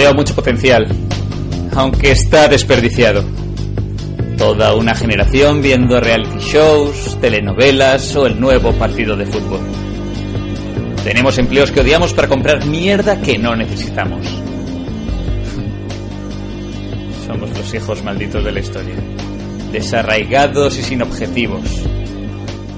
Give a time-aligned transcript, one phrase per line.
[0.00, 0.86] Veo mucho potencial,
[1.76, 3.22] aunque está desperdiciado.
[4.38, 9.60] Toda una generación viendo reality shows, telenovelas o el nuevo partido de fútbol.
[11.04, 14.26] Tenemos empleos que odiamos para comprar mierda que no necesitamos.
[17.26, 18.94] Somos los hijos malditos de la historia.
[19.70, 21.60] Desarraigados y sin objetivos.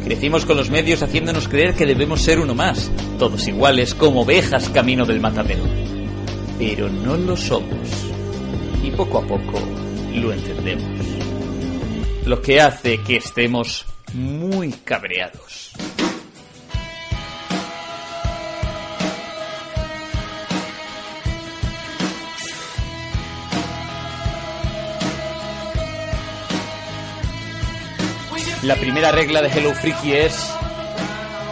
[0.04, 4.68] Crecimos con los medios haciéndonos creer que debemos ser uno más, todos iguales como ovejas
[4.70, 5.81] camino del matadero.
[6.58, 7.88] Pero no lo somos.
[8.82, 9.60] Y poco a poco
[10.14, 11.06] lo entendemos.
[12.26, 13.84] Lo que hace que estemos
[14.14, 15.72] muy cabreados.
[28.62, 30.54] La primera regla de Hello Freaky es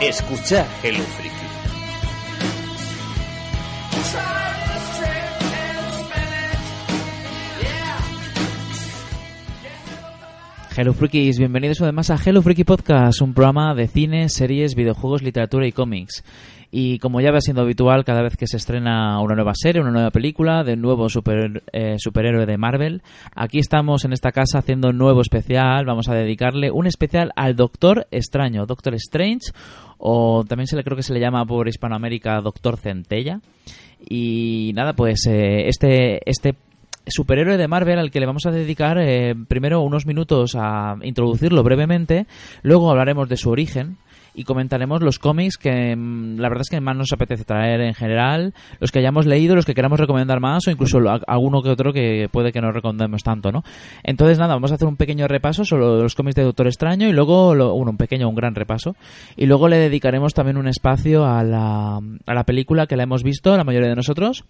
[0.01, 1.40] escuchar Hello Freaky.
[10.81, 15.67] Hello Freakies, bienvenidos además a Hello Freaky Podcast, un programa de cine, series, videojuegos, literatura
[15.67, 16.25] y cómics.
[16.71, 19.91] Y como ya va siendo habitual, cada vez que se estrena una nueva serie, una
[19.91, 23.03] nueva película de un nuevo super, eh, superhéroe de Marvel,
[23.37, 25.85] aquí estamos en esta casa haciendo un nuevo especial.
[25.85, 29.53] Vamos a dedicarle un especial al Doctor Extraño, Doctor Strange,
[29.99, 33.43] o también se le creo que se le llama por Hispanoamérica Doctor Centella.
[34.09, 36.55] Y nada, pues eh, este, este
[37.07, 41.63] superhéroe de Marvel al que le vamos a dedicar eh, primero unos minutos a introducirlo
[41.63, 42.27] brevemente,
[42.63, 43.97] luego hablaremos de su origen
[44.33, 47.95] y comentaremos los cómics que mm, la verdad es que más nos apetece traer en
[47.95, 51.93] general, los que hayamos leído, los que queramos recomendar más o incluso alguno que otro
[51.93, 53.65] que puede que no recomendemos tanto, ¿no?
[54.05, 57.13] Entonces nada, vamos a hacer un pequeño repaso sobre los cómics de Doctor Extraño y
[57.13, 58.95] luego, lo- bueno, un pequeño, un gran repaso
[59.37, 63.25] y luego le dedicaremos también un espacio a la, a la película que la hemos
[63.25, 64.45] visto, la mayoría de nosotros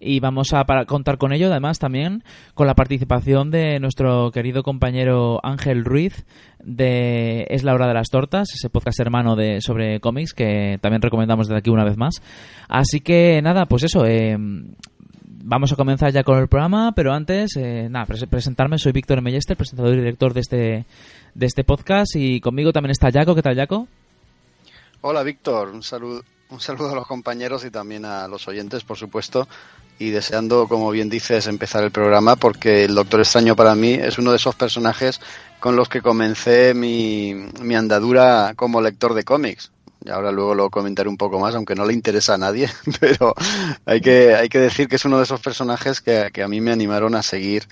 [0.00, 4.62] y vamos a para- contar con ello además también con la participación de nuestro querido
[4.62, 6.24] compañero Ángel Ruiz
[6.62, 11.02] de Es la hora de las tortas, ese podcast hermano de sobre cómics que también
[11.02, 12.22] recomendamos desde aquí una vez más.
[12.68, 14.36] Así que nada, pues eso, eh,
[15.44, 19.20] vamos a comenzar ya con el programa, pero antes, eh, nada, pres- presentarme, soy Víctor
[19.22, 20.86] Mellester, presentador y director de este
[21.34, 23.88] de este podcast y conmigo también está Jaco, ¿qué tal Jaco?
[25.00, 28.98] Hola Víctor, un saludo, un saludo a los compañeros y también a los oyentes, por
[28.98, 29.48] supuesto,
[29.98, 34.18] y deseando, como bien dices, empezar el programa porque el Doctor Extraño para mí es
[34.18, 35.18] uno de esos personajes
[35.60, 39.72] con los que comencé mi, mi andadura como lector de cómics.
[40.04, 42.68] Y ahora luego lo comentaré un poco más, aunque no le interesa a nadie,
[43.00, 43.34] pero
[43.86, 46.60] hay que, hay que decir que es uno de esos personajes que, que a mí
[46.60, 47.66] me animaron a seguir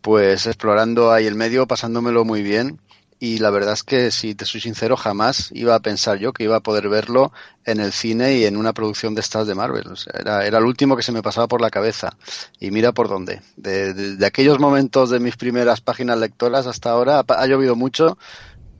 [0.00, 2.80] pues explorando ahí el medio, pasándomelo muy bien
[3.24, 6.42] y la verdad es que, si te soy sincero, jamás iba a pensar yo que
[6.42, 7.30] iba a poder verlo
[7.64, 9.84] en el cine y en una producción de estas de Marvel.
[10.12, 12.16] Era, era el último que se me pasaba por la cabeza.
[12.58, 13.40] Y mira por dónde.
[13.56, 18.18] De, de- aquellos momentos de mis primeras páginas lectoras hasta ahora ha, llovido mucho,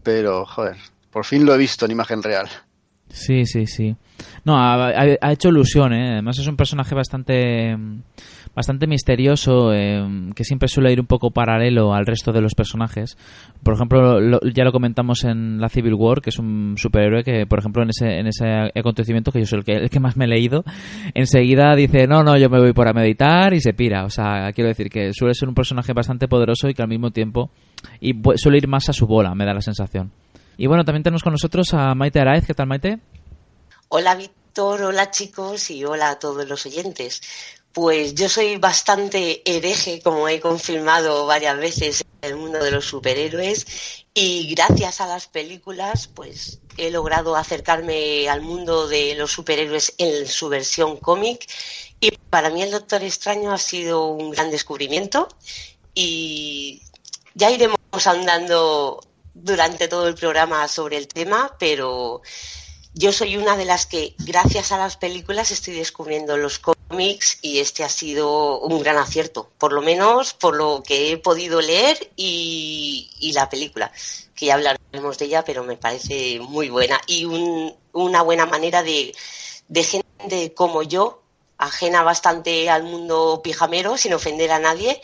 [0.02, 0.76] pero, joder,
[1.12, 2.48] por fin lo he visto en imagen real.
[3.10, 3.94] Sí, sí, sí.
[4.44, 6.14] No, ha hecho ilusión, ¿eh?
[6.14, 7.76] Además es un personaje bastante
[8.54, 13.16] bastante misterioso eh, que siempre suele ir un poco paralelo al resto de los personajes.
[13.62, 17.46] Por ejemplo, lo- ya lo comentamos en la Civil War, que es un superhéroe que,
[17.46, 18.46] por ejemplo, en ese, en ese
[18.78, 20.64] acontecimiento, que yo soy el que, el que más me he leído,
[21.14, 24.04] enseguida dice, no, no, yo me voy por a meditar y se pira.
[24.04, 27.10] O sea, quiero decir que suele ser un personaje bastante poderoso y que al mismo
[27.10, 27.50] tiempo
[28.00, 30.12] y suele ir más a su bola, me da la sensación.
[30.58, 32.46] Y bueno, también tenemos con nosotros a Maite Araez.
[32.46, 32.98] ¿Qué tal, Maite?
[33.88, 37.20] Hola Víctor, hola chicos y hola a todos los oyentes.
[37.72, 42.84] Pues yo soy bastante hereje, como he confirmado varias veces en el mundo de los
[42.84, 43.66] superhéroes
[44.14, 50.26] y gracias a las películas pues he logrado acercarme al mundo de los superhéroes en
[50.26, 51.48] su versión cómic
[51.98, 55.28] y para mí el Doctor Extraño ha sido un gran descubrimiento
[55.94, 56.82] y
[57.34, 59.00] ya iremos andando
[59.34, 62.20] durante todo el programa sobre el tema, pero
[62.94, 67.60] yo soy una de las que, gracias a las películas, estoy descubriendo los cómics y
[67.60, 72.12] este ha sido un gran acierto, por lo menos por lo que he podido leer
[72.16, 73.90] y, la película,
[74.34, 78.82] que ya hablaremos de ella, pero me parece muy buena y un- una buena manera
[78.82, 79.14] de,
[79.68, 81.22] de gente como yo,
[81.58, 85.00] ajena bastante al mundo pijamero, sin ofender a nadie,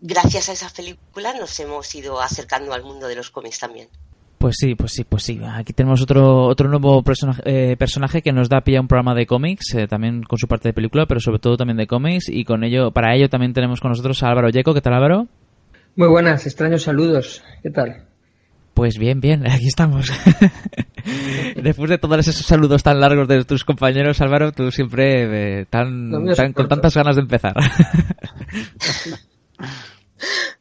[0.00, 3.88] gracias a esas películas nos hemos ido acercando al mundo de los cómics también.
[4.44, 5.40] Pues sí, pues sí, pues sí.
[5.54, 9.14] Aquí tenemos otro otro nuevo personaje, eh, personaje que nos da pie a un programa
[9.14, 12.28] de cómics, eh, también con su parte de película, pero sobre todo también de cómics.
[12.28, 14.74] Y con ello, para ello también tenemos con nosotros a Álvaro Yeco.
[14.74, 15.28] ¿Qué tal, Álvaro?
[15.96, 17.42] Muy buenas, extraños saludos.
[17.62, 18.04] ¿Qué tal?
[18.74, 20.12] Pues bien, bien, aquí estamos.
[21.56, 26.10] Después de todos esos saludos tan largos de tus compañeros, Álvaro, tú siempre eh, tan,
[26.36, 27.54] tan con tantas ganas de empezar.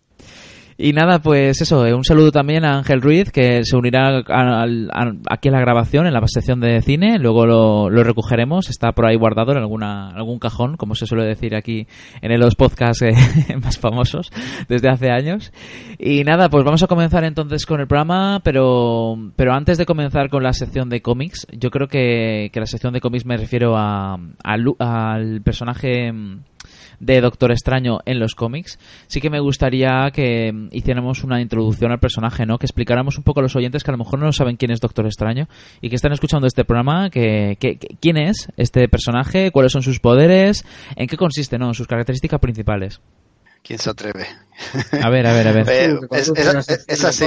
[0.85, 5.47] Y nada, pues eso, eh, un saludo también a Ángel Ruiz, que se unirá aquí
[5.47, 9.53] a la grabación, en la sección de cine, luego lo, recogeremos, está por ahí guardado
[9.53, 11.87] en alguna, algún cajón, como se suele decir aquí
[12.21, 13.13] en los podcasts eh,
[13.63, 14.29] más famosos
[14.67, 15.53] desde hace años.
[15.97, 20.29] Y nada, pues vamos a comenzar entonces con el programa, pero, pero antes de comenzar
[20.29, 23.77] con la sección de cómics, yo creo que, que la sección de cómics me refiero
[23.77, 26.11] a, al personaje
[27.03, 31.99] de Doctor Extraño en los cómics, sí que me gustaría que hiciéramos una introducción al
[31.99, 32.57] personaje, ¿no?
[32.57, 34.79] Que explicáramos un poco a los oyentes que a lo mejor no saben quién es
[34.79, 35.47] Doctor Extraño
[35.81, 37.57] y que están escuchando este programa, que,
[37.99, 40.65] quién es este personaje, cuáles son sus poderes,
[40.95, 41.73] en qué consiste, ¿no?
[41.73, 43.01] Sus características principales.
[43.63, 44.25] ¿Quién se atreve?
[45.01, 45.65] A ver, a ver, a ver.
[45.73, 45.97] Eh,
[46.87, 47.25] es así.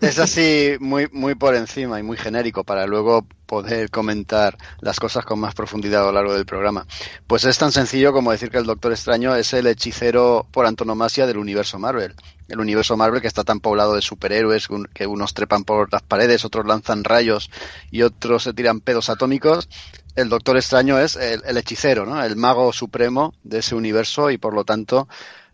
[0.00, 5.26] Es así muy, muy por encima y muy genérico para luego poder comentar las cosas
[5.26, 6.86] con más profundidad a lo largo del programa.
[7.26, 11.26] Pues es tan sencillo como decir que el Doctor Extraño es el hechicero por antonomasia
[11.26, 12.14] del universo Marvel.
[12.48, 16.46] El universo Marvel que está tan poblado de superhéroes que unos trepan por las paredes,
[16.46, 17.50] otros lanzan rayos
[17.90, 19.68] y otros se tiran pedos atómicos.
[20.16, 22.24] El Doctor Extraño es el, el hechicero, ¿no?
[22.24, 25.08] el mago supremo de ese universo y por lo tanto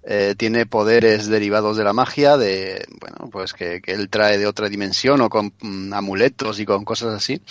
[0.09, 4.69] eh, tiene poderes derivados de la magia, de, bueno, pues que, él trae de otra
[4.69, 7.43] dimensión o con mm, amuletos y con cosas así.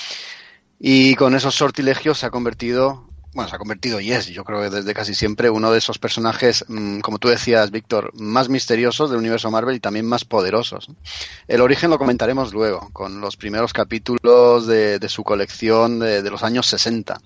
[0.80, 4.62] Y con esos sortilegios se ha convertido, bueno, se ha convertido y es, yo creo
[4.62, 9.10] que desde casi siempre, uno de esos personajes, mm, como tú decías, Víctor, más misteriosos
[9.10, 10.88] del universo Marvel y también más poderosos.
[11.50, 16.42] El origen lo comentaremos luego, con los primeros capítulos de, su colección de, de los
[16.42, 17.20] años 60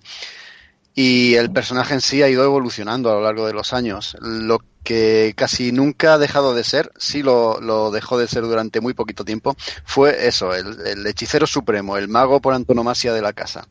[0.96, 4.18] y el personaje en sí ha ido evolucionando a lo largo de los años.
[4.22, 8.94] Lo que casi nunca ha dejado de ser, sí lo, dejó de ser durante muy
[8.94, 9.56] poquito tiempo,
[9.86, 13.68] fue eso, el, hechicero supremo, el mago por antonomasia de la casa.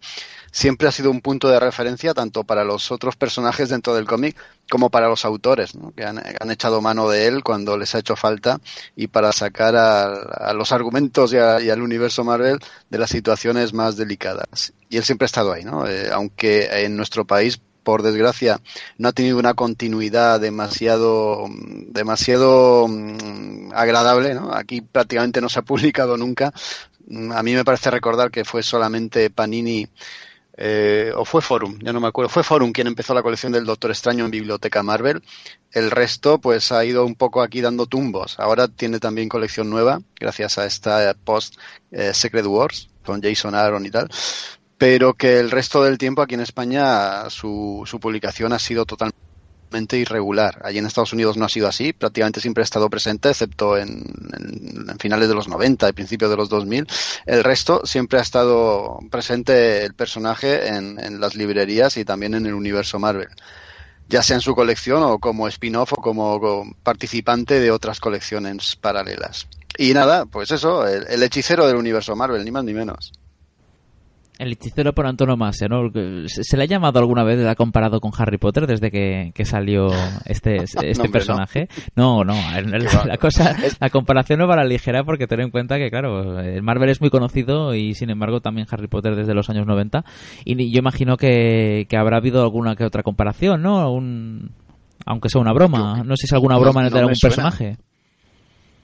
[0.50, 4.36] Siempre ha sido un punto de referencia tanto para los otros personajes dentro del cómic
[4.70, 5.92] como para los autores, ¿no?
[5.94, 8.60] que han, han, echado mano de él cuando les ha hecho falta
[8.96, 12.58] y para sacar a, a los argumentos y, a, y, al universo Marvel
[12.90, 14.72] de las situaciones más delicadas.
[14.88, 15.86] Y él siempre ha estado ahí, ¿no?
[15.86, 18.60] Eh, aunque en nuestro país por desgracia,
[18.98, 21.46] no ha tenido una continuidad demasiado,
[21.88, 24.34] demasiado mm, agradable.
[24.34, 24.52] ¿no?
[24.52, 26.52] Aquí prácticamente no se ha publicado nunca.
[27.30, 29.88] A mí me parece recordar que fue solamente Panini
[30.60, 33.64] eh, o fue Forum, ya no me acuerdo, fue Forum quien empezó la colección del
[33.64, 35.22] Doctor Extraño en Biblioteca Marvel.
[35.70, 38.40] El resto, pues ha ido un poco aquí dando tumbos.
[38.40, 41.56] Ahora tiene también colección nueva, gracias a esta post
[41.92, 44.10] eh, Secret Wars con Jason Aaron y tal
[44.78, 49.27] pero que el resto del tiempo aquí en España su, su publicación ha sido totalmente
[49.96, 50.60] irregular.
[50.64, 54.04] Allí en Estados Unidos no ha sido así, prácticamente siempre ha estado presente, excepto en,
[54.98, 56.86] finales de los 90 y principios de los 2000.
[57.26, 62.54] El resto siempre ha estado presente el personaje en, las librerías y también en el
[62.54, 63.28] universo Marvel
[64.10, 69.46] ya sea en su colección o como spin-off o como, participante de otras colecciones paralelas.
[69.76, 73.12] Y nada, pues eso, el, hechicero del universo Marvel, ni más ni menos.
[74.38, 75.90] El hechicero por antonomasia, ¿no?
[76.26, 79.44] ¿Se le ha llamado alguna vez, le ha comparado con Harry Potter desde que, que
[79.44, 79.88] salió
[80.26, 81.68] este, este no, personaje?
[81.96, 85.50] No, no, la, la, cosa, la comparación no va a la ligera porque ten en
[85.50, 89.34] cuenta que, claro, el Marvel es muy conocido y sin embargo también Harry Potter desde
[89.34, 90.04] los años 90
[90.44, 93.90] y yo imagino que, que habrá habido alguna que otra comparación, ¿no?
[93.92, 94.52] Un,
[95.04, 97.78] aunque sea una broma, no sé si es alguna broma no, de algún personaje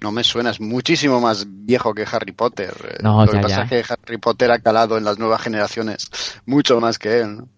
[0.04, 2.74] no me suena, es muchísimo más viejo que Harry Potter.
[3.02, 3.62] No, Lo ya, que pasa ya.
[3.78, 6.10] es que Harry Potter ha calado en las nuevas generaciones
[6.44, 7.48] mucho más que él, ¿no?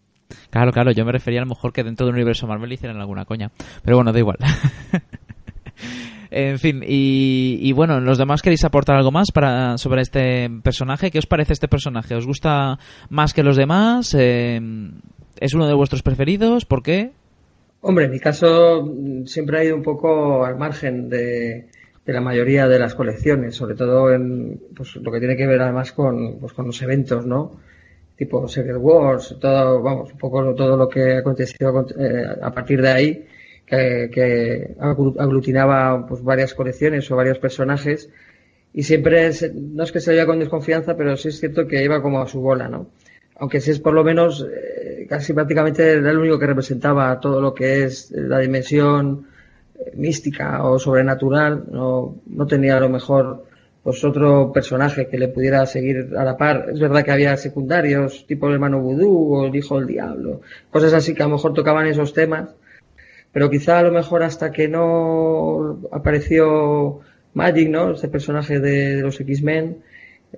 [0.50, 3.24] Claro, claro, yo me refería a lo mejor que dentro del universo Marvel hicieran alguna
[3.24, 3.50] coña.
[3.82, 4.36] Pero bueno, da igual.
[6.30, 11.10] en fin, y, y, bueno, ¿los demás queréis aportar algo más para sobre este personaje?
[11.10, 12.14] ¿Qué os parece este personaje?
[12.14, 14.14] ¿Os gusta más que los demás?
[14.16, 14.60] Eh,
[15.40, 16.64] ¿Es uno de vuestros preferidos?
[16.64, 17.10] ¿Por qué?
[17.80, 18.88] Hombre, en mi caso
[19.26, 21.68] siempre ha ido un poco al margen de,
[22.06, 25.60] de la mayoría de las colecciones, sobre todo en pues, lo que tiene que ver
[25.60, 27.60] además con, pues, con los eventos, ¿no?
[28.16, 32.88] Tipo Secret Wars, todo, vamos, un poco todo lo que aconteció eh, a partir de
[32.88, 33.26] ahí,
[33.66, 38.08] que, aglutinaba pues varias colecciones o varios personajes,
[38.72, 41.82] y siempre, es, no es que se veía con desconfianza, pero sí es cierto que
[41.82, 42.88] iba como a su bola, ¿no?
[43.38, 47.40] Aunque sí es por lo menos, eh, casi prácticamente era el único que representaba todo
[47.40, 49.26] lo que es la dimensión,
[49.94, 53.44] mística o sobrenatural, no, no tenía a lo mejor
[53.82, 56.70] pues otro personaje que le pudiera seguir a la par.
[56.72, 60.40] Es verdad que había secundarios, tipo el hermano vudú o el hijo del diablo,
[60.70, 62.56] cosas así que a lo mejor tocaban esos temas,
[63.32, 67.00] pero quizá a lo mejor hasta que no apareció
[67.36, 67.92] Magic, ¿no?
[67.92, 69.82] Este personaje de, los X-Men,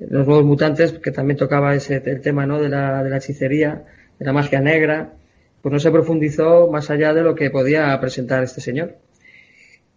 [0.01, 2.61] los nuevos mutantes, que también tocaba ese el tema ¿no?
[2.61, 3.85] de, la, de la hechicería,
[4.19, 5.13] de la magia negra,
[5.63, 8.97] pues no se profundizó más allá de lo que podía presentar este señor.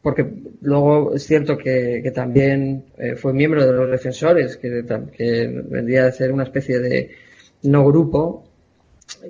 [0.01, 0.25] Porque
[0.61, 4.69] luego es cierto que, también eh, fue miembro de los defensores, que,
[5.69, 7.11] vendría a ser una especie de
[7.63, 8.47] no grupo,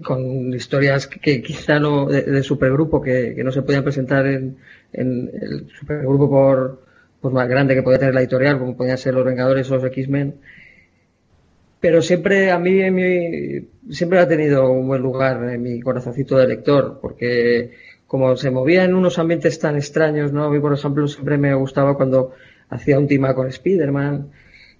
[0.04, 4.58] con historias que, quizá no de, supergrupo que, no se podían presentar en,
[4.94, 6.82] el supergrupo por,
[7.20, 9.86] por más grande que podía tener la editorial, como podían ser los Vengadores o los
[9.86, 10.36] X-Men.
[11.82, 12.80] Pero siempre a mí
[13.90, 17.72] siempre ha tenido un buen lugar en mi corazoncito de lector, porque
[18.12, 20.44] como se movía en unos ambientes tan extraños, ¿no?
[20.44, 22.34] A mí, por ejemplo, siempre me gustaba cuando
[22.70, 24.32] hacía un tema con Spider-Man,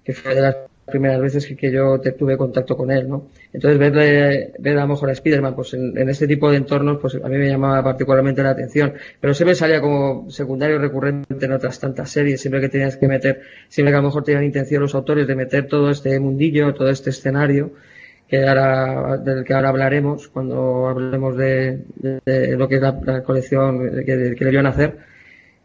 [0.04, 3.30] que fue de las primeras veces que, yo tuve contacto con él, ¿no?
[3.50, 7.14] Entonces, verle, ver a lo mejor a Spider-Man, pues en, este tipo de entornos, pues
[7.14, 8.92] a mí me llamaba particularmente la atención.
[9.18, 13.40] Pero siempre salía como secundario recurrente en otras tantas series, siempre que tenías que meter,
[13.66, 16.90] siempre que a lo mejor tenían intención los autores de meter todo este mundillo, todo
[16.90, 17.72] este escenario,
[18.32, 21.84] que ahora, del que ahora hablaremos, cuando hablemos de,
[22.56, 24.96] lo que es la, colección que, que a hacer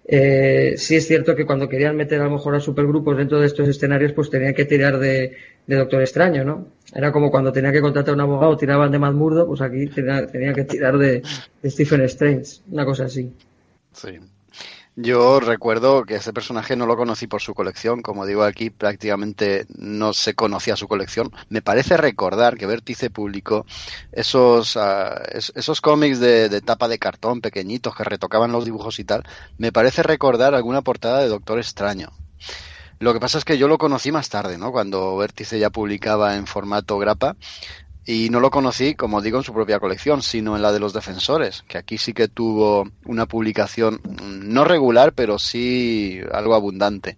[0.06, 3.46] eh, sí es cierto que cuando querían meter a lo mejor a supergrupos dentro de
[3.46, 6.68] estos escenarios, pues tenían que tirar de, Doctor Extraño, ¿no?
[6.94, 10.54] Era como cuando tenía que contratar a un abogado, tiraban de Murdo, pues aquí tenían
[10.54, 11.24] que tirar de,
[11.62, 13.32] de Stephen Strange, una cosa así.
[13.94, 14.20] Sí.
[15.00, 19.68] Yo recuerdo que ese personaje no lo conocí por su colección, como digo aquí prácticamente
[19.78, 21.32] no se conocía su colección.
[21.50, 23.68] Me parece recordar que Vértice publicó
[24.12, 25.22] esos, ah,
[25.54, 29.24] esos cómics de, de, tapa de cartón pequeñitos que retocaban los dibujos y tal.
[29.60, 32.10] Me parece recordar alguna portada de Doctor Extraño.
[32.98, 34.72] Lo que pasa es que yo lo conocí más tarde, ¿no?
[34.72, 37.36] Cuando Vértice ya publicaba en formato grapa
[38.08, 40.94] y no lo conocí, como digo, en su propia colección, sino en la de los
[40.94, 47.18] defensores, que aquí sí que tuvo una publicación mm, no regular, pero sí algo abundante.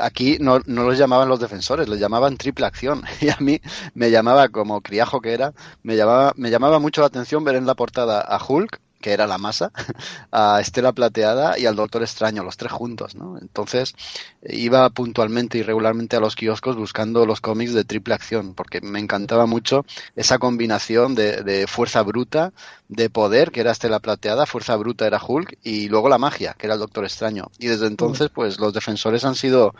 [0.00, 3.02] Aquí no, no los llamaban los defensores, los llamaban triple acción.
[3.20, 3.60] Y a mí
[3.94, 7.66] me llamaba, como criajo que era, me llamaba, me llamaba mucho la atención ver en
[7.66, 9.72] la portada a Hulk, que era la masa,
[10.30, 13.38] a Estela Plateada y al Doctor Extraño, los tres juntos, ¿no?
[13.38, 13.94] Entonces
[14.42, 18.98] iba puntualmente y regularmente a los kioscos buscando los cómics de triple acción, porque me
[18.98, 19.84] encantaba mucho
[20.16, 22.52] esa combinación de, de fuerza bruta,
[22.88, 26.66] de poder, que era Estela Plateada, fuerza bruta era Hulk, y luego la magia, que
[26.66, 27.50] era el Doctor Extraño.
[27.58, 29.74] Y desde entonces, pues los defensores han sido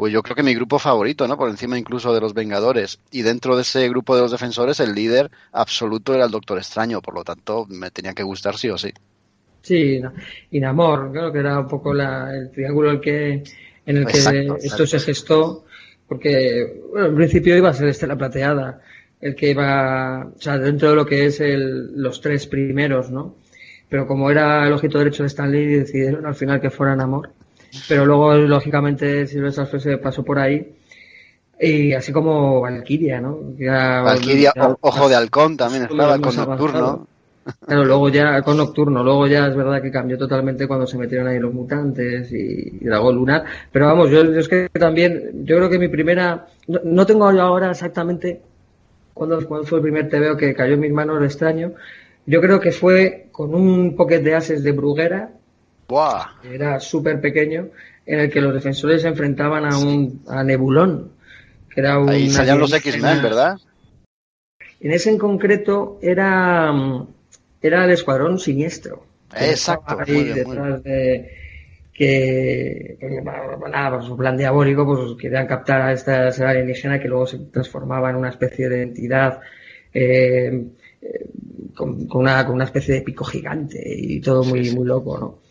[0.00, 1.36] pues yo creo que mi grupo favorito, ¿no?
[1.36, 3.00] Por encima incluso de los Vengadores.
[3.10, 7.02] Y dentro de ese grupo de los defensores, el líder absoluto era el Doctor Extraño,
[7.02, 8.94] por lo tanto, me tenía que gustar sí o sí.
[9.60, 10.00] Sí,
[10.52, 13.42] y Namor, creo que era un poco el triángulo el que,
[13.84, 15.66] en el que esto se gestó,
[16.08, 18.80] porque, bueno, en principio iba a ser Estela Plateada,
[19.20, 23.36] el que iba, o sea, dentro de lo que es el, los tres primeros, ¿no?
[23.90, 27.32] Pero como era el ojito derecho de Stanley, decidieron al final que fuera Namor
[27.88, 30.74] pero luego, lógicamente, Silvestre se pasó por ahí.
[31.60, 33.38] Y así como Valkyria, ¿no?
[33.58, 37.06] Valkyria, Ojo de Halcón también estaba con Nocturno.
[37.66, 41.26] Claro, luego ya con Nocturno, luego ya es verdad que cambió totalmente cuando se metieron
[41.26, 43.44] ahí los mutantes y, Dragón Lunar.
[43.72, 48.40] Pero vamos, yo, es que también, yo creo que mi primera, no, tengo ahora exactamente
[49.12, 51.72] cuándo, fue el primer TVO que cayó en mis manos, lo extraño.
[52.26, 55.30] Yo creo que fue con un pocket de ases de Bruguera
[56.44, 57.68] era súper pequeño,
[58.06, 61.12] en el que los defensores se enfrentaban a un a Nebulón.
[61.72, 63.58] Que era un Ahí salían los X-Men, ¿verdad?
[64.80, 66.72] En ese en concreto era,
[67.62, 69.04] era el Escuadrón Siniestro.
[69.38, 69.98] Exacto.
[70.06, 71.30] Ahí detrás de
[71.92, 72.96] que,
[73.70, 78.10] nada, pues, su plan diabólico, pues querían captar a esta alienígena que luego se transformaba
[78.10, 79.40] en una especie de entidad
[79.92, 80.64] eh,
[81.02, 81.26] eh,
[81.74, 85.49] con, una, con una especie de pico gigante y todo muy, muy loco, ¿no?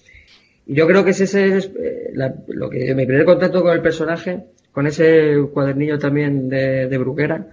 [0.72, 2.14] Yo creo que ese es eh,
[2.48, 7.48] lo que mi primer contacto con el personaje, con ese cuadernillo también de, de Bruguera.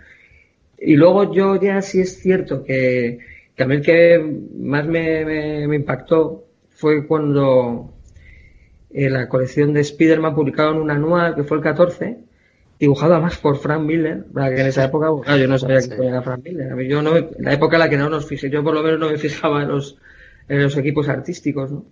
[0.78, 3.20] Y luego yo ya sí es cierto que,
[3.56, 4.18] que a mí el que
[4.58, 7.94] más me, me, impactó fue cuando
[8.90, 12.18] eh, la colección de Spider-Man publicaron un anual, que fue el 14,
[12.78, 15.06] dibujado además por Frank Miller, que en esa época
[15.38, 16.70] yo no sabía que era Frank Miller.
[16.70, 18.82] A mí yo no, la época en la que no nos fijé, yo por lo
[18.82, 19.96] menos no me fijaba en los,
[20.50, 21.86] en los equipos artísticos, ¿no?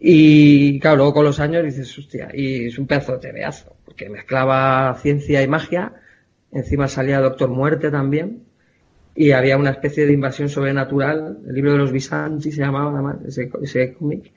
[0.00, 4.08] Y claro, luego con los años dices, hostia, y es un pedazo de tebeazo, porque
[4.08, 5.92] mezclaba ciencia y magia,
[6.52, 8.44] encima salía Doctor Muerte también,
[9.16, 13.16] y había una especie de invasión sobrenatural, el libro de los Bisanti se llamaba además,
[13.26, 14.32] ese, ese cómic,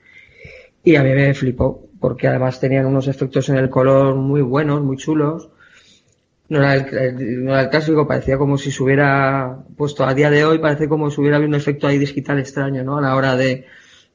[0.82, 4.82] y a mí me flipó, porque además tenían unos efectos en el color muy buenos,
[4.82, 5.48] muy chulos,
[6.48, 10.28] no era el, no era el clásico, parecía como si se hubiera puesto a día
[10.28, 12.98] de hoy, parece como si hubiera habido un efecto ahí digital extraño, ¿no?
[12.98, 13.64] A la hora de,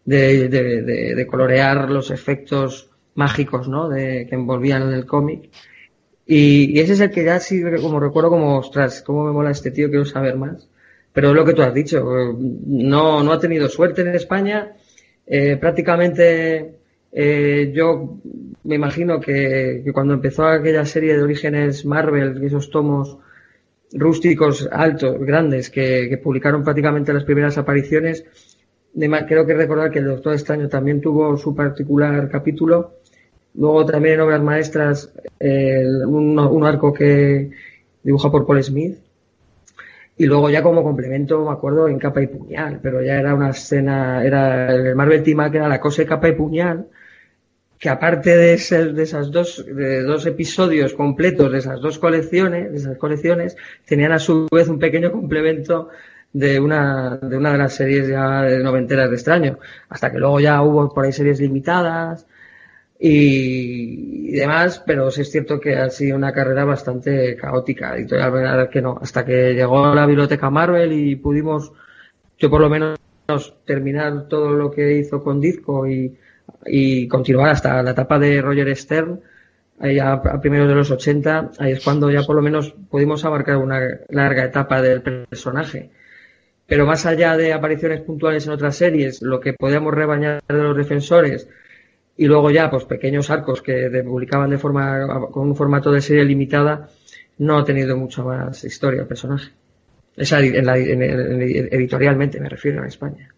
[0.07, 0.47] de,
[1.15, 3.89] de, colorear los efectos mágicos ¿no?
[3.89, 5.49] de, que envolvían el cómic.
[6.25, 9.71] Y, ese es el que ya sí, como recuerdo, como, ostras, cómo me mola este
[9.71, 10.69] tío, quiero saber más.
[11.13, 12.03] Pero es lo que tú has dicho,
[12.67, 14.73] no, no ha tenido suerte en España.
[15.25, 16.77] Eh, prácticamente
[17.11, 18.19] eh, yo
[18.63, 23.17] me imagino que, cuando empezó aquella serie de orígenes Marvel, esos tomos
[23.91, 28.25] rústicos, altos, grandes, que, publicaron prácticamente las primeras apariciones,
[29.27, 32.97] creo que recordar que el Doctor Extraño también tuvo su particular capítulo
[33.57, 37.49] Luego también en obras maestras, un, arco que
[38.03, 38.97] dibuja por Paul Smith.
[40.15, 43.49] Y luego ya como complemento, me acuerdo, en capa y puñal, pero ya era una
[43.49, 46.87] escena, era el Marvel Team que era la cosa de capa y puñal,
[47.79, 48.57] que aparte de,
[48.93, 54.11] de esas dos, de dos episodios completos de esas dos colecciones, de esas colecciones, tenían
[54.11, 55.89] a su vez un pequeño complemento
[56.37, 59.59] de una, de una de las series ya de noventeras de extraño.
[59.89, 62.27] Hasta que luego ya hubo por ahí series limitadas,
[62.99, 68.81] y, demás, pero sí es cierto que ha sido una carrera bastante caótica, editorial que
[68.81, 71.71] no, hasta que llegó la biblioteca Marvel y pudimos,
[72.39, 72.97] yo por lo menos,
[73.65, 76.17] terminar todo lo que hizo con Disco y,
[76.65, 79.21] y continuar hasta la etapa de Roger Stern,
[79.79, 83.79] a, primeros de los 80, ahí es cuando ya por lo menos pudimos abarcar una
[84.09, 85.91] larga etapa del personaje.
[86.67, 90.75] Pero más allá de apariciones puntuales en otras series, lo que podíamos rebañar de los
[90.75, 91.47] defensores,
[92.17, 96.25] y luego ya pues pequeños arcos que publicaban de forma con un formato de serie
[96.25, 96.89] limitada
[97.37, 99.51] no ha tenido mucha más historia el personaje
[100.15, 103.29] esa en la, editorialmente me refiero a España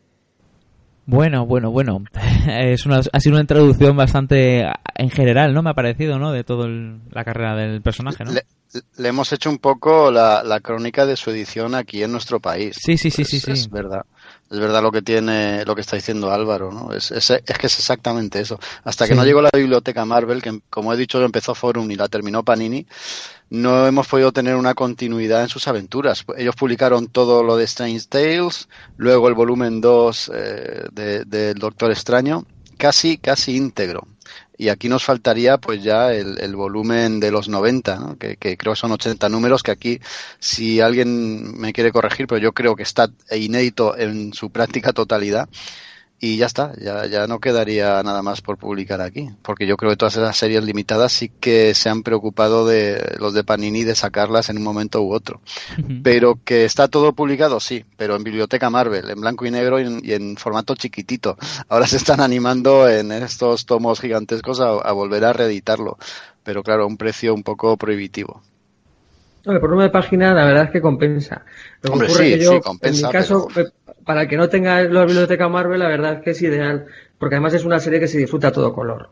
[1.06, 2.04] bueno, bueno, bueno.
[2.48, 4.64] Es una, ha sido una introducción bastante
[4.96, 5.64] en general, ¿no?
[5.64, 6.32] Me ha parecido, ¿no?
[6.32, 8.32] De toda la carrera del personaje, ¿no?
[8.32, 8.44] Le,
[8.98, 12.78] hemos hecho un poco la, la, crónica de su edición aquí en nuestro país.
[12.80, 13.52] Sí, sí, sí, sí, sí.
[13.52, 14.06] Es verdad
[14.50, 16.92] es verdad lo que tiene, lo que está diciendo Álvaro, ¿no?
[16.92, 18.60] Es, es, es que es exactamente eso.
[18.84, 22.08] Hasta que no llegó la biblioteca Marvel, que como he dicho empezó Forum y la
[22.08, 22.88] terminó Panini,
[23.52, 26.26] no hemos podido tener una continuidad en sus aventuras.
[26.36, 32.46] Ellos publicaron todo lo de Strange Tales, luego el volumen 2 eh, del Doctor Extraño,
[32.78, 34.08] casi, casi íntegro
[34.60, 38.80] y aquí nos faltaría pues ya el, volumen de los 90, que, que, creo que
[38.80, 40.02] son 80 números, que aquí
[40.38, 45.48] si alguien me quiere corregir, pero yo creo que está inédito en su práctica totalidad,
[46.22, 49.92] y ya está, ya, ya no quedaría nada más por publicar aquí, porque yo creo
[49.92, 53.96] que todas esas series limitadas sí que se han preocupado de los de Panini de
[53.96, 55.40] sacarlas en un momento u otro.
[56.04, 60.14] Pero que está todo publicado, sí, pero en Biblioteca Marvel, en blanco y negro y
[60.14, 61.38] en, formato chiquitito.
[61.70, 65.98] Ahora se están animando en estos tomos gigantescos a, volver a reeditarlo,
[66.44, 68.42] pero claro, a un precio un poco prohibitivo.
[69.44, 71.46] por número de página, la verdad es que compensa.
[71.90, 73.00] Hombre, sí, sí, compensa.
[73.00, 73.48] En mi caso,
[74.10, 76.88] para el que no tenga la biblioteca Marvel, la verdad es que es ideal,
[77.20, 79.12] porque además es una serie que se disfruta a todo color.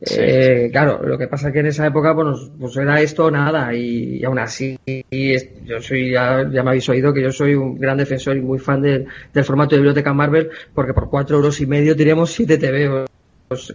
[0.00, 3.74] Eh, claro, lo que pasa es que en esa época pues, pues era esto nada
[3.74, 8.38] y, aún así yo soy ya, me habéis oído que yo soy un gran defensor
[8.38, 12.32] y muy fan del formato de biblioteca Marvel porque por cuatro euros y medio tenemos
[12.32, 13.04] siete TV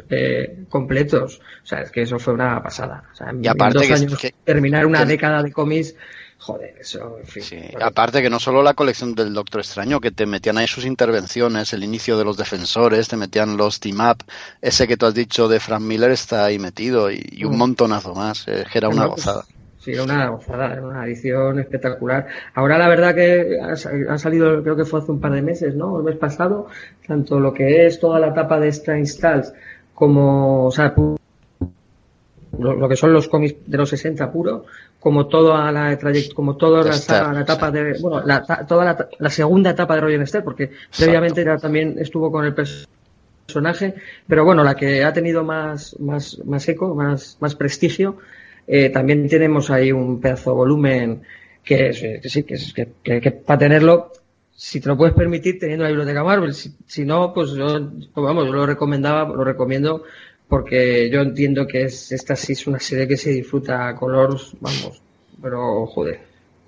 [0.09, 1.39] eh, completos.
[1.63, 3.03] O sea, es que eso fue una pasada.
[3.11, 3.87] O sea, y aparte
[4.43, 5.95] terminar una década de cómics
[6.45, 7.41] Joder, eso, en fin.
[7.41, 7.61] Sí.
[7.81, 11.71] Aparte que no solo la colección del Doctor Extraño, que te metían ahí sus intervenciones,
[11.71, 14.17] el inicio de los defensores, te metían los team up,
[14.61, 17.57] ese que tú has dicho de Frank Miller está ahí metido y, un mm.
[17.57, 19.45] montonazo más, eh, que era una gozada.
[19.79, 22.27] Sí, era una gozada, era una edición espectacular.
[22.55, 25.97] Ahora la verdad que ha salido, creo que fue hace un par de meses, ¿no?
[25.99, 26.67] El mes pasado,
[27.07, 29.53] tanto lo que es toda la etapa de Strange Tales
[29.93, 30.93] como, o sea,
[32.57, 34.65] lo, que son los cómics de los 60 puro,
[34.99, 35.97] como toda la
[36.33, 41.43] como toda la, etapa de, bueno, la, toda la, segunda etapa de Roger porque previamente
[41.43, 43.95] ya también estuvo con el personaje,
[44.27, 48.17] pero bueno, la que ha tenido más, más, más eco, más, más prestigio,
[48.67, 51.21] eh, también tenemos ahí un pedazo de volumen
[51.63, 52.57] que, sí, que,
[53.03, 54.11] que, que, para tenerlo,
[54.55, 57.65] si te lo puedes permitir teniendo la biblioteca Marvel, si, si no, pues yo,
[58.13, 60.03] pues vamos, yo lo recomendaba, lo recomiendo
[60.47, 64.39] porque yo entiendo que es, esta sí es una serie que se disfruta a color,
[64.59, 65.01] vamos,
[65.41, 66.21] pero joder.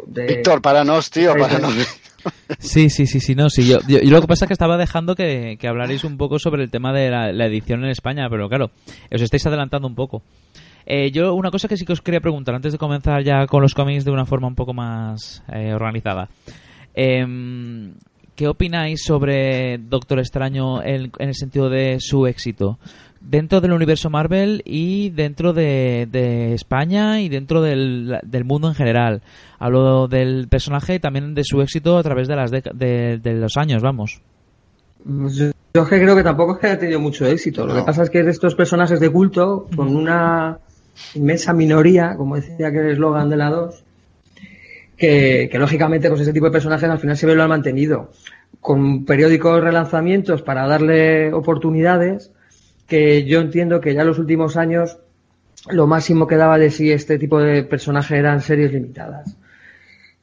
[0.07, 1.75] Víctor, para nos, tío, para nos.
[2.59, 3.67] Sí, sí, sí, sí, no, sí.
[3.67, 6.63] Yo, yo, lo que pasa es que estaba dejando que, que hablarais un poco sobre
[6.63, 8.71] el tema de la, edición en España, pero claro,
[9.11, 10.23] os estáis adelantando un poco.
[10.85, 13.61] Eh, yo una cosa que sí que os quería preguntar antes de comenzar ya con
[13.61, 16.29] los cómics de una forma un poco más eh, organizada.
[16.93, 17.93] Em,
[18.35, 22.79] ¿Qué opináis sobre Doctor Extraño en, en, el sentido de su éxito?
[23.27, 29.21] Dentro del universo Marvel y dentro de, España y dentro del, mundo en general.
[29.59, 33.81] Hablo del personaje y también de su éxito a través de, las de, los años,
[33.81, 34.21] vamos.
[35.05, 37.65] Yo, creo que tampoco es que haya tenido mucho éxito.
[37.65, 40.59] Lo que pasa es que de estos personajes de culto, con una
[41.13, 43.83] inmensa minoría, como decía que el eslogan de la 2,
[44.97, 48.11] que, lógicamente pues ese tipo de personajes al final siempre lo han mantenido,
[48.61, 52.31] con periódicos relanzamientos para darle oportunidades,
[52.87, 54.97] que yo entiendo que ya en los últimos años
[55.69, 59.37] lo máximo que daba de sí este tipo de personaje eran series limitadas.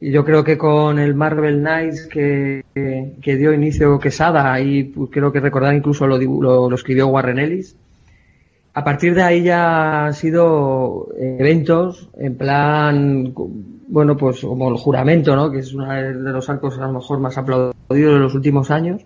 [0.01, 5.11] Y yo creo que con el Marvel Knights que, que, dio inicio Quesada, ahí pues,
[5.13, 7.77] creo que recordar incluso lo, lo, escribió Warren Ellis,
[8.75, 13.33] a partir de ahí ya han sido eventos en plan,
[13.87, 15.51] bueno, pues como el juramento, ¿no?
[15.51, 17.75] Que es uno de los arcos a lo mejor más aplaudidos
[18.15, 19.03] de los últimos años.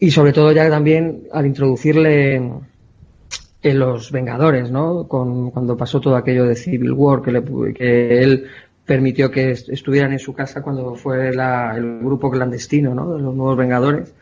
[0.00, 2.34] Y sobre todo ya también al introducirle
[3.62, 5.06] en los Vengadores, ¿no?
[5.06, 8.46] Con, cuando pasó todo aquello de Civil War, que, le, que él
[8.86, 13.14] permitió que estuvieran en su casa cuando fue el grupo clandestino ¿no?
[13.14, 14.12] de los nuevos Vengadores.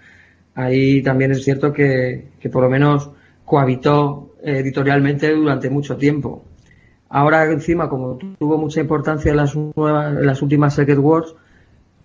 [0.54, 3.10] Ahí también es cierto que, por lo menos
[3.44, 6.44] cohabitó editorialmente durante mucho tiempo.
[7.08, 11.34] Ahora encima, como tuvo mucha importancia en las, nuevas, en las últimas Secret Wars,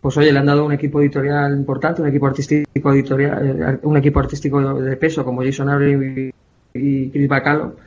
[0.04, 3.96] pues oye, le han dado un equipo editorial importante, un equipo artístico editorial, eh, un
[3.96, 6.32] equipo artístico de peso como Jason Aaron
[6.74, 7.78] y, Chris Bacalo.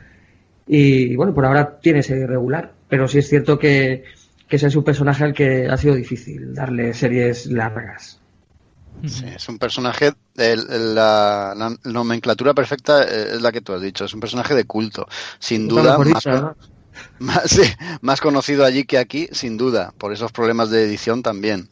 [0.66, 4.02] Y bueno, por ahora tiene ese regular, pero sí es cierto que
[4.48, 8.20] que ese es un personaje al que ha sido difícil darle series largas.
[9.04, 14.20] Sí, es un personaje, la, nomenclatura perfecta es la que tú has dicho, es un
[14.20, 15.06] personaje de culto,
[15.38, 15.98] sin duda,
[17.18, 17.60] más,
[18.00, 21.68] más conocido allí que aquí, sin duda, por esos problemas de edición también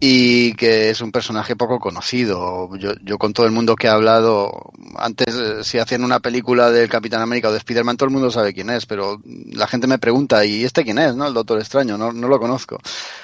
[0.00, 2.70] y que es un personaje poco conocido.
[2.76, 6.70] Yo, yo con todo el mundo que he hablado, antes eh, si hacían una película
[6.70, 9.88] del Capitán América o de Spider-Man, todo el mundo sabe quién es, pero la gente
[9.88, 11.16] me pregunta, ¿y este quién es?
[11.16, 11.26] ¿No?
[11.26, 12.78] El Doctor Extraño, no, no lo conozco.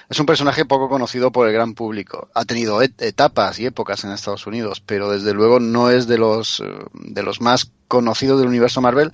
[0.09, 2.29] Es un personaje poco conocido por el gran público.
[2.35, 6.61] Ha tenido etapas y épocas en Estados Unidos, pero desde luego no es de los,
[6.61, 9.13] eh, de los más conocidos del universo Marvel,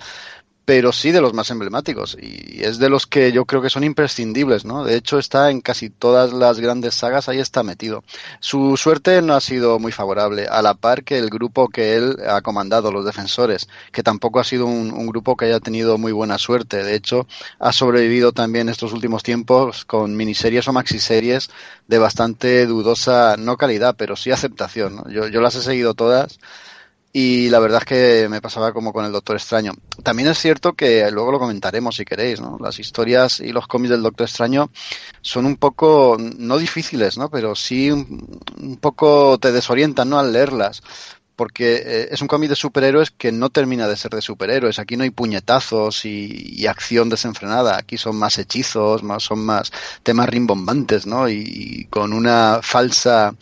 [0.71, 3.83] pero sí de los más emblemáticos y es de los que yo creo que son
[3.83, 4.85] imprescindibles, ¿no?
[4.85, 8.05] De hecho está en casi todas las grandes sagas, ahí está metido.
[8.39, 12.19] Su suerte no ha sido muy favorable, a la par que el grupo que él
[12.25, 16.39] ha comandado, los defensores, que tampoco ha sido un, grupo que haya tenido muy buena
[16.39, 16.85] suerte.
[16.85, 17.27] De hecho,
[17.59, 21.51] ha sobrevivido también estos últimos tiempos con miniseries o maxiseries
[21.89, 25.03] de bastante dudosa, no calidad, pero sí aceptación.
[25.11, 26.39] Yo, yo las he seguido todas
[27.13, 29.73] y la verdad es que me pasaba como con el Doctor Extraño.
[30.05, 32.57] También es cierto que luego lo comentaremos si queréis, ¿no?
[32.61, 34.71] Las historias y los cómics del Doctor Extraño
[35.21, 37.29] son un poco, no difíciles, ¿no?
[37.29, 40.21] Pero sí un, poco te desorientan, ¿no?
[40.21, 40.83] Al leerlas.
[41.35, 44.79] Porque eh, es un cómic de superhéroes que no termina de ser de superhéroes.
[44.79, 47.77] Aquí no hay puñetazos y, acción desenfrenada.
[47.77, 49.73] Aquí son más hechizos, más, son más
[50.05, 51.29] temas rimbombantes, ¿no?
[51.29, 53.35] y con una falsa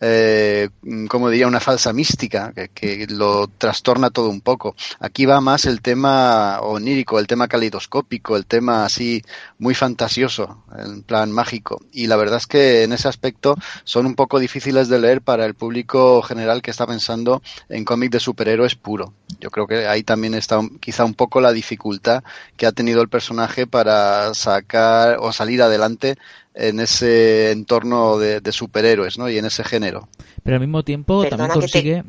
[0.00, 0.68] eh,
[1.08, 4.74] como diría, una falsa mística que, lo trastorna todo un poco.
[5.00, 9.22] Aquí va más el tema onírico, el tema caleidoscópico, el tema así
[9.58, 11.80] muy fantasioso, en plan mágico.
[11.92, 15.46] Y la verdad es que en ese aspecto son un poco difíciles de leer para
[15.46, 19.14] el público general que está pensando en cómic de superhéroes puro.
[19.40, 22.22] Yo creo que ahí también está quizá un poco la dificultad
[22.56, 26.16] que ha tenido el personaje para sacar o salir adelante
[26.56, 29.28] en ese entorno de, superhéroes, ¿no?
[29.28, 30.08] Y en ese género.
[30.42, 32.02] Pero al mismo tiempo también consigue...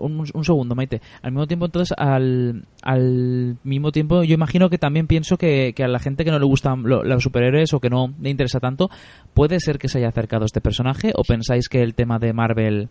[0.00, 1.02] un, segundo, Maite.
[1.20, 5.88] Al mismo tiempo, entonces, al, al mismo tiempo, yo imagino que también pienso que, a
[5.88, 8.88] la gente que no le gustan los superhéroes o que no le interesa tanto,
[9.34, 12.32] puede ser que se haya acercado a este personaje o pensáis que el tema de
[12.32, 12.88] Marvel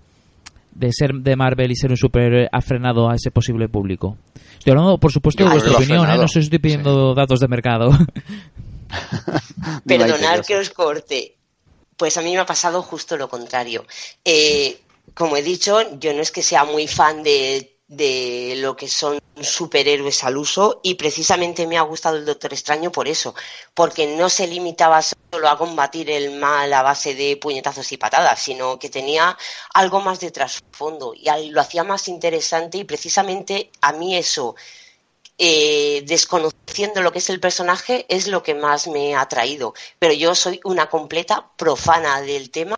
[0.73, 4.17] de ser de Marvel y ser un superhéroe ha frenado a ese posible público.
[4.57, 6.17] Estoy hablando, por supuesto, de vuestra opinión, ¿eh?
[6.17, 7.91] no sé si estoy pidiendo datos de mercado.
[9.85, 11.37] Perdonad que os corte.
[11.97, 13.85] Pues a mí me ha pasado justo lo contrario.
[14.25, 14.81] Eh,
[15.13, 17.67] como he dicho, yo no es que sea muy fan de,
[18.57, 23.07] lo que son superhéroes al uso y precisamente me ha gustado el Doctor Extraño por
[23.07, 23.35] eso,
[23.73, 28.39] porque no se limitaba solo a combatir el mal a base de puñetazos y patadas,
[28.41, 29.37] sino que tenía
[29.73, 34.55] algo más de trasfondo y lo hacía más interesante y precisamente a mí eso
[35.43, 39.73] eh, desconociendo lo que es el personaje, es lo que más me ha atraído.
[39.97, 42.77] Pero yo soy una completa profana del tema,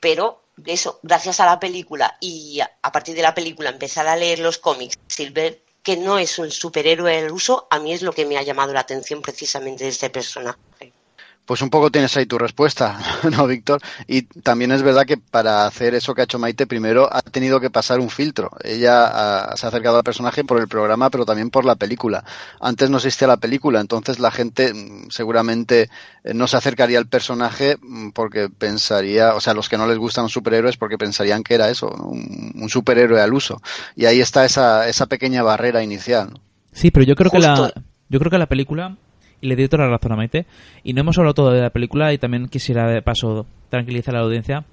[0.00, 4.38] pero eso, gracias a la película y a partir de la película empezar a leer
[4.38, 8.14] los cómics y ver que no es un superhéroe el uso, a mí es lo
[8.14, 10.93] que me ha llamado la atención precisamente de este personaje.
[11.46, 12.98] Pues un poco tienes ahí tu respuesta,
[13.30, 13.80] ¿no, Víctor?
[14.06, 17.60] Y también es verdad que para hacer eso que ha hecho Maite, primero ha tenido
[17.60, 18.50] que pasar un filtro.
[18.62, 22.24] Ella se ha acercado al personaje por el programa, pero también por la película.
[22.60, 25.90] Antes no existía la película, entonces la gente mm, seguramente
[26.24, 29.98] eh, no se acercaría al personaje mm, porque pensaría, o sea, los que no les
[29.98, 33.60] gustan los superhéroes porque pensarían que era eso, un, superhéroe al uso.
[33.94, 36.40] Y ahí está esa, esa pequeña barrera inicial.
[36.72, 37.72] Sí, pero yo creo que la
[38.08, 38.96] Yo creo que la película,
[39.40, 40.46] y le razón a Maite,
[40.82, 44.18] y no hemos hablado todo de la película y también quisiera de paso tranquilizar a
[44.18, 44.64] la audiencia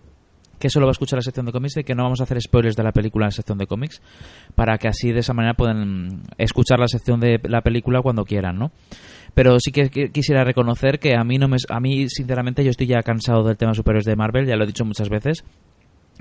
[0.62, 2.40] que solo va a escuchar la sección de cómics y que no vamos a hacer
[2.40, 4.02] spoilers de la película en la sección de cómics
[4.56, 8.60] para que así de esa manera puedan escuchar la sección de la película cuando quieran,
[8.60, 8.72] ¿no?
[9.34, 12.88] Pero sí que quisiera reconocer que a mí no me, a mí sinceramente yo estoy
[12.88, 15.44] ya cansado del tema superhéroes de Marvel, ya lo he dicho muchas veces.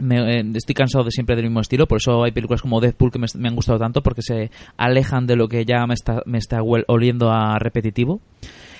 [0.00, 3.10] Me, eh, estoy cansado de siempre del mismo estilo, por eso hay películas como Deadpool
[3.12, 6.38] que me, han gustado tanto porque se alejan de lo que ya me está, me
[6.38, 8.20] está oliendo a repetitivo.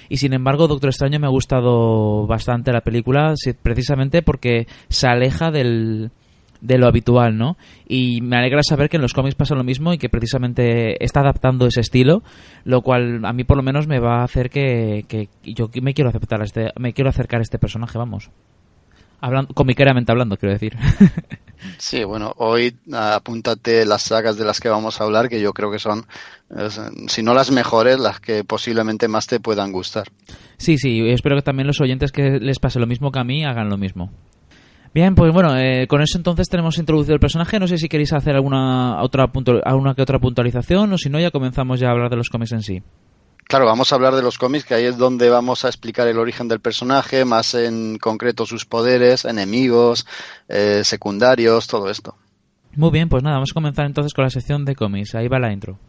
[0.09, 5.52] Y sin embargo, Doctor Extraño me ha gustado bastante la película, precisamente porque se aleja
[5.52, 6.11] del,
[6.61, 7.56] de lo habitual, ¿no?
[7.88, 11.20] Y me alegra saber que en los cómics pasa lo mismo y que precisamente está
[11.20, 12.22] adaptando ese estilo,
[12.64, 15.94] lo cual a mí por lo menos me va a hacer que, que yo me
[15.94, 18.30] quiero aceptar a este, me quiero acercar a este personaje, vamos.
[19.20, 20.76] Hablando, comiqueramente hablando, quiero decir.
[21.78, 25.70] Sí, bueno, hoy apúntate las sagas de las que vamos a hablar, que yo creo
[25.70, 26.06] que son,
[27.06, 30.09] si no las mejores, las que posiblemente más te puedan gustar.
[30.56, 33.44] Sí, sí, espero que también los oyentes que les pase lo mismo que a mí
[33.44, 34.11] hagan lo mismo.
[34.92, 37.61] Bien, pues bueno, eh, con eso entonces tenemos introducido el personaje.
[37.61, 39.30] No sé si queréis hacer alguna otra
[39.64, 42.52] alguna que otra puntualización o si no ya comenzamos ya a hablar de los cómics
[42.52, 42.83] en sí.
[43.51, 46.19] Claro, vamos a hablar de los cómics, que ahí es donde vamos a explicar el
[46.19, 50.07] origen del personaje, más en concreto sus poderes, enemigos,
[50.49, 52.15] eh, secundarios, todo esto.
[52.77, 55.17] Muy bien, pues nada, vamos a comenzar entonces con la sección de cómics.
[55.17, 55.81] Ahí va la intro.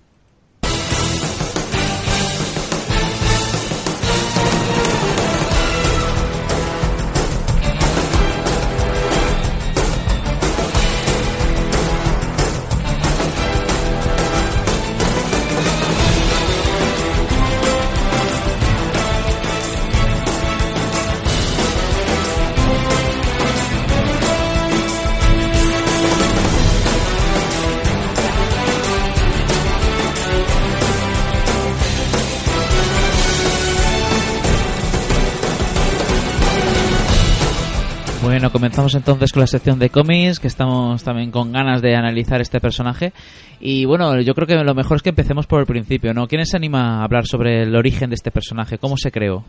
[38.42, 42.42] Bueno, comenzamos entonces con la sección de cómics, que estamos también con ganas de analizar
[42.42, 43.14] este personaje.
[43.60, 46.28] Y bueno, yo creo que lo mejor es que empecemos por el principio, ¿no?
[46.28, 48.80] ¿Quién se anima a hablar sobre el origen de este personaje?
[48.80, 49.46] ¿Cómo se creó?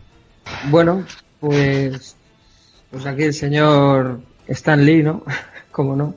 [0.69, 1.07] Bueno,
[1.41, 2.15] pues,
[2.91, 5.25] pues aquí el señor Stan Lee, ¿no?
[5.73, 6.15] ¿Cómo no?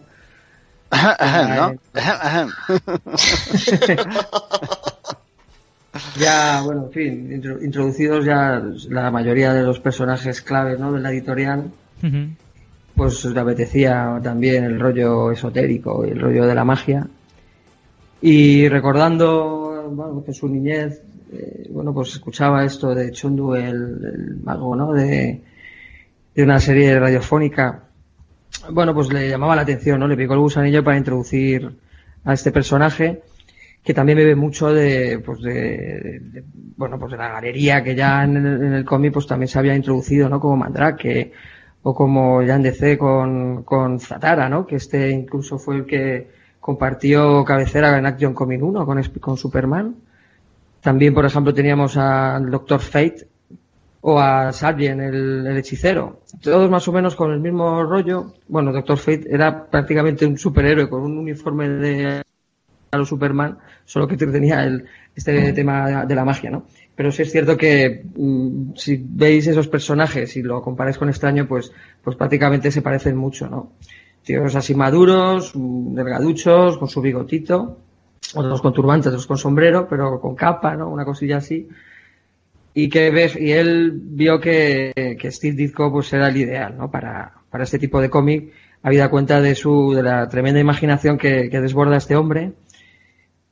[0.92, 1.76] ¿No?
[6.20, 10.92] ya, bueno, en fin, introducidos ya la mayoría de los personajes clave ¿no?
[10.92, 11.72] de la editorial
[12.96, 17.08] pues le apetecía también el rollo esotérico y el rollo de la magia.
[18.22, 21.02] Y recordando bueno, que su niñez,
[21.34, 24.94] eh, bueno, pues escuchaba esto de Chundu, el, mago, ¿no?
[24.94, 25.42] De,
[26.34, 27.84] de, una serie radiofónica.
[28.72, 30.08] Bueno, pues le llamaba la atención, ¿no?
[30.08, 31.70] Le picó el gusanillo para introducir
[32.24, 33.22] a este personaje
[33.84, 36.44] que también bebe mucho de, pues de,
[36.76, 39.60] bueno, pues de la galería que ya en el, en el cómic pues también se
[39.60, 40.40] había introducido, ¿no?
[40.40, 41.32] Como Mandrake,
[41.88, 44.65] o como Jan DC con, con Zatara, ¿no?
[44.65, 46.28] Que este incluso fue el que
[46.60, 49.95] compartió cabecera en Action Comic 1 con, con Superman.
[50.82, 53.28] También, por ejemplo, teníamos al Doctor Fate
[54.02, 56.21] o a Sargent, el, el, hechicero.
[56.41, 58.34] Todos más o menos con el mismo rollo.
[58.48, 62.24] Bueno, Doctor Fate era prácticamente un superhéroe con un uniforme de
[62.89, 66.65] a los Superman, solo que tenía el, este tema de la magia, ¿no?
[66.96, 71.48] Pero sí es cierto que mm, si veis esos personajes y lo comparáis con Extraño,
[71.48, 73.74] pues, pues prácticamente se parecen mucho, ¿no?
[74.24, 77.78] Tíos así maduros, mm, delgaduchos, con su bigotito,
[78.34, 80.90] otros con turbantes, otros con sombrero, pero con capa, ¿no?
[80.90, 81.68] Una cosilla así.
[82.74, 86.90] Y que ves, y él vio que, que Steve Ditko pues era el ideal, ¿no?
[86.92, 88.52] Para, para este tipo de cómic,
[88.84, 92.54] habida cuenta de su, de la tremenda imaginación que, que desborda este hombre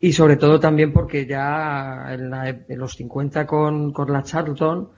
[0.03, 4.89] y sobre todo también porque ya en, los 50 con, con, la Charlton,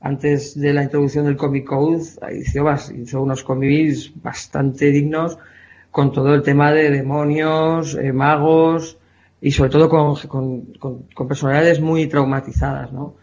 [0.00, 5.36] antes de la introducción del Comic Code, hizo, unos cómics bastante dignos
[5.90, 8.96] con todo el tema de demonios, eh, magos
[9.40, 13.16] y sobre todo con, con, con, personalidades muy traumatizadas, ¿no?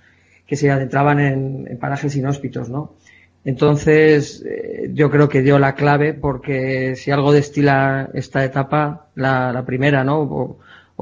[0.46, 2.96] Que se adentraban en, en parajes inhóspitos, ¿no?
[3.46, 9.54] Entonces, eh, yo creo que dio la clave porque si algo destila esta etapa, la,
[9.54, 10.58] la primera, ¿no?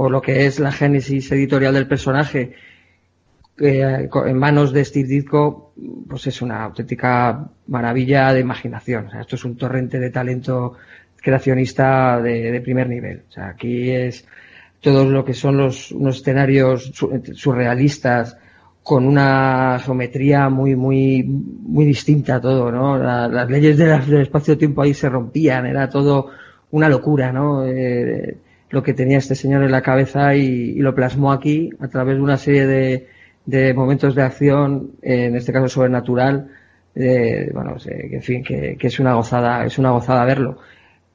[0.08, 2.54] Lo que es la génesis editorial del personaje
[3.60, 5.74] eh, en manos de Steve Ditko,
[6.08, 9.08] pues es una auténtica maravilla de imaginación.
[9.08, 10.78] O esto es un torrente de talento
[11.18, 13.24] creacionista de, primer nivel.
[13.28, 14.26] O sea, aquí es
[14.80, 16.94] todo lo que son los unos escenarios
[17.34, 18.38] surrealistas
[18.82, 22.98] con una geometría muy muy muy distinta a todo, ¿no?
[22.98, 26.32] las leyes del espacio-tiempo ahí se rompían, era todo
[26.72, 27.68] una locura, ¿no?
[27.68, 28.38] Eh,
[28.70, 32.22] lo que tenía este señor en la cabeza y, lo plasmó aquí a través de
[32.22, 33.08] una serie de,
[33.46, 36.50] de momentos de acción, en este caso sobrenatural,
[36.96, 40.58] eh, bueno, en fin, que, que, es una gozada, es una gozada verlo.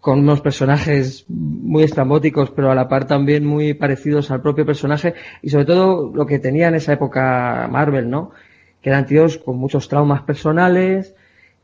[0.01, 5.15] Con unos personajes muy estrambóticos, pero a la par también muy parecidos al propio personaje
[5.43, 8.31] y sobre todo lo que tenía en esa época Marvel, ¿no?
[8.83, 11.15] Que eran tíos con muchos traumas personales,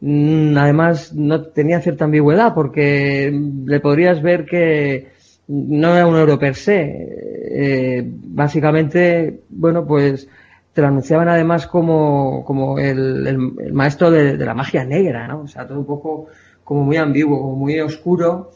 [0.00, 3.30] mm, además no tenía cierta ambigüedad porque
[3.66, 5.08] le podrías ver que
[5.50, 7.08] no era un euro per se.
[7.52, 10.28] Eh, básicamente, bueno, pues
[10.72, 13.38] te lo anunciaban además como, como el,
[13.72, 15.42] maestro de, la magia negra, ¿no?
[15.42, 16.28] O sea, todo un poco
[16.62, 18.52] como muy ambiguo, como muy oscuro,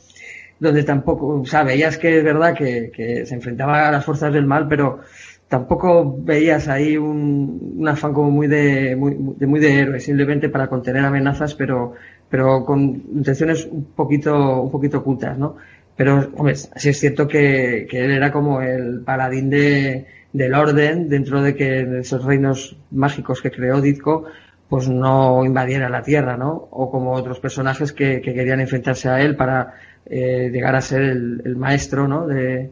[0.61, 4.33] donde tampoco, o sea, veías que es verdad que, que se enfrentaba a las fuerzas
[4.33, 5.00] del mal, pero
[5.48, 10.48] tampoco veías ahí un, un afán como muy de, muy, de muy de héroe, simplemente
[10.48, 11.94] para contener amenazas, pero,
[12.28, 12.80] pero con
[13.12, 15.57] intenciones un poquito, un poquito ocultas, ¿no?
[15.96, 21.42] Pero, hombre, sí es cierto que, él era como el paladín de, del orden dentro
[21.42, 24.24] de que esos reinos mágicos que creó Ditko
[24.68, 26.68] pues no invadiera la tierra, ¿no?
[26.70, 29.74] O como otros personajes que, querían enfrentarse a él para
[30.07, 32.26] eh, llegar a ser el, maestro, ¿no?
[32.26, 32.70] De,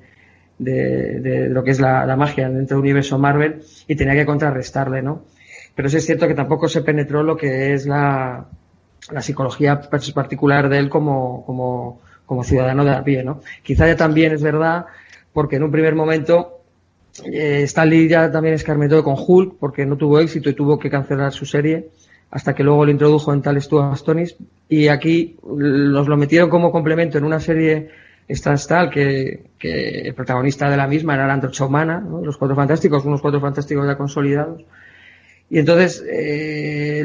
[0.58, 5.24] de, lo que es la, magia dentro del universo Marvel y tenía que contrarrestarle, ¿no?
[5.74, 8.46] Pero sí es cierto que tampoco se penetró lo que es la,
[9.11, 12.00] la psicología particular de él como, como,
[12.32, 13.42] como ciudadano de a pie, ¿no?
[13.62, 14.86] Quizá ya también es verdad
[15.34, 16.62] porque en un primer momento
[17.24, 21.30] eh, Stanley ya también escarmentó con Hulk porque no tuvo éxito y tuvo que cancelar
[21.30, 21.90] su serie
[22.30, 24.34] hasta que luego lo introdujo en tal Stuart Astonis
[24.66, 27.90] y aquí nos lo metieron como complemento en una serie
[28.30, 33.04] Stanstal que, que el protagonista de la misma era la antorcha humana, los cuatro fantásticos,
[33.04, 34.64] unos cuatro fantásticos ya consolidados.
[35.52, 37.04] Y entonces, eh,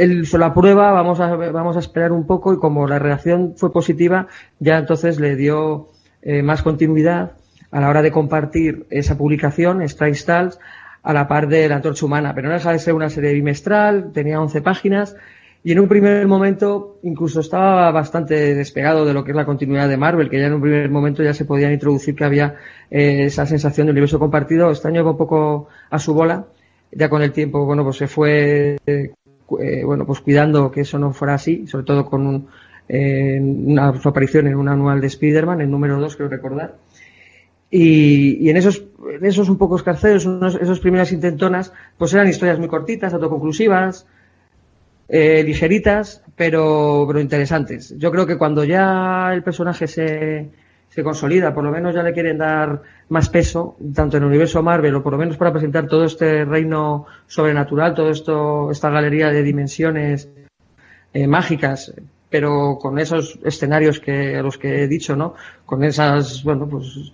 [0.00, 3.70] hizo la prueba, vamos a, vamos a esperar un poco y como la reacción fue
[3.70, 5.90] positiva, ya entonces le dio
[6.22, 7.32] eh, más continuidad
[7.70, 10.58] a la hora de compartir esa publicación, Strike Stars,
[11.02, 12.32] a la par de la antorcha humana.
[12.34, 15.14] Pero no deja de ser una serie bimestral, tenía 11 páginas
[15.62, 19.86] y en un primer momento incluso estaba bastante despegado de lo que es la continuidad
[19.86, 22.54] de Marvel, que ya en un primer momento ya se podían introducir que había
[22.90, 24.70] eh, esa sensación de universo compartido.
[24.70, 26.46] Este año va un poco a su bola.
[26.92, 31.12] Ya con el tiempo, bueno, pues se fue, eh, bueno, pues cuidando que eso no
[31.12, 32.48] fuera así, sobre todo con un,
[32.88, 33.40] eh,
[34.00, 36.76] su aparición en un anual de Spider-Man, el número 2, creo recordar.
[37.70, 40.26] Y, en esos, en esos un poco escarceos,
[40.60, 44.06] esos primeras intentonas, pues eran historias muy cortitas, autoconclusivas,
[45.08, 47.94] eh, ligeritas, pero, pero interesantes.
[47.98, 50.48] Yo creo que cuando ya el personaje se,
[50.96, 52.80] se consolida, por lo menos ya le quieren dar
[53.10, 56.46] más peso, tanto en el universo Marvel, o por lo menos para presentar todo este
[56.46, 60.30] reino sobrenatural, todo esto, esta galería de dimensiones
[61.12, 61.92] eh, mágicas,
[62.30, 65.34] pero con esos escenarios que, a los que he dicho, ¿no?
[65.66, 67.12] Con esas, bueno, pues,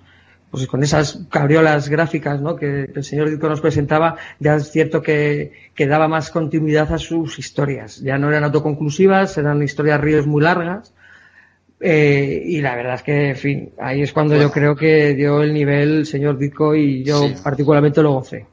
[0.48, 2.54] pues con esas cabriolas gráficas ¿no?
[2.54, 6.98] que, el señor Ditko nos presentaba, ya es cierto que, que, daba más continuidad a
[6.98, 7.98] sus historias.
[8.00, 10.92] Ya no eran autoconclusivas, eran historias ríos muy largas.
[11.84, 15.42] Eh, y la verdad es que, en fin, ahí es cuando yo creo que dio
[15.42, 18.46] el nivel el señor Ditko y yo particularmente lo gocé.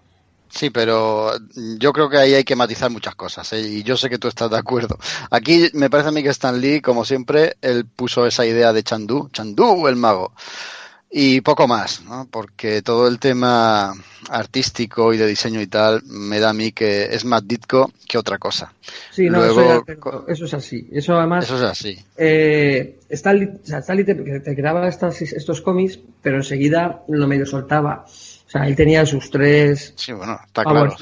[0.50, 1.34] Sí, pero
[1.78, 3.62] yo creo que ahí hay que matizar muchas cosas ¿eh?
[3.62, 4.98] y yo sé que tú estás de acuerdo.
[5.30, 8.82] Aquí me parece a mí que Stan Lee, como siempre, él puso esa idea de
[8.82, 10.34] Chandu, Chandu el mago
[11.12, 12.28] y poco más, ¿no?
[12.30, 13.94] porque todo el tema
[14.30, 18.18] artístico y de diseño y tal me da a mí que es más Ditko que
[18.18, 18.74] otra cosa.
[19.10, 20.88] Sí, no, eso, es así.
[20.92, 21.46] Eso además.
[21.46, 21.98] Eso es así.
[22.16, 28.06] Eh, Stanley, te, creaba estos cómics, pero enseguida lo medio soltaba.
[28.06, 30.96] O sea, él tenía sus tres sí, bueno, está claro,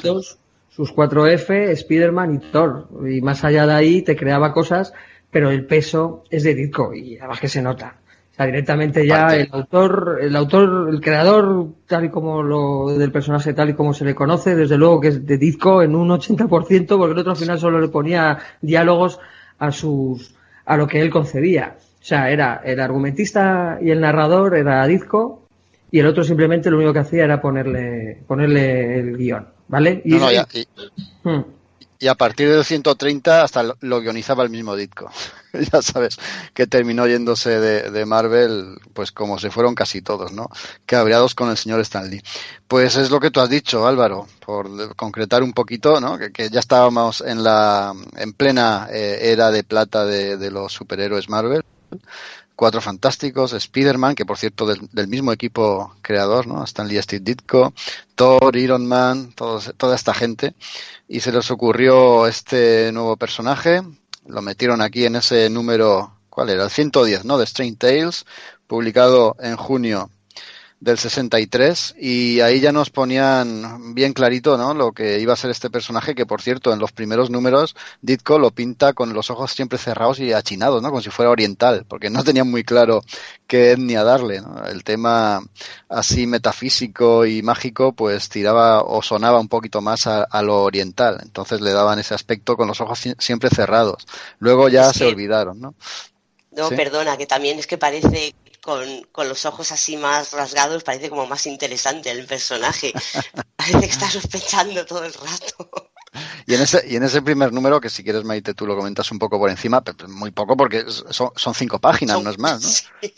[0.69, 2.87] sus cuatro F, Spider-Man y Thor.
[3.09, 4.93] Y más allá de ahí te creaba cosas,
[5.31, 7.97] pero el peso es de Ditko y además que se nota
[8.37, 13.53] sea, directamente ya el autor, el autor, el creador, tal y como lo del personaje,
[13.53, 16.87] tal y como se le conoce, desde luego que es de disco en un 80%,
[16.87, 19.19] porque el otro al final solo le ponía diálogos
[19.57, 21.77] a sus, a lo que él concebía.
[21.99, 25.47] O sea, era el argumentista y el narrador era disco
[25.89, 30.01] y el otro simplemente lo único que hacía era ponerle, ponerle el guion, ¿vale?
[30.05, 30.13] Y,
[31.23, 31.56] hmm
[31.99, 35.09] y a partir del 130 hasta lo, guionizaba el mismo Ditko.
[35.71, 36.17] ya sabes,
[36.53, 40.49] que terminó yéndose de, Marvel, pues como se fueron casi todos, ¿no?
[40.85, 42.21] Cabreados con el señor Stanley.
[42.67, 46.17] Pues es lo que tú has dicho, Álvaro, por concretar un poquito, ¿no?
[46.17, 51.29] Que, ya estábamos en la, en plena eh, era de plata de, de los superhéroes
[51.29, 51.63] Marvel.
[52.57, 56.63] Cuatro Fantásticos, Spider-Man, que por cierto del, mismo equipo creador, ¿no?
[56.63, 57.71] Stanley Steve Ditko,
[58.15, 60.55] Thor, Iron Man, toda esta gente.
[61.07, 63.83] Y se les ocurrió este nuevo personaje.
[64.25, 66.63] Lo metieron aquí en ese número, ¿cuál era?
[66.63, 67.37] El 110, ¿no?
[67.37, 68.25] De Strange Tales,
[68.65, 70.09] publicado en junio
[70.79, 74.75] del 63 y ahí ya nos ponían bien clarito ¿no?
[74.75, 78.37] lo que iba a ser este personaje que por cierto en los primeros números Ditko
[78.37, 80.89] lo pinta con los ojos siempre cerrados y achinados ¿no?
[80.89, 83.01] como si fuera oriental porque no tenían muy claro
[83.47, 84.65] qué etnia darle ¿no?
[84.67, 85.41] el tema
[85.89, 91.17] así metafísico y mágico pues tiraba o sonaba un poquito más a, a, lo oriental
[91.23, 94.05] entonces le daban ese aspecto con los ojos siempre cerrados
[94.37, 95.73] luego ya se olvidaron ¿no?
[96.51, 96.75] No, ¿Sí?
[96.75, 98.33] perdona, que también es que parece
[98.67, 102.91] con, con, los ojos así más rasgados, parece como más interesante el personaje.
[103.55, 105.89] parece que está sospechando todo el rato.
[106.45, 109.09] Y en, ese, y en ese primer número, que si quieres, Maite, tú lo comentas
[109.09, 112.39] un poco por encima, pero muy poco porque son, son cinco páginas, son, no es
[112.39, 112.69] más, ¿no?
[113.01, 113.13] Sí.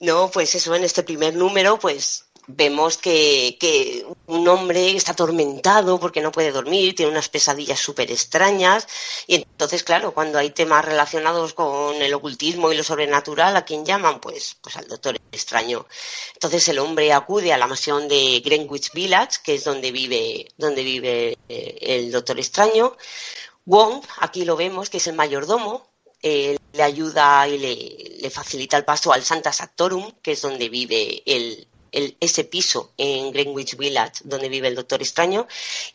[0.00, 6.00] no, pues eso, en este primer número, pues vemos que, que, un hombre está atormentado
[6.00, 8.86] porque no puede dormir, tiene unas pesadillas súper extrañas
[9.26, 13.84] y entonces, claro, cuando hay temas relacionados con el ocultismo y lo sobrenatural, ¿a quién
[13.84, 14.20] llaman?
[14.20, 15.86] Pues, pues al doctor extraño.
[16.34, 20.82] Entonces el hombre acude a la mansión de Greenwich Village, que es donde vive, donde
[20.82, 22.96] vive eh, el doctor extraño.
[23.64, 25.86] Wong, aquí lo vemos, que es el mayordomo,
[26.20, 30.68] eh, le ayuda y le, le, facilita el paso al Santa Sactorum, que es donde
[30.68, 35.46] vive el, el, ese piso en Greenwich Village donde vive el Doctor Extraño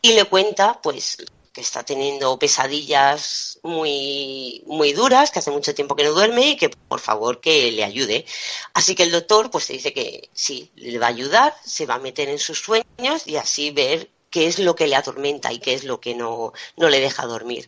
[0.02, 1.18] y le cuenta pues
[1.58, 6.56] que está teniendo pesadillas muy, muy duras, que hace mucho tiempo que no duerme y
[6.56, 8.28] que por favor que le ayude.
[8.76, 12.00] Así que el doctor pues dice que sí, le va a ayudar, se va a
[12.00, 15.74] meter en sus sueños y así ver qué es lo que le atormenta y qué
[15.74, 17.68] es lo que no, no le deja dormir.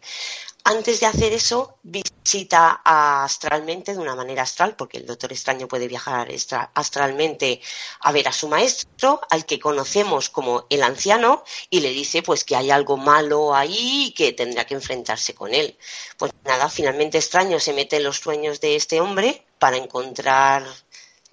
[0.70, 5.88] Antes de hacer eso, visita astralmente, de una manera astral, porque el Doctor Extraño puede
[5.88, 6.28] viajar
[6.76, 7.60] astralmente
[8.02, 12.44] a ver a su maestro, al que conocemos como el anciano, y le dice pues
[12.44, 15.76] que hay algo malo ahí y que tendrá que enfrentarse con él.
[16.18, 20.68] Pues nada, finalmente Extraño se mete en los sueños de este hombre para encontrar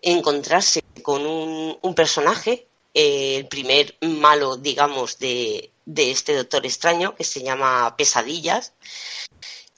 [0.01, 7.15] encontrarse con un, un personaje, eh, el primer malo, digamos, de, de este Doctor Extraño,
[7.15, 8.75] que se llama Pesadillas.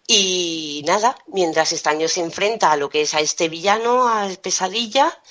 [0.07, 5.23] Y nada, mientras Extraño se enfrenta a lo que es a este villano, a Pesadilla,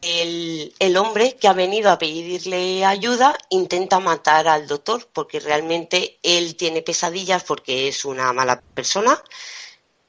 [0.00, 6.18] el, el, hombre que ha venido a pedirle ayuda intenta matar al doctor porque realmente
[6.22, 9.22] él tiene pesadillas porque es una mala persona,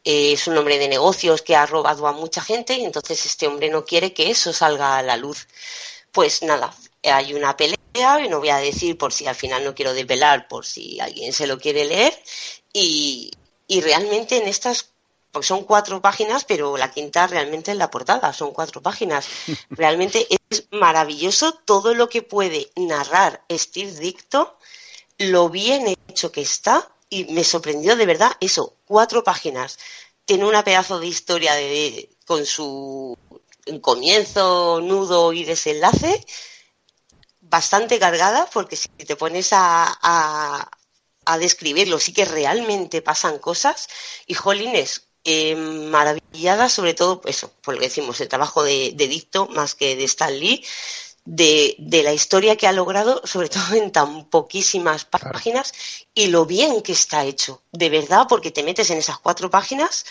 [0.03, 3.69] es un hombre de negocios que ha robado a mucha gente y entonces este hombre
[3.69, 5.47] no quiere que eso salga a la luz.
[6.11, 6.73] Pues nada,
[7.03, 10.47] hay una pelea, y no voy a decir por si al final no quiero desvelar,
[10.47, 12.17] por si alguien se lo quiere leer,
[12.71, 13.31] y,
[13.67, 14.93] y realmente en estas
[15.33, 19.25] porque son cuatro páginas, pero la quinta realmente es la portada, son cuatro páginas.
[19.71, 24.59] Realmente es maravilloso todo lo que puede narrar Steve Dicto,
[25.17, 29.79] lo bien hecho que está, y me sorprendió de verdad eso, cuatro páginas.
[30.23, 33.17] Tiene una pedazo de historia de, con su
[33.81, 36.23] comienzo, nudo y desenlace,
[37.57, 40.69] bastante cargada, porque si te pones a, a
[41.25, 43.87] a describirlo, sí que realmente pasan cosas.
[44.27, 49.07] Y Jolines, eh, maravillada sobre todo, eso, por lo que decimos, el trabajo de, de
[49.07, 50.65] Dicto más que de Stan Lee,
[51.25, 55.73] de, de, la historia que ha logrado, sobre todo en tan poquísimas páginas,
[56.13, 60.05] y lo bien que está hecho, de verdad, porque te metes en esas cuatro páginas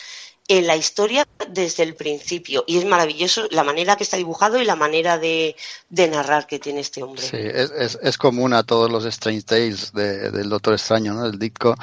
[0.59, 2.63] en la historia desde el principio.
[2.67, 5.57] Y es maravilloso la manera que está dibujado y la manera de,
[5.91, 7.23] narrar que tiene este hombre.
[7.23, 11.25] Sí, es, es, común a todos los Strange Tales de, del Doctor Extraño, ¿no?
[11.25, 11.75] El Ditko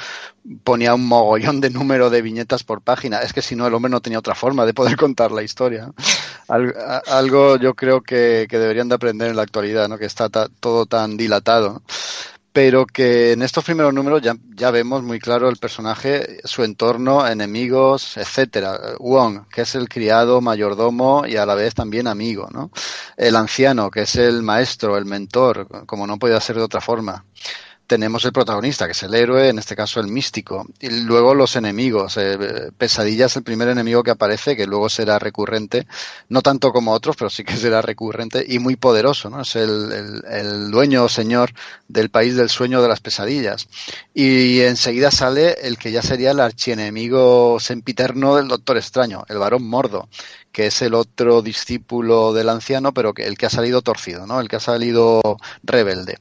[0.62, 3.18] ponía un mogollón de número de viñetas por página.
[3.22, 5.90] Es que si no, el hombre no tenía otra forma de poder contar la historia.
[6.46, 9.98] Algo yo creo que, que, deberían de aprender en la actualidad, ¿no?
[9.98, 11.82] Que está ta, todo tan dilatado
[12.52, 17.26] pero que en estos primeros números ya, ya, vemos muy claro el personaje, su entorno,
[17.26, 18.96] enemigos, etcétera.
[18.98, 22.70] Wong, que es el criado, mayordomo y a la vez también amigo, ¿no?
[23.16, 27.24] El anciano, que es el maestro, el mentor, como no podía ser de otra forma
[27.90, 31.56] tenemos el protagonista, que es el héroe, en este caso el místico, y luego los
[31.56, 32.16] enemigos.
[32.18, 35.88] Eh, Pesadilla es el primer enemigo que aparece, que luego será recurrente,
[36.28, 39.40] no tanto como otros, pero sí que será recurrente y muy poderoso, ¿no?
[39.40, 41.50] Es el, el, dueño o señor
[41.88, 43.66] del país del sueño de las pesadillas.
[44.14, 49.66] Y enseguida sale el que ya sería el archienemigo sempiterno del Doctor Extraño, el varón
[49.66, 50.08] Mordo,
[50.52, 54.40] que es el otro discípulo del anciano, pero que el que ha salido torcido, ¿no?
[54.40, 56.18] El que ha salido rebelde.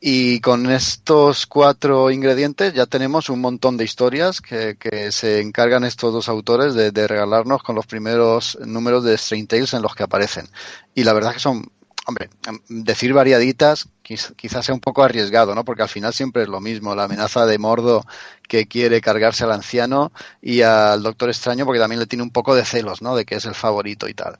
[0.00, 4.76] Y con estos cuatro ingredientes ya tenemos un montón de historias que,
[5.12, 9.74] se encargan estos dos autores de, de, regalarnos con los primeros números de Strange Tales
[9.74, 10.48] en los que aparecen.
[10.94, 11.70] Y la verdad es que son
[12.06, 12.28] hombre,
[12.68, 15.64] decir variaditas quizás sea un poco arriesgado, ¿no?
[15.64, 18.04] Porque al final siempre es lo mismo, la amenaza de Mordo
[18.48, 22.56] que quiere cargarse al anciano y al Doctor Extraño porque también le tiene un poco
[22.56, 23.14] de celos, ¿no?
[23.14, 24.38] De que es el favorito y tal.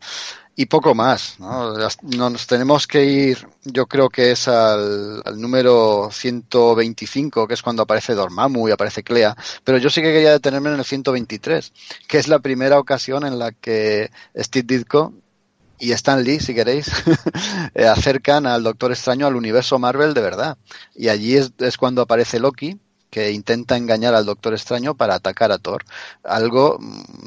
[0.61, 1.73] Y poco más, ¿no?
[2.03, 8.15] Nos tenemos que ir, yo creo que es al, número 125, que es cuando aparece
[8.15, 9.35] Dormammu y aparece Clea,
[9.65, 11.73] pero yo sí que quería detenerme en el 123,
[12.07, 15.15] que es la primera ocasión en la que Steve Ditko
[15.79, 16.91] y Stan Lee, si queréis,
[17.75, 20.59] eh, acercan al Doctor Extraño al universo Marvel de verdad.
[20.95, 22.79] Y allí es, es, cuando aparece Loki,
[23.11, 25.85] que intenta engañar al Doctor Extraño para atacar a Thor.
[26.23, 26.79] Algo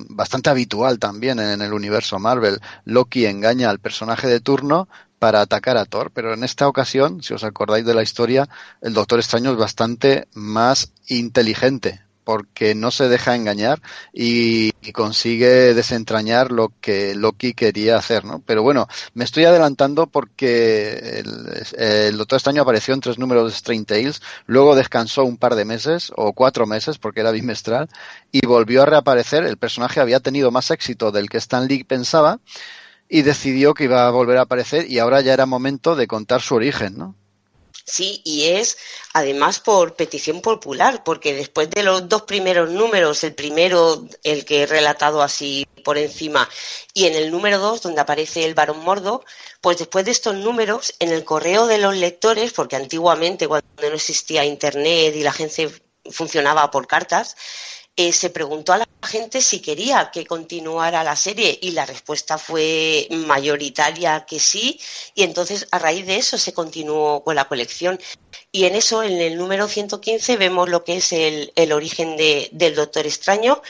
[0.10, 2.60] bastante habitual también en el universo Marvel.
[2.86, 4.88] Loki engaña al personaje de turno
[5.20, 8.50] para atacar a Thor, pero en esta ocasión, si os acordáis de la historia,
[8.82, 13.82] el Doctor Extraño es bastante más inteligente porque no se deja engañar
[14.14, 18.44] y, consigue desentrañar lo que Loki quería hacer, ¿no?
[18.46, 21.24] Pero bueno, me estoy adelantando porque
[21.78, 25.66] el, Doctor Extraño apareció en tres números de Strange Tales, luego descansó un par de
[25.66, 27.90] meses o cuatro meses porque era bimestral
[28.32, 29.46] y volvió a reaparecer.
[29.46, 32.40] El personaje había tenido más éxito del que Stan Lee pensaba
[33.10, 36.42] y decidió que iba a volver a aparecer y ahora ya era momento de contar
[36.42, 37.16] su origen, ¿no?
[37.86, 38.78] Sí, y es
[39.14, 44.64] además por petición popular, porque después de los dos primeros números, el primero, el que
[44.64, 46.50] he relatado así por encima,
[46.94, 49.26] y en el número dos, donde aparece el varón mordo,
[49.60, 53.96] pues después de estos números, en el correo de los lectores, porque antiguamente cuando no
[53.96, 55.70] existía Internet y la gente
[56.10, 57.36] funcionaba por cartas,
[57.96, 62.38] eh, se preguntó a la gente si quería que continuara la serie y la respuesta
[62.38, 64.80] fue mayoritaria que sí.
[65.14, 68.00] Y entonces a raíz de eso se continuó con la colección.
[68.52, 73.06] Y en eso en el número 115 vemos lo que es el, origen del Doctor
[73.06, 73.62] Extraño.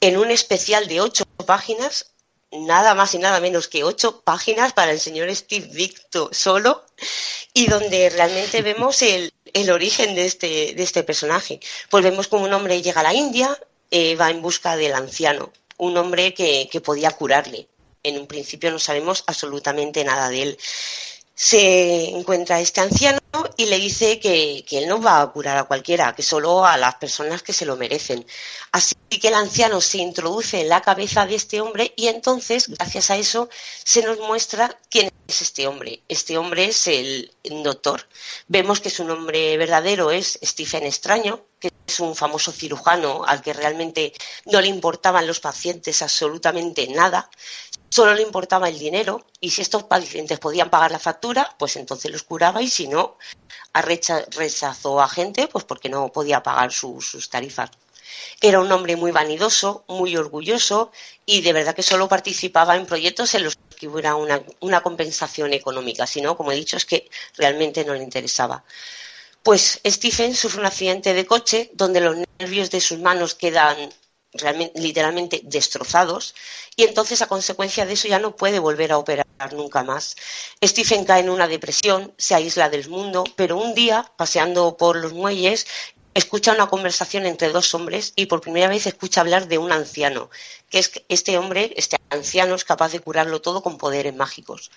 [0.00, 2.12] En un especial de ocho páginas
[2.52, 6.84] nada más y nada menos que ocho páginas para el señor Steve Victo solo
[7.52, 11.60] y donde realmente vemos el, el origen de este, de este personaje.
[11.90, 13.58] Pues vemos como un hombre llega a la India,
[13.90, 17.68] eh, va en busca del anciano, un hombre que, que podía curarle.
[18.02, 20.58] En un principio no sabemos absolutamente nada de él
[21.36, 23.20] se encuentra este anciano
[23.58, 26.94] y le dice que, él no va a curar a cualquiera, que solo a las
[26.94, 28.26] personas que se lo merecen.
[28.72, 33.10] Así que el anciano se introduce en la cabeza de este hombre y entonces, gracias
[33.10, 33.50] a eso,
[33.84, 36.00] se nos muestra quién es este hombre.
[36.08, 37.30] Este hombre es el
[37.62, 38.08] doctor.
[38.48, 41.44] Vemos que su nombre verdadero es Stephen Extraño,
[41.86, 44.12] es un famoso cirujano al que realmente
[44.46, 47.30] no le importaban los pacientes absolutamente nada
[47.88, 52.10] solo le importaba el dinero y si estos pacientes podían pagar la factura, pues entonces
[52.10, 53.16] los curaba y si no,
[53.72, 57.70] rechazó a gente pues porque no podía pagar sus tarifas.
[58.40, 60.92] Era un hombre muy vanidoso, muy orgulloso
[61.24, 65.52] y de verdad que solo participaba en proyectos en los que hubiera una, una compensación
[65.52, 66.06] económica.
[66.06, 68.62] Si no, como he dicho, es que realmente no le interesaba.
[69.46, 73.76] Pues Stephen sufre un accidente de coche donde los nervios de sus manos quedan
[74.32, 76.34] realmente, literalmente destrozados
[76.74, 80.16] y entonces a consecuencia de eso ya no puede volver a operar nunca más.
[80.60, 85.12] Stephen cae en una depresión, se aísla del mundo, pero un día, paseando por los
[85.12, 85.68] muelles,
[86.16, 90.30] escucha una conversación entre dos hombres y por primera vez escucha hablar de un anciano,
[90.70, 94.70] que es este hombre, este anciano, es capaz de curarlo todo con poderes mágicos.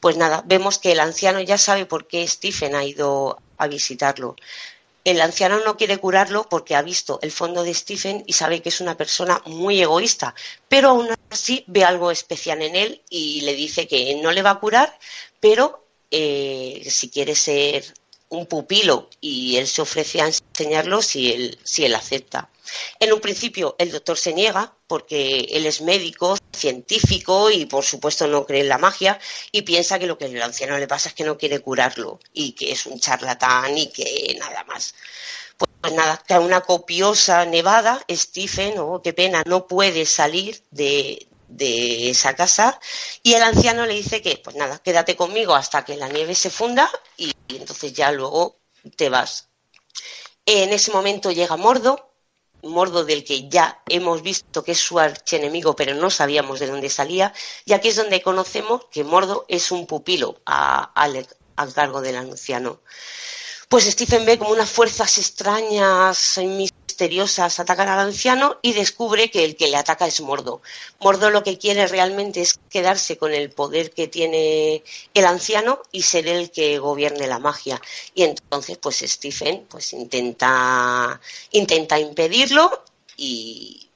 [0.00, 4.36] Pues nada, vemos que el anciano ya sabe por qué Stephen ha ido a visitarlo.
[5.02, 8.68] El anciano no quiere curarlo porque ha visto el fondo de Stephen y sabe que
[8.68, 10.36] es una persona muy egoísta,
[10.68, 14.50] pero aún así ve algo especial en él y le dice que no le va
[14.50, 14.96] a curar,
[15.40, 17.92] pero eh, si quiere ser
[18.28, 22.48] un pupilo y él se ofrece a enseñarlo si él, si él acepta.
[22.98, 28.26] En un principio el doctor se niega porque él es médico, científico y por supuesto
[28.26, 29.18] no cree en la magia
[29.52, 32.52] y piensa que lo que al anciano le pasa es que no quiere curarlo y
[32.52, 34.94] que es un charlatán y que nada más.
[35.80, 42.10] Pues nada, que una copiosa nevada, Stephen, oh, qué pena, no puede salir de, de
[42.10, 42.80] esa casa
[43.22, 46.50] y el anciano le dice que, pues nada, quédate conmigo hasta que la nieve se
[46.50, 48.58] funda y, entonces ya luego
[48.96, 49.48] te vas.
[50.44, 52.12] En ese momento llega Mordo,
[52.62, 56.90] Mordo del que ya hemos visto que es su archienemigo, pero no sabíamos de dónde
[56.90, 57.32] salía,
[57.64, 61.26] y aquí es donde conocemos que Mordo es un pupilo al,
[61.74, 62.80] cargo del anciano.
[63.68, 66.38] Pues Stephen ve como unas fuerzas extrañas,
[66.96, 70.62] misteriosas atacan al anciano y descubre que el que le ataca es Mordo.
[70.98, 74.82] Mordo lo que quiere realmente es quedarse con el poder que tiene
[75.12, 77.82] el anciano y ser el que gobierne la magia.
[78.14, 81.20] Y entonces, pues Stephen pues intenta,
[81.50, 82.82] intenta impedirlo
[83.18, 83.90] y,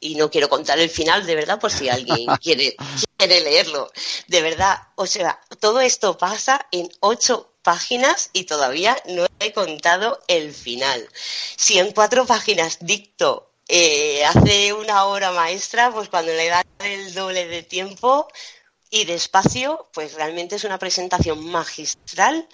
[0.00, 2.76] y no quiero contar el final de verdad por si alguien quiere,
[3.16, 3.90] quiere leerlo.
[4.28, 10.20] De verdad, o sea, todo esto pasa en ocho páginas y todavía no he contado
[10.28, 11.08] el final.
[11.56, 17.12] Si en cuatro páginas dicto eh, hace una hora maestra, pues cuando le dan el
[17.14, 18.28] doble de tiempo
[18.90, 22.46] y despacio, pues realmente es una presentación magistral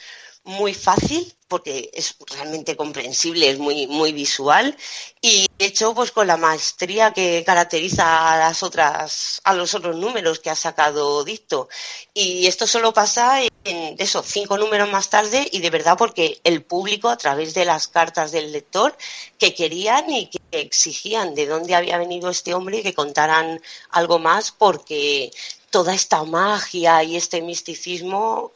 [0.45, 4.77] muy fácil porque es realmente comprensible, es muy, muy visual
[5.21, 10.39] y hecho pues con la maestría que caracteriza a las otras, a los otros números
[10.39, 11.69] que ha sacado Dicto.
[12.15, 16.63] Y esto solo pasa en esos cinco números más tarde y de verdad porque el
[16.63, 18.95] público a través de las cartas del lector
[19.39, 23.61] que querían y que exigían de dónde había venido este hombre y que contaran
[23.91, 25.31] algo más porque
[25.71, 28.53] toda esta magia y este misticismo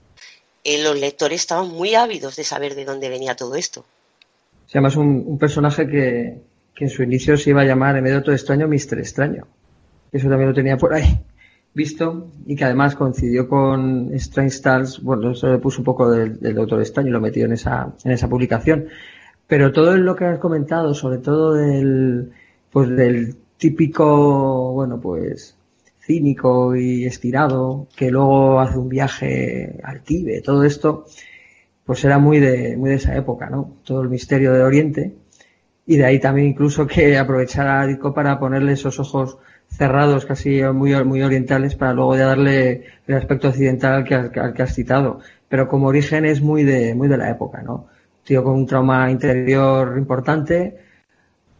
[0.64, 3.84] eh, los lectores estaban muy ávidos de saber de dónde venía todo esto.
[4.66, 6.38] Se llama un, personaje que,
[6.76, 9.46] en su inicio se iba a llamar, en medio de todo extraño, Mister Extraño.
[10.10, 11.20] Eso también lo tenía por ahí
[11.74, 16.38] visto y que además coincidió con Strange Stars, bueno, eso le puso un poco del,
[16.54, 18.86] Doctor Extraño y lo metió en esa, en esa publicación.
[19.46, 22.30] Pero todo lo que has comentado, sobre todo del,
[22.70, 25.56] pues del típico, bueno, pues
[26.00, 31.06] cínico y estirado, que luego hace un viaje al Tíbet, todo esto,
[31.84, 33.76] pues era muy de, muy de esa época, ¿no?
[33.84, 35.14] Todo el misterio de Oriente.
[35.86, 39.38] Y de ahí también incluso que aprovechara a para ponerle esos ojos
[39.76, 44.52] cerrados, casi muy, muy orientales, para luego ya darle el aspecto occidental al que, al
[44.54, 45.20] que has citado.
[45.48, 47.88] Pero como origen es muy de, muy de la época, ¿no?
[48.24, 50.76] Tío con un trauma interior importante,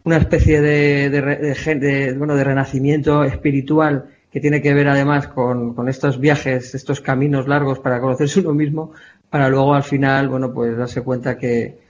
[0.05, 5.89] una especie de, de, bueno, de renacimiento espiritual que tiene que ver además con, con,
[5.89, 8.93] estos viajes, estos caminos largos para conocerse uno mismo,
[9.31, 11.84] para luego al final, bueno, pues darse cuenta que,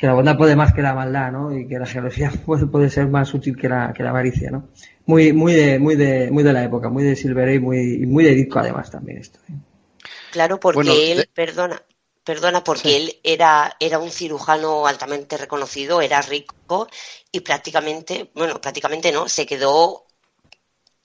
[0.00, 1.54] que la bondad puede más que la maldad, ¿no?
[1.54, 4.70] Y que la geología puede, puede ser más útil que la, que la avaricia, ¿no?
[5.04, 8.24] Muy, muy de, muy de, muy de la época, muy de Silver y muy, muy
[8.24, 9.38] de disco además también esto.
[9.50, 9.52] ¿eh?
[10.30, 11.82] Claro, porque él, perdona,
[12.24, 16.88] perdona, porque él era, era un cirujano altamente reconocido, era rico
[17.30, 20.06] y prácticamente, bueno, prácticamente no, se quedó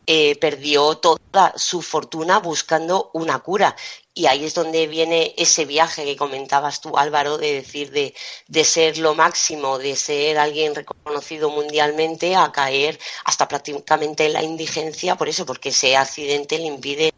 [0.07, 3.75] eh, perdió toda su fortuna buscando una cura.
[4.17, 8.15] Y ahí es donde viene ese viaje que comentabas tú, Álvaro, de decir de,
[8.47, 14.41] de ser lo máximo, de ser alguien reconocido mundialmente, a caer hasta prácticamente en la
[14.41, 17.13] indigencia, por eso, porque ese accidente le impide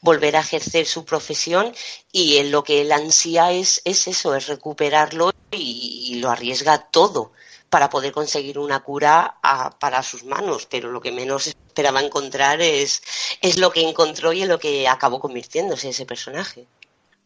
[0.00, 1.72] volver a ejercer su profesión
[2.10, 7.32] y lo que él ansía es, es eso, es recuperarlo y lo arriesga todo
[7.70, 9.36] para poder conseguir una cura
[9.78, 13.00] para sus manos, pero lo que menos esperaba encontrar es,
[13.40, 16.66] es lo que encontró y en lo que acabó convirtiéndose ese personaje.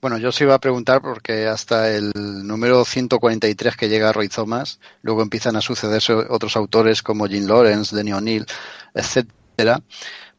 [0.02, 4.28] Bueno, yo se iba a preguntar porque hasta el número 143 que llega a Roy
[4.28, 8.44] Thomas, luego empiezan a sucederse otros autores como Jim Lawrence, Denny O'Neill,
[8.92, 9.80] etcétera.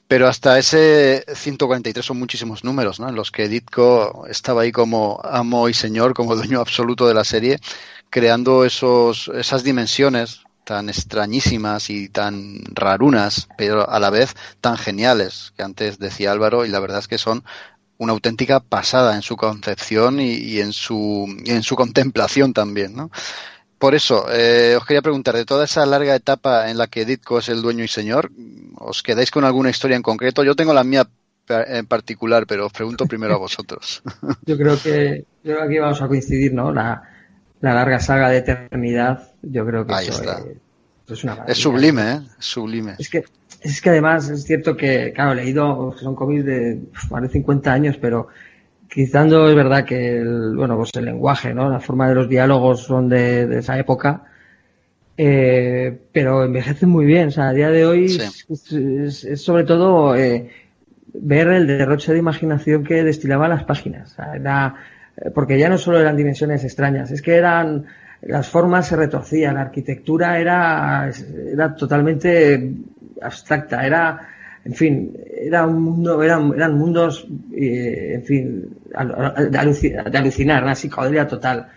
[0.07, 3.09] Pero hasta ese 143 son muchísimos números, ¿no?
[3.09, 7.23] En los que Ditko estaba ahí como amo y señor, como dueño absoluto de la
[7.23, 7.59] serie,
[8.15, 15.51] creando esos, esas dimensiones tan extrañísimas y tan rarunas, pero a la vez tan geniales,
[15.57, 17.43] que antes decía Álvaro, y la verdad es que son
[17.97, 23.11] una auténtica pasada en su concepción y, en, su, en su contemplación también, ¿no?
[23.79, 27.39] Por eso, eh, os quería preguntar, de toda esa larga etapa en la que Ditko
[27.39, 28.31] es el dueño y señor,
[28.77, 30.41] ¿os quedáis con alguna historia en concreto?
[30.41, 31.05] Yo tengo la mía
[31.49, 34.01] en particular, pero os pregunto primero a vosotros.
[34.45, 36.71] Yo creo que, yo aquí vamos a coincidir, ¿no?
[37.65, 40.23] La larga saga de eternidad, yo creo que eso,
[41.07, 42.19] Es, una es sublime, ¿eh?
[42.39, 42.95] Es sublime.
[42.97, 43.25] Es que,
[43.61, 47.73] es que además es cierto que, claro, he leído, son cómics de más de 50
[47.73, 48.27] años, pero
[48.89, 51.69] quizando es verdad que el, bueno, pues el lenguaje, ¿no?
[51.69, 54.23] La forma de los diálogos son de, esa época.
[55.17, 57.27] Eh, pero envejecen muy bien.
[57.29, 58.05] O sea, a día de hoy
[58.49, 60.49] es, sobre todo eh,
[61.13, 64.11] ver el derroche de imaginación que destilaba las páginas.
[64.11, 64.75] O sea, era, eh,
[65.33, 67.85] porque ya no solo eran dimensiones extrañas, es que eran
[68.21, 71.09] las formas se retorcían, la arquitectura era,
[71.51, 72.71] era totalmente
[73.21, 74.27] abstracta, era,
[74.63, 78.69] en fin, era un mundo, eran, eran mundos, eh, en fin,
[79.51, 79.57] de,
[80.17, 81.67] alucinar, una psicodelia total,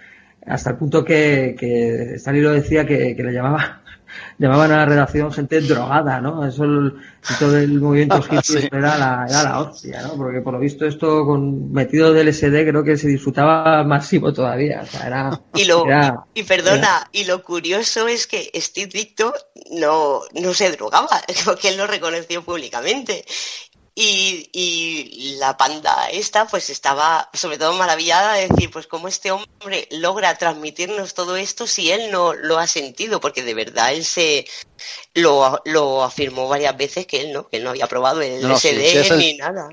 [0.46, 3.82] hasta el punto que, que Stalin lo decía que, que le llamaba
[4.38, 6.46] llamaban a la redacción gente drogada, ¿no?
[6.46, 6.94] Eso, el,
[7.38, 10.16] todo el movimiento hippie era, la, era la hostia, ¿no?
[10.16, 14.82] Porque por lo visto esto con metido del SD creo que se disfrutaba máximo todavía.
[14.82, 15.84] O sea, era, y, lo,
[16.34, 19.34] y, perdona, y lo curioso es que Steve Victor
[19.72, 23.24] no, no se drogaba, porque él lo reconoció públicamente.
[24.00, 29.32] Y, y, la panda esta pues estaba sobre todo maravillada de decir pues cómo este
[29.32, 34.04] hombre logra transmitirnos todo esto si él no lo ha sentido porque de verdad él
[34.04, 34.46] se
[35.14, 39.16] lo, lo afirmó varias veces que él no que él no había probado el LSD
[39.16, 39.68] ni nada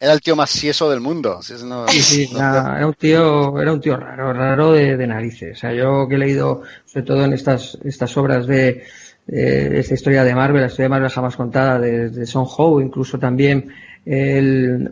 [0.00, 1.40] era el tío más sieso del mundo.
[1.40, 1.56] sí,
[2.02, 5.56] sí, era, un tío, era un tío raro, raro de, de, narices.
[5.56, 8.86] O sea, yo que he leído, sobre todo en estas, estas obras de,
[9.28, 13.18] esta historia de Marvel, la historia de Marvel jamás contada de, de Son Ho, incluso
[13.18, 13.70] también
[14.08, 14.90] el,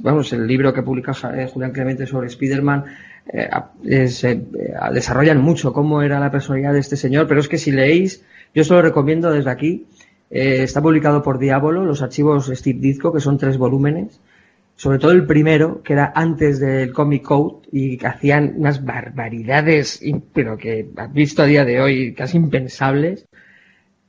[0.00, 2.84] vamos, el libro que publica eh, Julián Clemente sobre Spider-Man,
[3.30, 3.50] eh,
[3.84, 4.42] eh,
[4.92, 8.62] desarrollan mucho cómo era la personalidad de este señor, pero es que si leéis, yo
[8.62, 9.86] os lo recomiendo desde aquí,
[10.30, 14.18] está publicado por Diablo, los archivos Steve Ditko, que son tres volúmenes,
[14.76, 20.00] sobre todo el primero, que era antes del Comic Code y que hacían unas barbaridades,
[20.32, 23.26] pero que has visto a día de hoy casi impensables.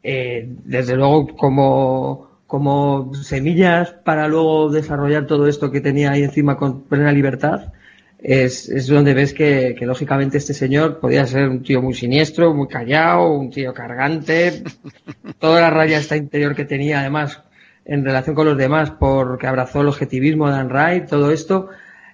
[0.03, 6.57] Eh, desde luego, como, como semillas para luego desarrollar todo esto que tenía ahí encima
[6.57, 7.73] con plena libertad,
[8.21, 12.53] es, es donde ves que, que, lógicamente este señor podía ser un tío muy siniestro,
[12.53, 14.63] muy callado, un tío cargante,
[15.39, 17.41] toda la raya esta interior que tenía además
[17.85, 21.69] en relación con los demás porque abrazó el objetivismo de Dan Wright, todo esto,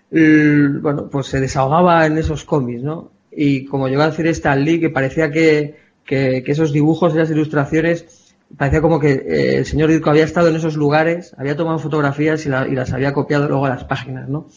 [0.09, 3.11] bueno, pues se desahogaba en esos cómics, ¿no?
[3.31, 5.75] Y como llegó a decir Stan Lee, que parecía que,
[6.05, 10.49] que, esos dibujos y las ilustraciones, parecía como que eh, el señor Ditko había estado
[10.49, 14.29] en esos lugares, había tomado fotografías y, y, las había copiado luego a las páginas,
[14.29, 14.47] ¿no?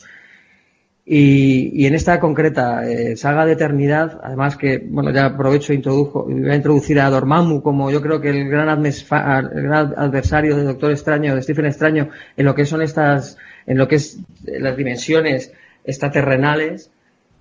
[1.10, 6.24] Y, en esta concreta eh, saga de eternidad, además que, bueno, ya aprovecho e introdujo,
[6.24, 10.90] voy a introducir a Dormammu como yo creo que el gran, el adversario de Doctor
[10.90, 15.50] Extraño, de Stephen Extraño, en lo que son estas, en lo que es las dimensiones
[15.82, 16.90] extraterrenales,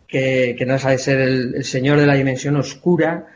[0.07, 3.27] que, que no deja de ser el señor de la dimensión oscura,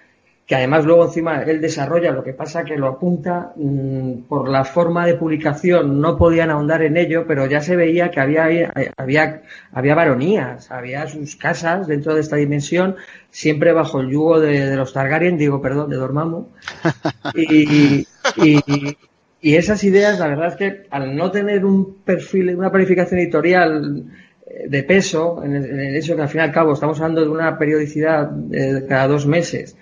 [0.51, 4.65] que además luego encima él desarrolla, lo que pasa que lo apunta mm, por la
[4.65, 9.43] forma de publicación, no podían ahondar en ello, pero ya se veía que había, había,
[9.71, 12.97] había varonías, había sus casas dentro de esta dimensión,
[13.29, 16.47] siempre bajo el yugo de, los Targaryen, digo, perdón, de Dormammu.
[17.33, 23.21] Y, y, esas ideas, la verdad es que al no tener un perfil, una planificación
[23.21, 24.03] editorial
[24.45, 27.29] eh, de peso, en el, hecho que al fin y al cabo estamos hablando de
[27.29, 29.77] una periodicidad de cada dos meses,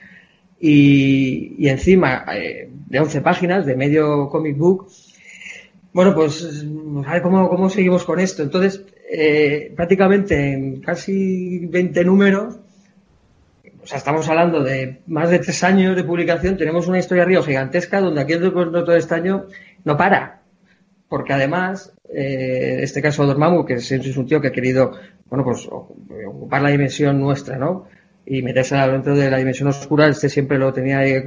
[0.60, 4.88] y, encima eh, de 11 páginas de medio comic book.
[5.93, 6.66] Bueno, pues
[7.05, 8.43] a ver cómo, cómo seguimos con esto.
[8.43, 12.60] Entonces, eh, prácticamente en casi 20 números,
[13.82, 17.41] o sea, estamos hablando de más de tres años de publicación, tenemos una historia río
[17.41, 19.45] gigantesca donde aquí el todo este año
[19.84, 20.41] no para.
[21.07, 24.91] Porque además, eh, en este caso Dormammu, que es un tío que ha querido,
[25.28, 27.88] bueno, pues ocupar la dimensión nuestra, ¿no?
[28.30, 31.24] Y meterse dentro de la dimensión oscura, este siempre lo tenía, eh,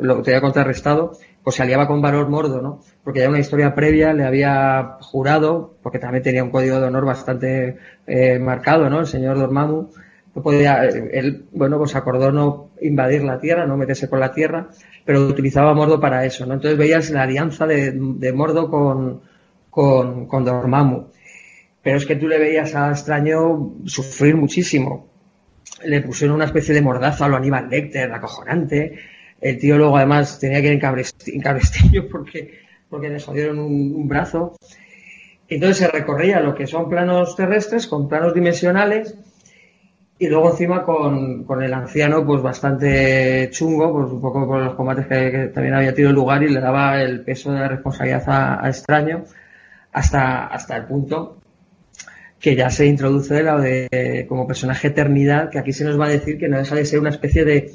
[0.00, 2.80] lo tenía contrarrestado, pues se aliaba con Valor Mordo, ¿no?
[3.02, 7.04] Porque ya una historia previa le había jurado, porque también tenía un código de honor
[7.04, 9.00] bastante eh, marcado, ¿no?
[9.00, 9.88] El señor Dormammu,
[10.36, 14.30] no podía, eh, él, bueno, pues acordó no invadir la Tierra, no meterse con la
[14.32, 14.68] Tierra,
[15.04, 16.54] pero utilizaba Mordo para eso, ¿no?
[16.54, 19.22] Entonces veías la alianza de, de Mordo con,
[19.70, 21.08] con, con Dormammu.
[21.82, 25.11] Pero es que tú le veías a Extraño sufrir muchísimo
[25.84, 28.98] le pusieron una especie de mordazo a lo Aníbal Lecter, acojonante.
[29.40, 34.56] El tío luego además tenía que ir en cabrestillo porque, porque le jodieron un, brazo.
[35.48, 39.16] Entonces se recorría lo que son planos terrestres con planos dimensionales
[40.18, 45.06] y luego encima con, el anciano pues bastante chungo, pues un poco por los combates
[45.06, 48.68] que, también había tenido lugar y le daba el peso de la responsabilidad a, a
[48.68, 49.24] extraño
[49.92, 51.41] hasta, hasta el punto
[52.42, 56.38] que ya se introduce de, como personaje eternidad, que aquí se nos va a decir
[56.38, 57.70] que no deja de ser una especie de,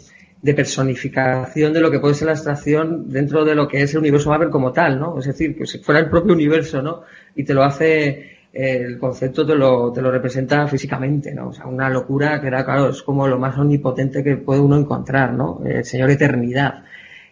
[0.53, 4.29] personificación de lo que puede ser la abstracción dentro de lo que es el universo
[4.29, 5.19] Marvel como tal, ¿no?
[5.19, 7.03] Es decir, que si fuera el propio universo, ¿no?
[7.35, 11.49] Y te lo hace, el concepto te lo, te lo representa físicamente, ¿no?
[11.49, 14.77] O sea, una locura que era, claro, es como lo más omnipotente que puede uno
[14.77, 15.61] encontrar, ¿no?
[15.65, 16.83] El Señor Eternidad.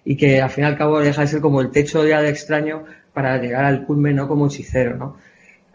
[0.05, 2.29] Y que al fin y al cabo deja de ser como el techo ya de
[2.29, 4.27] extraño para llegar al culmen, ¿no?
[4.29, 5.17] Como hechicero, ¿no?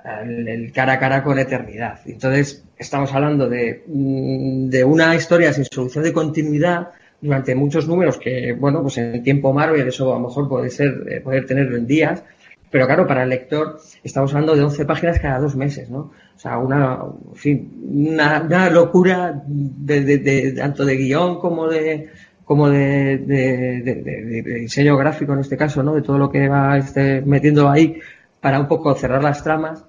[0.05, 2.01] El, cara a cara con eternidad.
[2.07, 6.88] Entonces, estamos hablando de, mm, de una historia sin solución de continuidad
[7.20, 10.70] durante muchos números que, bueno, pues en el tiempo Marvel eso a lo mejor puede
[10.70, 12.24] ser, eh, poder tenerlo en días,
[12.70, 16.12] pero claro, para el lector estamos hablando de 11 páginas cada dos meses, ¿no?
[16.36, 22.09] O sea, una, en fin, una, locura de, tanto de guion como de
[22.44, 25.94] como de, de, diseño gráfico en este caso, ¿no?
[25.94, 28.01] De todo lo que va este, metiendo ahí
[28.40, 29.84] para un poco cerrar las tramas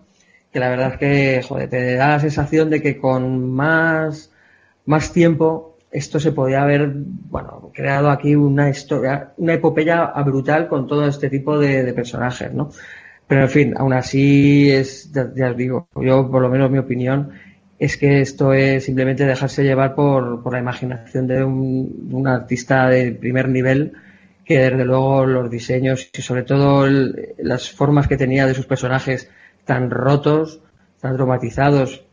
[0.52, 4.32] que la verdad es que, joder, te da la sensación de que con más,
[4.86, 10.88] más tiempo esto se podía haber, bueno, creado aquí una historia, una epopeya brutal con
[10.88, 12.72] todo este tipo de, personajes, ¿no?
[13.28, 17.32] Pero en fin, aún así es, ya, os digo, yo por lo menos mi opinión
[17.80, 22.88] es que esto es simplemente dejarse llevar por, por la imaginación de un, un, artista
[22.90, 23.94] de primer nivel
[24.46, 26.86] que desde luego los diseños y sobre todo
[27.38, 29.30] las formas que tenía de sus personajes
[29.66, 30.62] tan rotos,
[31.00, 32.06] tan traumatizados,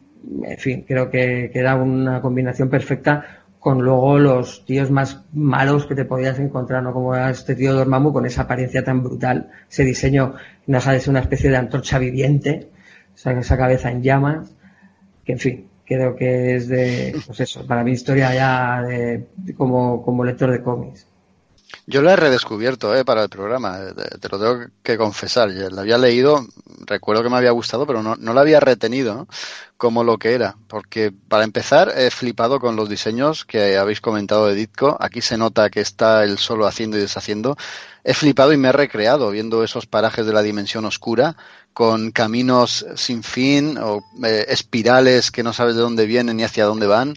[0.42, 5.86] en fin, creo que, que era una combinación perfecta con luego los tíos más malos
[5.86, 6.92] que te podías encontrar, ¿no?
[6.92, 10.34] Como este tío Dormammu con esa apariencia tan brutal, ese diseño
[10.66, 12.68] no deja de ser una especie de antorcha viviente,
[13.14, 14.54] esa cabeza en llamas,
[15.24, 19.26] que en fin, creo que es de, pues eso, para mi historia ya de,
[19.56, 21.07] como, como lector de cómics.
[21.86, 25.50] Yo la he redescubierto eh, para el programa, eh, te lo tengo que confesar.
[25.50, 26.46] La había leído,
[26.86, 29.26] recuerdo que me había gustado, pero no, no la había retenido
[29.76, 30.56] como lo que era.
[30.66, 34.96] Porque para empezar, he flipado con los diseños que habéis comentado de Ditko.
[35.00, 37.56] Aquí se nota que está él solo haciendo y deshaciendo.
[38.04, 41.36] He flipado y me he recreado viendo esos parajes de la dimensión oscura
[41.72, 46.64] con caminos sin fin o eh, espirales que no sabes de dónde vienen ni hacia
[46.64, 47.14] dónde van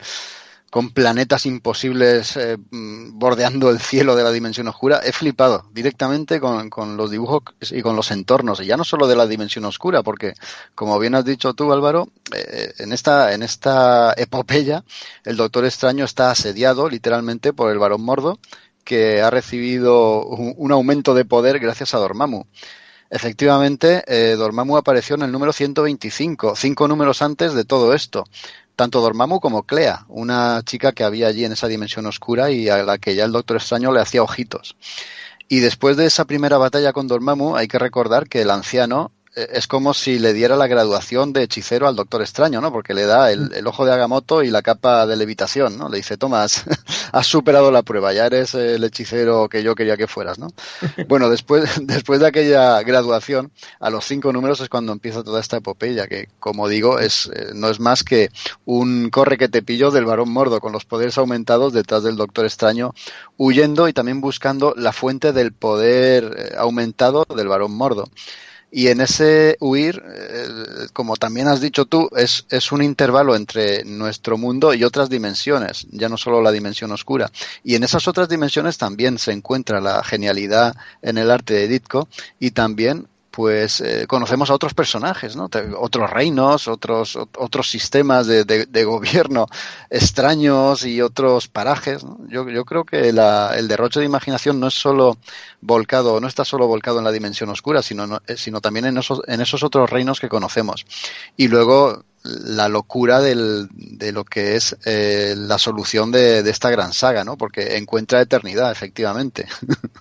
[0.72, 6.70] con planetas imposibles eh, bordeando el cielo de la dimensión oscura, he flipado directamente con,
[6.70, 10.02] con, los dibujos y con los entornos, y ya no solo de la dimensión oscura,
[10.02, 10.34] porque
[10.74, 14.86] como bien has dicho tú, Álvaro, eh, en, esta, en esta epopeya
[15.26, 18.40] el Doctor Extraño está asediado literalmente por el varón Mordo,
[18.86, 22.46] que ha recibido un, un aumento de poder gracias a Dormammu.
[23.14, 28.24] Efectivamente, eh, Dormammu apareció en el número 125, cinco números antes de todo esto
[28.82, 32.82] tanto Dormammu como Clea, una chica que había allí en esa dimensión oscura y a
[32.82, 34.76] la que ya el Doctor Extraño le hacía ojitos.
[35.48, 39.68] Y después de esa primera batalla con Dormammu, hay que recordar que el anciano es
[39.68, 42.72] como si le diera la graduación de hechicero al Doctor Extraño, ¿no?
[42.72, 45.90] Porque le da el, el ojo de Agamotto y la capa de levitación, ¿no?
[45.90, 46.64] Le dice, Tomás,
[47.12, 50.48] has superado la prueba, ya eres el hechicero que yo quería que fueras, ¿no?
[51.08, 55.58] Bueno, después, después de aquella graduación, a los cinco números es cuando empieza toda esta
[55.58, 58.30] epopeya, que, como digo, es, eh, no es más que
[58.66, 62.46] un corre que te pillo del varón mordo, con los poderes aumentados detrás del Doctor
[62.46, 62.94] Extraño,
[63.38, 68.06] huyendo y también buscando la fuente del poder eh, aumentado del varón mordo.
[68.72, 70.48] Y en ese huir, eh,
[70.94, 75.88] como también has dicho tú, es, es un intervalo entre nuestro mundo y otras dimensiones,
[75.92, 77.30] ya no solo la dimensión oscura.
[77.66, 82.08] Y en esas otras dimensiones también se encuentra la genialidad en el arte de Ditko
[82.40, 85.50] y también pues eh, conocemos a otros personajes, ¿no?
[85.80, 89.48] Otros reinos, otros, otros sistemas de, de, gobierno
[89.90, 92.04] extraños y otros parajes.
[92.04, 92.20] ¿no?
[92.28, 95.18] Yo, yo, creo que la, el derroche de imaginación no es solo
[95.62, 99.22] volcado, no está solo volcado en la dimensión oscura, sino, eh, sino también en esos,
[99.28, 100.86] en esos otros reinos que conocemos.
[101.38, 106.70] Y luego la locura del, de lo que es eh, la solución de, de, esta
[106.70, 107.38] gran saga, ¿no?
[107.38, 109.48] Porque encuentra eternidad, efectivamente.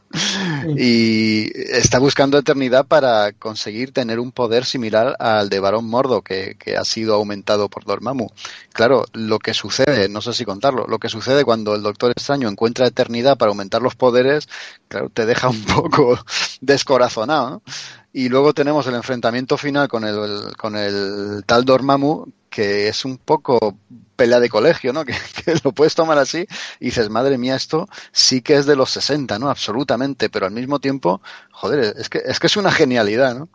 [0.76, 6.56] y está buscando eternidad para conseguir tener un poder similar al de Barón Mordo, que,
[6.58, 8.28] que, ha sido aumentado por Dormammu.
[8.72, 12.48] Claro, lo que sucede, no sé si contarlo, lo que sucede cuando el Doctor Extraño
[12.48, 14.48] encuentra eternidad para aumentar los poderes,
[14.88, 16.18] claro, te deja un poco
[16.60, 17.62] descorazonado, ¿no?
[18.12, 23.18] Y luego tenemos el enfrentamiento final con el, con el tal Dormammu, que es un
[23.18, 23.76] poco
[24.16, 25.04] pelea de colegio, ¿no?
[25.06, 26.46] Que, que, lo puedes tomar así
[26.80, 29.48] y dices, madre mía, esto sí que es de los 60, ¿no?
[29.48, 33.48] Absolutamente, pero al mismo tiempo, joder, es que es, que es una genialidad, ¿no?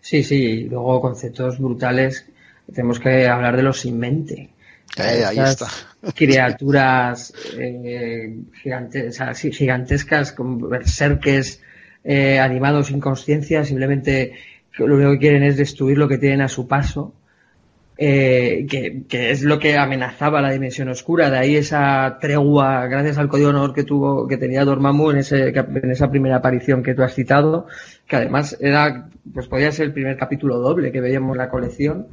[0.00, 2.26] Sí, sí, luego conceptos brutales.
[2.72, 4.50] Tenemos que hablar de los sin mente.
[4.96, 5.68] Eh, ahí está.
[6.14, 11.60] Criaturas eh, gigantes, o sea, sí, gigantescas, con berserques
[12.04, 14.32] eh, animados sin conciencia, simplemente
[14.78, 17.14] lo único que quieren es destruir lo que tienen a su paso.
[18.00, 23.18] Eh, que, que, es lo que amenazaba la dimensión oscura, de ahí esa tregua, gracias
[23.18, 26.94] al código honor que tuvo, que tenía Dormammu en, ese, en esa primera aparición que
[26.94, 27.66] tú has citado,
[28.06, 32.06] que además era, pues podía ser el primer capítulo doble que veíamos en la colección,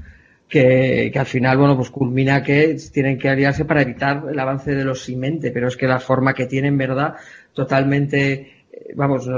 [0.50, 4.74] que, que, al final, bueno, pues culmina que tienen que aliarse para evitar el avance
[4.74, 7.14] de los Simente, pero es que la forma que tienen, ¿verdad?
[7.54, 8.55] Totalmente,
[8.96, 9.30] vamos,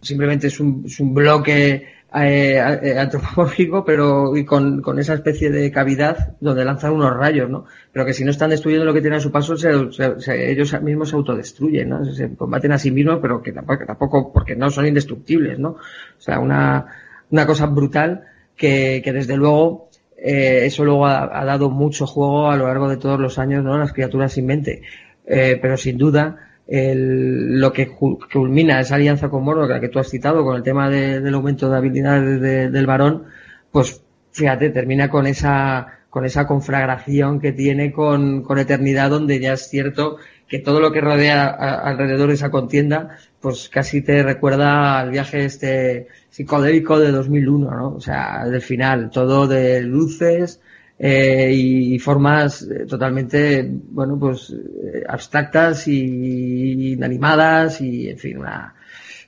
[0.00, 5.70] simplemente es un, es un bloque eh, antropomórfico, pero y con, con, esa especie de
[5.70, 7.66] cavidad donde lanzan unos rayos, ¿no?
[7.92, 11.10] Pero que si no están destruyendo lo que tienen a su paso, se, ellos mismos
[11.10, 12.04] se autodestruyen, ¿no?
[12.06, 15.70] Se combaten a sí mismos, pero que tampoco, tampoco, porque no son indestructibles, ¿no?
[15.70, 16.86] O sea, una,
[17.30, 18.24] una cosa brutal
[18.56, 22.88] que, que desde luego eh, eso luego ha, ha, dado mucho juego a lo largo
[22.88, 23.76] de todos los años, ¿no?
[23.76, 24.82] Las criaturas sin mente.
[25.26, 30.10] Eh, pero sin duda, el, lo que culmina esa alianza con Mordo, que tú has
[30.10, 33.24] citado, con el tema de, del aumento de habilidades de, del varón,
[33.72, 34.02] pues
[34.32, 39.68] fíjate, termina con esa, con esa conflagración que tiene con, con Eternidad, donde ya es
[39.68, 45.10] cierto que todo lo que rodea alrededor de esa contienda, pues casi te recuerda al
[45.10, 47.94] viaje este psicodélico de 2001, ¿no?
[47.94, 50.60] O sea, del final, todo de luces
[50.98, 58.74] eh, y formas eh, totalmente, bueno, pues eh, abstractas y inanimadas y, en fin, una,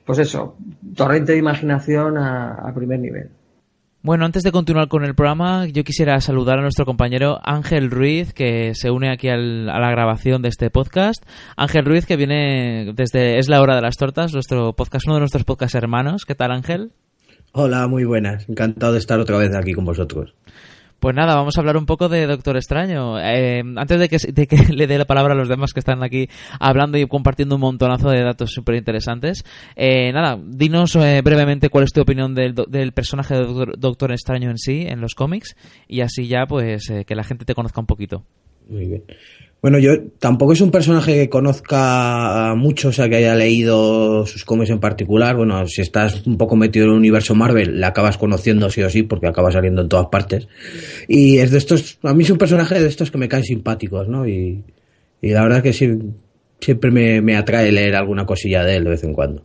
[0.05, 0.57] pues eso,
[0.95, 3.29] torrente de imaginación a primer nivel.
[4.03, 8.33] Bueno, antes de continuar con el programa, yo quisiera saludar a nuestro compañero Ángel Ruiz,
[8.33, 11.23] que se une aquí al, a la grabación de este podcast.
[11.55, 15.19] Ángel Ruiz, que viene desde Es la hora de las tortas, nuestro podcast, uno de
[15.19, 16.25] nuestros podcast hermanos.
[16.25, 16.93] ¿Qué tal, Ángel?
[17.51, 18.49] Hola, muy buenas.
[18.49, 20.33] Encantado de estar otra vez aquí con vosotros.
[21.01, 23.19] Pues nada, vamos a hablar un poco de Doctor Extraño.
[23.19, 24.07] Eh, antes de
[24.47, 26.29] que, le dé la palabra a los demás que están aquí
[26.59, 29.43] hablando y compartiendo un montonazo de datos súper interesantes,
[29.75, 34.51] eh, nada, dinos eh, brevemente cuál es tu opinión del, del personaje de Doctor, Extraño
[34.51, 35.55] en sí, en los cómics,
[35.87, 38.23] y así ya pues que la gente te conozca un poquito.
[38.69, 39.03] Muy bien.
[39.61, 44.43] Bueno, yo tampoco es un personaje que conozca mucho, o sea, que haya leído sus
[44.43, 45.35] cómics en particular.
[45.35, 48.89] Bueno, si estás un poco metido en el universo Marvel, le acabas conociendo sí o
[48.89, 50.47] sí, porque acaba saliendo en todas partes.
[51.07, 54.07] Y es de estos, a mí es un personaje de estos que me caen simpáticos,
[54.07, 54.27] ¿no?
[54.27, 54.63] Y,
[55.21, 55.95] la verdad que sí,
[56.59, 59.43] siempre me, me atrae leer alguna cosilla de él de vez en cuando.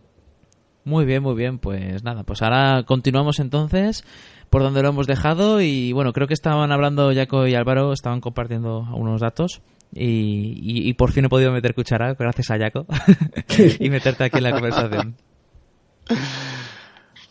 [0.84, 1.58] Muy bien, muy bien.
[1.58, 4.02] Pues nada, pues ahora continuamos entonces
[4.48, 8.22] por donde lo hemos dejado y bueno, creo que estaban hablando Jaco y Álvaro, estaban
[8.22, 9.60] compartiendo unos datos.
[9.92, 12.86] Y, por fin he podido meter cuchara gracias a Jaco
[13.78, 15.16] y meterte aquí en la conversación.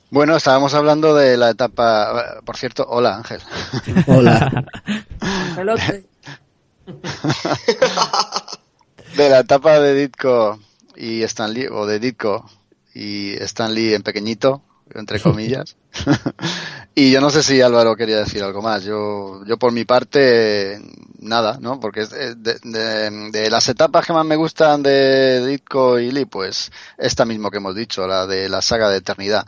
[0.10, 2.42] Bueno, estábamos hablando de la etapa.
[2.46, 3.42] Por cierto, hola Ángel.
[4.08, 4.66] Hola.
[9.18, 10.60] de la etapa de Ditko
[10.96, 12.50] y Stan Lee, o de Ditko
[12.94, 14.62] y Stan Lee en pequeñito,
[14.94, 15.76] entre comillas.
[16.96, 18.84] y yo no sé si Álvaro quería decir algo más.
[18.84, 20.80] Yo, yo por mi parte,
[21.20, 21.80] nada, ¿no?
[21.80, 27.50] Porque de, las etapas que más me gustan de Ditko y Lee, pues esta mismo
[27.50, 29.46] que hemos dicho, la de la saga de Eternidad.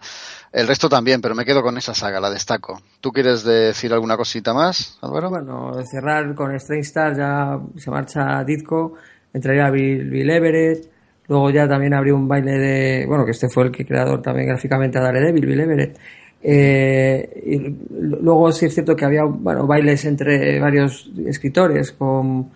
[0.51, 2.81] El resto también, pero me quedo con esa saga, la destaco.
[3.01, 5.29] ¿Tú quieres decir alguna cosita más, Álvaro?
[5.29, 8.93] Bueno, cerrar con Strange Star, ya se marcha Ditko,
[9.33, 10.96] entraría Bill, Bill Everett,
[11.29, 14.47] Luego ya también abrió un baile de, bueno, que este fue el que creador también
[14.47, 15.97] gráficamente a Daredevil, Bill Everett.
[16.41, 17.75] Eh, y
[18.21, 22.49] luego sí es cierto que había, bueno, bailes entre varios escritores, con,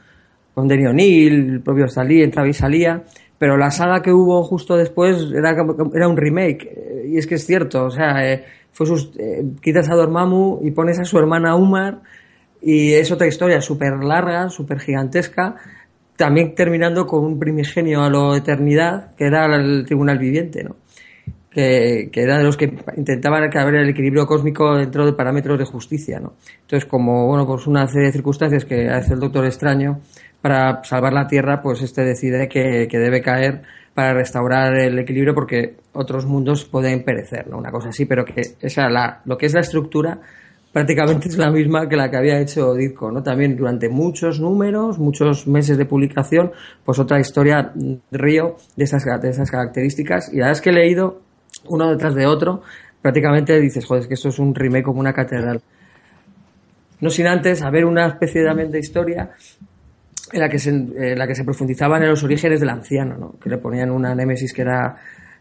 [0.54, 3.04] con Denny O'Neill, el propio Stalin, entraba y salía,
[3.38, 5.56] pero la saga que hubo justo después era,
[5.94, 9.90] era un remake, y es que es cierto, o sea, eh, fue sus, eh, quitas
[9.90, 12.02] a Dormammu y pones a su hermana Umar,
[12.62, 15.56] y es otra historia súper larga, súper gigantesca,
[16.16, 20.76] también terminando con un primigenio a la eternidad, que era el tribunal viviente, ¿no?
[21.50, 25.66] Que, que, era de los que intentaban haber el equilibrio cósmico dentro de parámetros de
[25.66, 26.36] justicia, ¿no?
[26.62, 30.00] Entonces, como, bueno, pues una serie de circunstancias que hace el Doctor Extraño
[30.42, 35.36] para salvar la Tierra, pues este decide que, que debe caer para restaurar el equilibrio
[35.36, 37.58] porque otros mundos pueden perecer, ¿no?
[37.58, 40.20] Una cosa así, pero que esa la, lo que es la estructura
[40.72, 43.24] prácticamente es la misma que la que había hecho Ditko, ¿no?
[43.24, 46.52] También durante muchos números, muchos meses de publicación,
[46.86, 47.74] pues otra historia
[48.12, 50.30] río de esas, de esas características.
[50.32, 51.22] Y la verdad es que he leído
[51.68, 52.62] uno detrás de otro,
[53.02, 55.62] prácticamente dices, joder, es que esto es un remake como una catedral.
[57.02, 59.32] No sin antes haber una especie de historia
[60.32, 63.40] en la que se, en la que se profundizaban en los orígenes del anciano, ¿no?
[63.40, 64.96] Que le ponían una némesis que era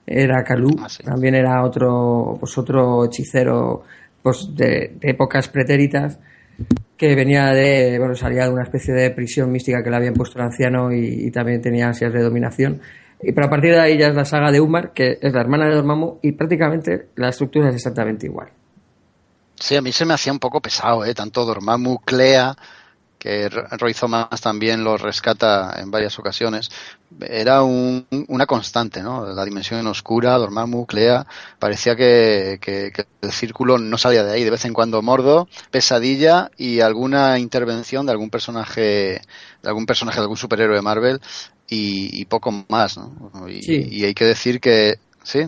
[0.07, 3.85] era Calú, ah, también era otro pues otro hechicero
[4.23, 6.19] pues de, épocas pretéritas
[6.97, 10.39] que venía de, bueno, salía de una especie de prisión mística que le habían puesto
[10.39, 12.81] el anciano y, también tenía ansias de dominación.
[13.23, 15.41] Y pero a partir de ahí ya es la saga de Umar, que es la
[15.41, 18.49] hermana de Dormammu, y prácticamente la estructura es exactamente igual.
[19.59, 21.15] Sí, a mí se me hacía un poco pesado, ¿eh?
[21.15, 22.57] Tanto Dormammu, Clea,
[23.19, 26.71] que Roy Thomas también lo rescata en varias ocasiones,
[27.21, 29.27] era una constante, ¿no?
[29.27, 31.27] La dimensión oscura, Dormammu, Clea,
[31.59, 32.59] parecía que,
[33.21, 34.45] el círculo no salía de ahí.
[34.45, 39.21] De vez en cuando Mordo, Pesadilla y alguna intervención de algún personaje,
[39.63, 41.21] de algún personaje, de algún superhéroe de Marvel
[41.69, 43.49] y, poco más, ¿no?
[43.49, 45.47] Y, y hay que decir que, sí.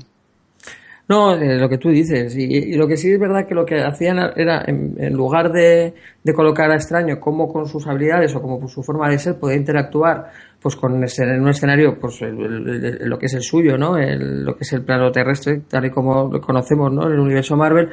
[1.13, 2.35] No, eh, lo que tú dices.
[2.39, 5.93] Y, lo que sí es verdad que lo que hacían era, en, lugar de,
[6.35, 9.59] colocar a extraño como con sus habilidades o como por su forma de ser, poder
[9.59, 13.99] interactuar pues con en un escenario, pues lo que es el suyo, ¿no?
[13.99, 17.09] lo que es el plano terrestre, tal y como lo conocemos, ¿no?
[17.09, 17.91] En el universo Marvel,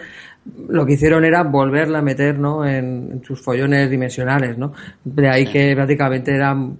[0.70, 2.66] lo que hicieron era volverla a meter, ¿no?
[2.66, 4.72] En, sus follones dimensionales, ¿no?
[5.04, 6.78] De ahí que prácticamente eran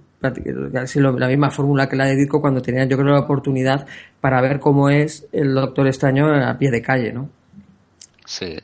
[0.72, 3.86] casi la misma fórmula que la de Ditko cuando tenían yo creo la oportunidad
[4.20, 7.30] para ver cómo es el Doctor Extraño a pie de calle, ¿no?
[8.24, 8.58] Sí.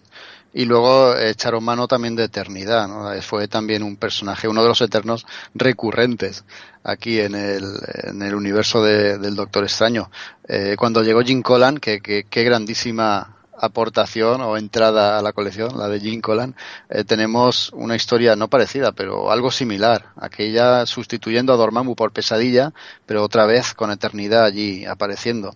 [0.52, 3.11] y luego echaron mano también de Eternidad, ¿no?
[3.20, 6.44] Fue también un personaje, uno de los eternos recurrentes
[6.82, 7.64] aquí en el,
[8.04, 10.11] en el universo del Doctor Extraño.
[10.48, 15.88] Eh, cuando llegó Jim Collan, que, que, grandísima aportación o entrada a la colección, la
[15.88, 16.54] de Jim Collan,
[16.88, 20.07] eh, tenemos una historia no parecida, pero algo similar.
[20.16, 22.72] Aquella sustituyendo a Dormammu por Pesadilla,
[23.07, 25.54] pero otra vez con Eternidad allí apareciendo.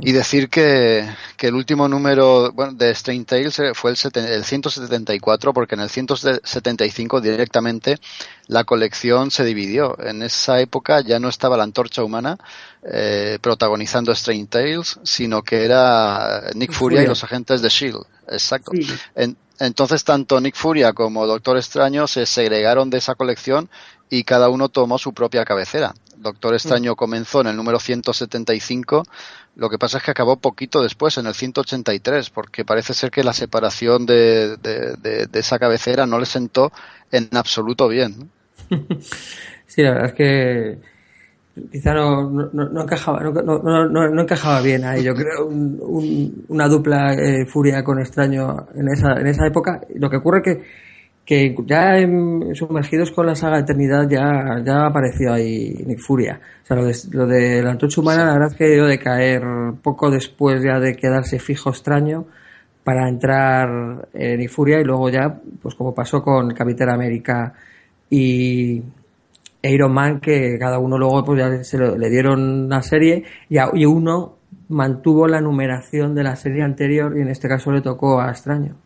[0.00, 5.52] Y decir que, que el último número bueno, de Strange Tales fue el, el 174,
[5.52, 7.98] porque en el 175 directamente
[8.46, 9.96] la colección se dividió.
[10.00, 12.38] En esa época ya no estaba la antorcha humana
[12.82, 18.04] eh, protagonizando Strange Tales, sino que era Nick Furia, y los agentes de Shield.
[18.30, 18.72] Exacto.
[19.58, 23.70] entonces tanto Nick Furia como Doctor Extraño se segregaron de esa colección
[24.10, 25.94] y cada uno tomó su propia cabecera.
[26.16, 29.04] Doctor Extraño comenzó en el número 175
[29.58, 33.24] lo que pasa es que acabó poquito después, en el 183, porque parece ser que
[33.24, 36.72] la separación de, de, esa cabecera no le sentó
[37.10, 38.30] en absoluto bien.
[39.66, 40.78] Sí, la verdad es que
[41.70, 45.02] quizá no, no, encajaba, no, encajaba bien ahí.
[45.02, 49.80] Yo creo una dupla eh, furia con extraño en esa, en esa época.
[49.94, 50.62] Lo que ocurre que
[51.28, 51.98] que ya
[52.54, 56.40] sumergidos con la saga Eternidad ya, ya apareció ahí Nick Furia.
[56.62, 56.74] O sea,
[57.10, 59.42] lo de, la antorcha humana, la verdad es que debió de caer
[59.82, 62.24] poco después ya de quedarse fijo extraño
[62.82, 67.52] para entrar en Nick Furia y luego ya, pues como pasó con Capitán América
[68.08, 68.82] y
[69.62, 73.84] Iron Man, que cada uno luego pues ya se le dieron una serie y, y
[73.84, 74.38] uno
[74.68, 78.76] mantuvo la numeración de la serie anterior y en este caso le tocó a Extraño.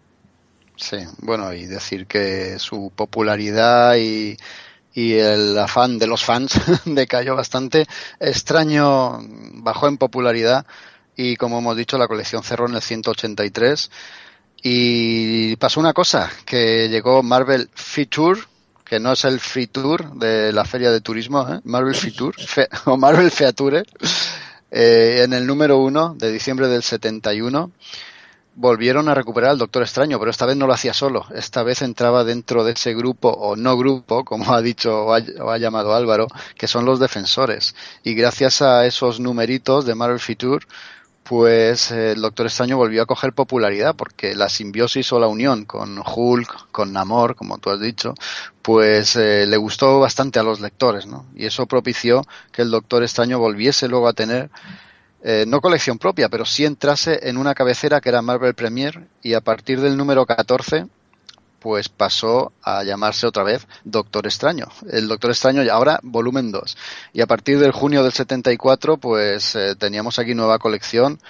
[0.77, 4.37] Sí, bueno, y decir que su popularidad y,
[4.95, 7.87] el afán de los fans decayó bastante.
[8.20, 9.20] Extraño
[9.62, 10.66] bajó en popularidad
[11.16, 13.91] y como hemos dicho la colección cerró en el 183
[14.62, 18.41] y pasó una cosa, que llegó Marvel Feature,
[18.93, 21.61] que no es el Free Tour de la feria de turismo, ¿eh?
[21.64, 22.36] Marvel Feature
[22.84, 23.84] o Marvel Feature,
[24.70, 27.70] eh, en el número uno de diciembre del 71
[28.55, 31.24] volvieron a recuperar al Doctor Extraño, pero esta vez no lo hacía solo.
[31.34, 35.57] Esta vez entraba dentro de ese grupo o no grupo, como ha dicho o ha,
[35.57, 37.74] llamado Álvaro, que son los defensores.
[38.05, 40.66] Y gracias a esos numeritos de Marvel Future,
[41.25, 46.03] pues el Doctor Extraño volvió a coger popularidad porque la simbiosis o la unión con
[46.05, 48.14] Hulk, con Namor, como tú has dicho,
[48.61, 51.27] pues eh, le gustó bastante a los lectores, ¿no?
[51.35, 54.51] Y eso propició que el Doctor Extraño volviese luego a tener
[55.23, 59.35] eh, no colección propia, pero sí entrase en una cabecera que era Marvel Premier y
[59.35, 60.87] a partir del número 14
[61.62, 64.66] pues pasó a llamarse otra vez Doctor Extraño.
[64.90, 66.76] El Doctor Extraño ahora volumen 2.
[67.12, 71.20] Y a partir del junio del 74 pues eh, teníamos aquí nueva colección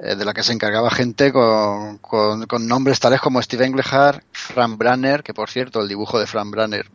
[0.00, 4.78] eh, de la que se encargaba gente con, con, nombres tales como Steve Englehart, Frank
[4.78, 6.86] Branner, que por cierto el dibujo de Frank Branner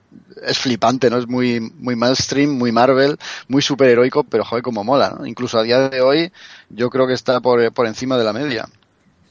[0.42, 1.18] es flipante, ¿no?
[1.18, 3.20] Es muy, muy mainstream, muy Marvel,
[3.50, 5.26] muy superheroico, pero joder, como mola, ¿no?
[5.26, 6.32] Incluso a día de hoy
[6.70, 8.68] yo creo que está por, por encima de la media.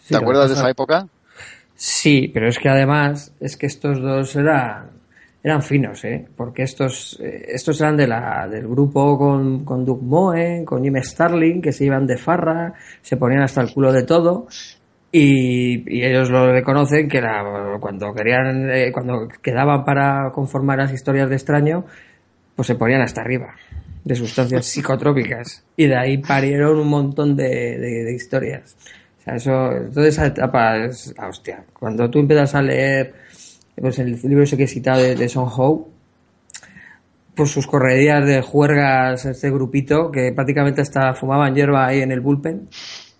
[0.06, 1.08] ¿Te acuerdas de esa época?
[1.74, 5.02] Sí, pero es que además es que estos dos eran
[5.44, 6.24] eran finos, ¿eh?
[6.36, 10.94] Porque estos, eh, estos eran de la, del grupo con, con Doug Moe, con Jim
[11.02, 14.46] Starling, que se iban de farra, se ponían hasta el culo de todo.
[15.10, 17.44] Y, ellos lo reconocen que era,
[17.80, 21.84] cuando querían, eh, cuando quedaban para conformar las historias de extraño,
[22.54, 23.54] pues se ponían hasta arriba
[24.04, 25.64] de sustancias psicotrópicas.
[25.76, 28.76] Y de ahí parieron un montón de, historias.
[29.22, 31.64] O sea, eso, toda esa etapa es, ah, hostia.
[31.78, 33.14] Cuando tú empiezas a leer
[33.80, 35.88] pues el libro ese que he citado de, de Son Ho,
[37.34, 42.20] pues sus correrías de juergas, este grupito, que prácticamente hasta fumaban hierba ahí en el
[42.20, 42.68] bullpen,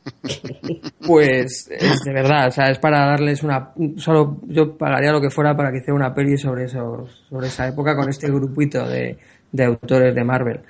[1.07, 3.73] pues es de verdad, o sea, es para darles una...
[3.97, 7.69] Solo yo pagaría lo que fuera para que hiciera una peli sobre, eso, sobre esa
[7.69, 9.17] época con este grupito de,
[9.53, 10.61] de autores de Marvel.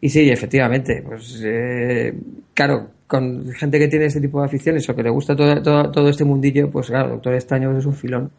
[0.00, 2.14] Y sí, efectivamente, pues eh,
[2.54, 5.90] claro, con gente que tiene ese tipo de aficiones o que le gusta todo, todo,
[5.90, 8.30] todo este mundillo, pues claro, Doctor Extraño es un filón.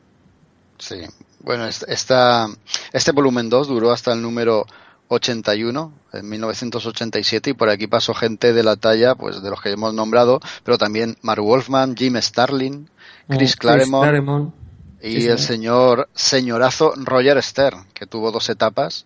[0.77, 0.97] Sí,
[1.39, 2.47] bueno, esta,
[2.91, 4.65] este volumen 2 duró hasta el número
[5.07, 9.71] 81 en 1987 y por aquí pasó gente de la talla pues de los que
[9.71, 12.89] hemos nombrado, pero también Mark Wolfman, Jim Starlin,
[13.29, 14.53] Chris, oh, Claremont,
[15.01, 19.05] y el señor señorazo Roger Stern, que tuvo dos etapas.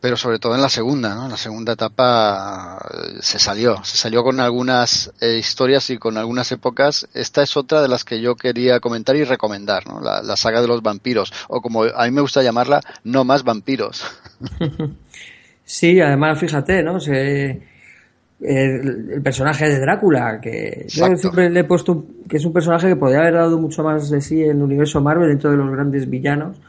[0.00, 1.24] Pero sobre todo en la segunda, ¿no?
[1.24, 6.16] En la segunda etapa eh, se salió, se salió con algunas eh, historias y con
[6.16, 7.08] algunas épocas.
[7.14, 10.00] Esta es otra de las que yo quería comentar y recomendar, ¿no?
[10.00, 13.42] La, la saga de los vampiros, o como a mí me gusta llamarla, no más
[13.44, 14.04] vampiros.
[15.68, 17.00] Sí, además fíjate, ¿no?
[17.00, 17.60] Se
[18.40, 22.96] el, personaje de Drácula, que yo siempre le he puesto que es un personaje que
[22.96, 26.08] podría haber dado mucho más de sí en el universo Marvel dentro de los grandes
[26.08, 26.60] villanos,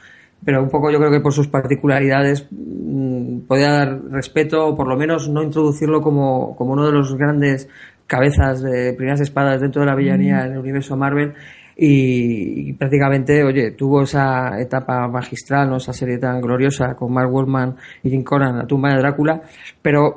[0.44, 4.88] pero un poco yo creo que por sus particularidades mm, podía dar respeto o por
[4.88, 7.70] lo menos no introducirlo como, como uno de los grandes
[8.06, 11.34] cabezas de primeras espadas dentro de la villanía en el universo Marvel
[11.80, 15.78] y, prácticamente, oye, tuvo esa etapa magistral, ¿no?
[15.78, 19.44] esa serie tan gloriosa con Mark Wolfman y Jim Conan, la tumba de Drácula,
[19.80, 20.16] pero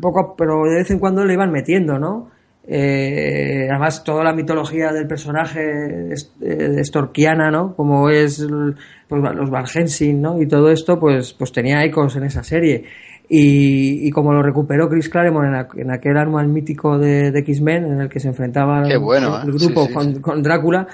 [0.00, 2.30] poco, pero de vez en cuando le iban metiendo, ¿no?
[2.66, 7.74] Eh, además, toda la mitología del personaje eh, estorquiana, ¿no?
[7.74, 8.46] Como es
[9.20, 10.40] pues, los Valhensin, ¿no?
[10.40, 12.84] Y todo esto, pues, pues tenía ecos en esa serie.
[13.28, 18.20] Y, como lo recuperó Chris Claremont en, aquel anual mítico de, X-Men en el que
[18.20, 18.98] se enfrentaba el, ¿eh?
[18.98, 19.88] grupo
[20.20, 20.86] Con, Drácula,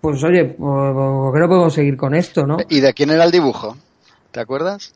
[0.00, 2.56] pues oye, pues, ¿por qué no podemos seguir con esto, no?
[2.70, 3.76] ¿Y de quién era el dibujo?
[4.30, 4.94] ¿Te acuerdas?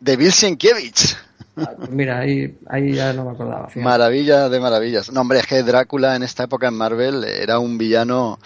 [0.00, 1.16] de Bill Sienkiewicz.
[1.56, 3.68] Ah, pues mira, ahí, ahí ya no me acordaba.
[3.74, 5.12] Maravilla de maravillas.
[5.12, 8.38] No, hombre, es que Drácula en esta época en Marvel era un villano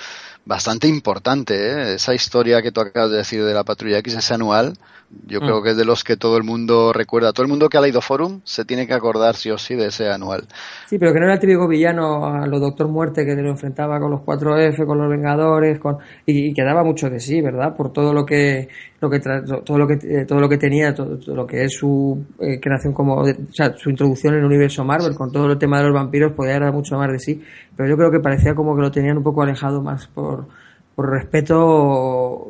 [0.45, 1.55] bastante importante.
[1.55, 1.95] ¿eh?
[1.95, 4.77] Esa historia que tú acabas de decir de la Patrulla X, ese anual,
[5.27, 5.63] yo creo mm.
[5.63, 7.33] que es de los que todo el mundo recuerda.
[7.33, 9.87] Todo el mundo que ha leído Forum se tiene que acordar sí o sí de
[9.87, 10.45] ese anual.
[10.89, 14.01] Sí, pero que no era el típico villano a lo Doctor Muerte que lo enfrentaba
[14.01, 17.77] con los 4F, con los Vengadores, con y, que daba mucho de sí, ¿verdad?
[17.77, 18.69] Por todo lo que
[19.01, 22.25] lo que todo lo que eh, todo lo que tenía, todo, lo que es su
[22.41, 25.79] eh, creación como, o sea, su introducción en el universo Marvel con todo el tema
[25.79, 27.43] de los vampiros podía dar mucho más de sí,
[27.77, 30.47] pero yo creo que parecía como que lo tenían un poco alejado más por
[30.95, 32.49] por respeto,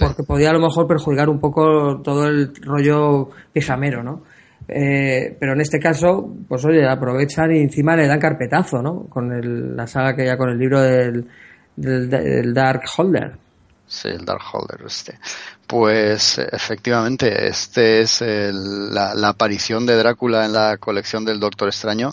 [0.00, 4.22] porque podía a lo mejor perjudicar un poco todo el rollo pijamero, ¿no?
[4.66, 9.04] Eh, pero en este caso, pues oye, aprovechan y encima le dan carpetazo, ¿no?
[9.08, 11.28] Con el, la saga que ya con el libro del,
[11.76, 13.36] del, Dark Holder.
[13.86, 15.18] Sí, el Dark Holder, este.
[15.66, 22.12] Pues efectivamente, este es la, la, aparición de Drácula en la colección del Doctor Extraño,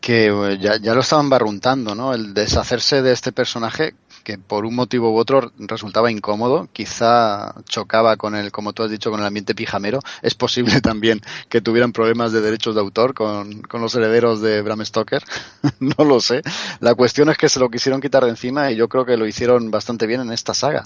[0.00, 2.12] que eh, ya, ya lo estaban barruntando, ¿no?
[2.12, 3.94] El deshacerse de este personaje
[4.26, 8.90] que por un motivo u otro resultaba incómodo, quizá chocaba con el, como tú has
[8.90, 10.00] dicho, con el ambiente pijamero.
[10.20, 14.62] Es posible también que tuvieran problemas de derechos de autor con, con los herederos de
[14.62, 15.22] Bram Stoker.
[15.78, 16.42] no lo sé.
[16.80, 19.28] La cuestión es que se lo quisieron quitar de encima y yo creo que lo
[19.28, 20.82] hicieron bastante bien en esta saga,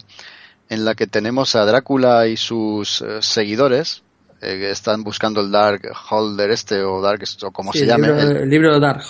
[0.69, 4.03] en la que tenemos a Drácula y sus eh, seguidores,
[4.43, 5.81] eh, que están buscando el Dark
[6.11, 8.09] Holder este o Dark o como se llame.
[8.09, 9.03] el, libro Dark.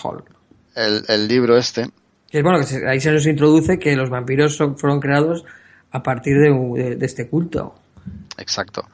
[0.77, 1.90] El, el, libro este
[2.31, 5.44] que bueno, que ahí se nos introduce que los vampiros son, fueron creados
[5.90, 7.74] a partir de, este culto.
[8.39, 8.86] Exacto.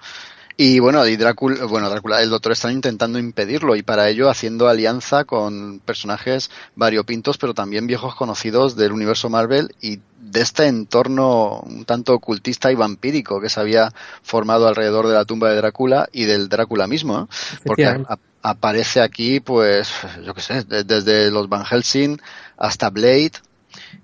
[0.56, 4.68] Y bueno, y Drácula, bueno, Drácula, el Doctor está intentando impedirlo y para ello haciendo
[4.68, 11.60] alianza con personajes variopintos, pero también viejos conocidos del universo Marvel y de este entorno
[11.60, 13.90] un tanto ocultista y vampírico que se había
[14.22, 17.28] formado alrededor de la tumba de Drácula y del Drácula mismo,
[17.62, 18.02] porque
[18.48, 19.93] aparece aquí, pues,
[20.24, 22.16] yo qué sé, desde los Van Helsing
[22.56, 23.32] hasta Blade,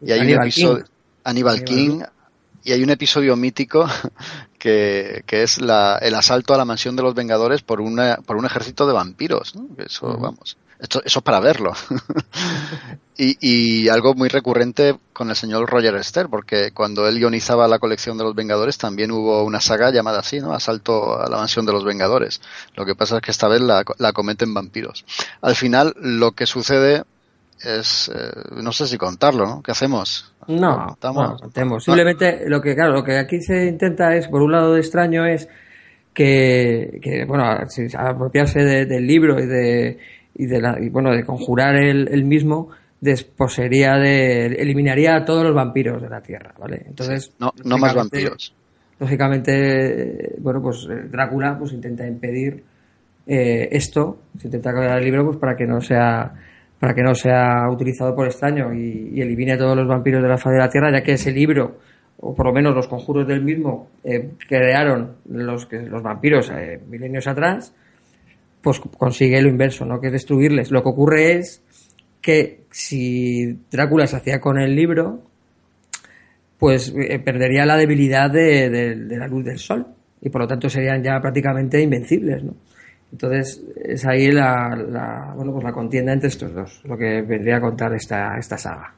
[0.01, 0.85] y hay un episodio,
[1.65, 1.65] King.
[1.65, 2.03] King,
[2.65, 3.87] y hay un episodio mítico
[4.59, 8.37] que, que es la, el asalto a la mansión de los Vengadores por, una, por
[8.37, 11.73] un ejército de vampiros, Eso, vamos, esto, eso es para verlo.
[13.17, 17.79] y, y, algo muy recurrente con el señor Roger Esther, porque cuando él guionizaba la
[17.79, 20.53] colección de los Vengadores también hubo una saga llamada así, ¿no?
[20.53, 22.41] Asalto a la mansión de los Vengadores.
[22.75, 25.05] Lo que pasa es que esta vez la, la cometen vampiros.
[25.41, 27.05] Al final, lo que sucede
[27.65, 29.63] es, eh, no sé si contarlo, ¿no?
[29.63, 30.35] ¿Qué hacemos?
[30.49, 31.85] No, no, contemos.
[31.85, 35.25] Simplemente lo que, claro, lo que aquí se intenta es, por un lado de extraño,
[35.27, 35.49] es
[36.13, 37.45] que, que bueno,
[37.97, 39.99] apropiarse del libro y de,
[40.35, 45.55] y de la, y bueno, de conjurar el, mismo, desposeería de, eliminaría a todos los
[45.55, 46.85] vampiros de la Tierra, ¿vale?
[46.87, 48.55] Entonces, no, no más vampiros.
[48.99, 52.63] Lógicamente, bueno, pues eh, Drácula pues intenta impedir
[53.27, 56.33] eh, esto, se intenta cambiar el libro pues para que no sea
[56.79, 60.37] para que no sea utilizado por extraño y, elimine a todos los vampiros de la
[60.37, 61.79] faz de la Tierra, ya que ese libro,
[62.19, 66.51] o por lo menos los conjuros del mismo, eh, crearon los, los vampiros
[66.89, 67.73] milenios atrás,
[68.63, 70.01] pues consigue lo inverso, ¿no?
[70.01, 70.71] Que es destruirles.
[70.71, 71.63] Lo que ocurre es
[72.21, 75.23] que si Drácula se hacía con el libro,
[76.59, 79.87] pues eh, perdería la debilidad de, la luz del sol
[80.21, 82.55] y por lo tanto serían ya prácticamente invencibles, ¿no?
[83.11, 87.61] Entonces es ahí la, bueno, pues la contienda entre estos dos, lo que vendría a
[87.61, 88.95] contar esta, esta saga.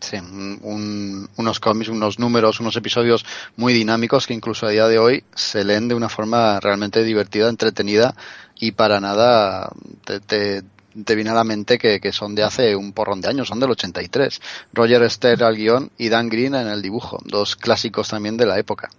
[0.00, 0.16] Sí,
[0.62, 3.26] unos cómics, unos números, unos episodios
[3.56, 7.48] muy dinámicos que incluso a día de hoy se leen de una forma realmente divertida,
[7.48, 8.14] entretenida
[8.58, 9.70] y para nada
[10.04, 13.48] te, te, viene a la mente que, que, son de hace un porrón de años,
[13.48, 14.40] son del 83.
[14.72, 18.58] Roger Stern al guion y Dan Green en el dibujo, dos clásicos también de la
[18.58, 18.90] época.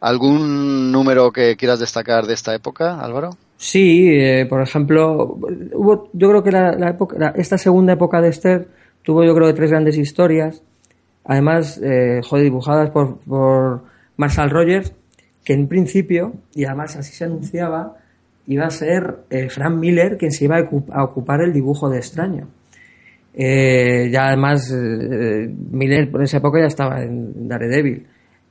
[0.00, 3.30] ¿Algún número que quieras destacar de esta época, Álvaro?
[3.56, 5.38] Sí, eh, por ejemplo,
[5.72, 8.68] hubo, yo creo que la, época, esta segunda época de Esther
[9.02, 10.62] tuvo yo creo tres grandes historias,
[11.24, 13.84] además, eh, joder, dibujadas por, por
[14.16, 14.92] Marshall Rogers,
[15.42, 17.96] que en principio, y además así se anunciaba,
[18.46, 22.48] iba a ser eh, Frank Miller quien se iba a ocupar el dibujo de extraño.
[23.34, 28.06] Eh, ya además, eh, Miller por esa época ya estaba en Daredevil.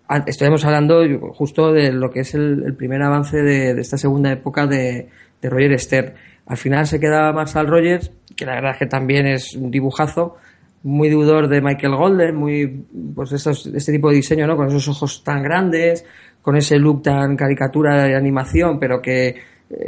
[0.07, 1.03] Ah, estamos hablando
[1.33, 5.09] justo de lo que es el, primer avance de, esta segunda época de,
[5.41, 6.13] Roger Stern.
[6.47, 10.37] Al final se queda Marshall Rogers, que la verdad es que también es un dibujazo,
[10.83, 12.85] muy deudor de Michael Golden, muy,
[13.15, 14.55] pues este tipo de diseño, ¿no?
[14.55, 16.05] Con esos ojos tan grandes,
[16.41, 19.35] con ese look tan caricatura de animación, pero que eh,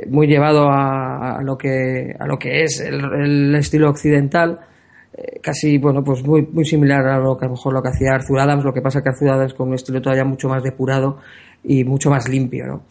[0.10, 4.60] muy llevado a, lo que a lo que es el, estilo occidental
[5.14, 7.90] eh, casi bueno pues muy muy similar a lo que a lo mejor lo que
[7.90, 10.64] hacía Arthur Adams lo que pasa que Arthur Adams con un estilo todavía mucho más
[10.64, 11.20] depurado
[11.64, 12.84] y mucho más limpio ¿no?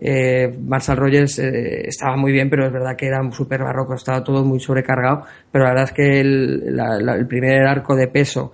[0.00, 4.44] Eh, Marshall Rogers estaba muy bien, pero es verdad que era súper barroco, estaba todo
[4.44, 8.52] muy sobrecargado, pero la verdad es que el, el, primer arco de peso,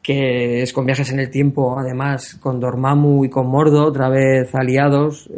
[0.00, 4.54] que es con viajes en el tiempo, además con Dormammu y con Mordo, otra vez
[4.54, 5.28] aliados,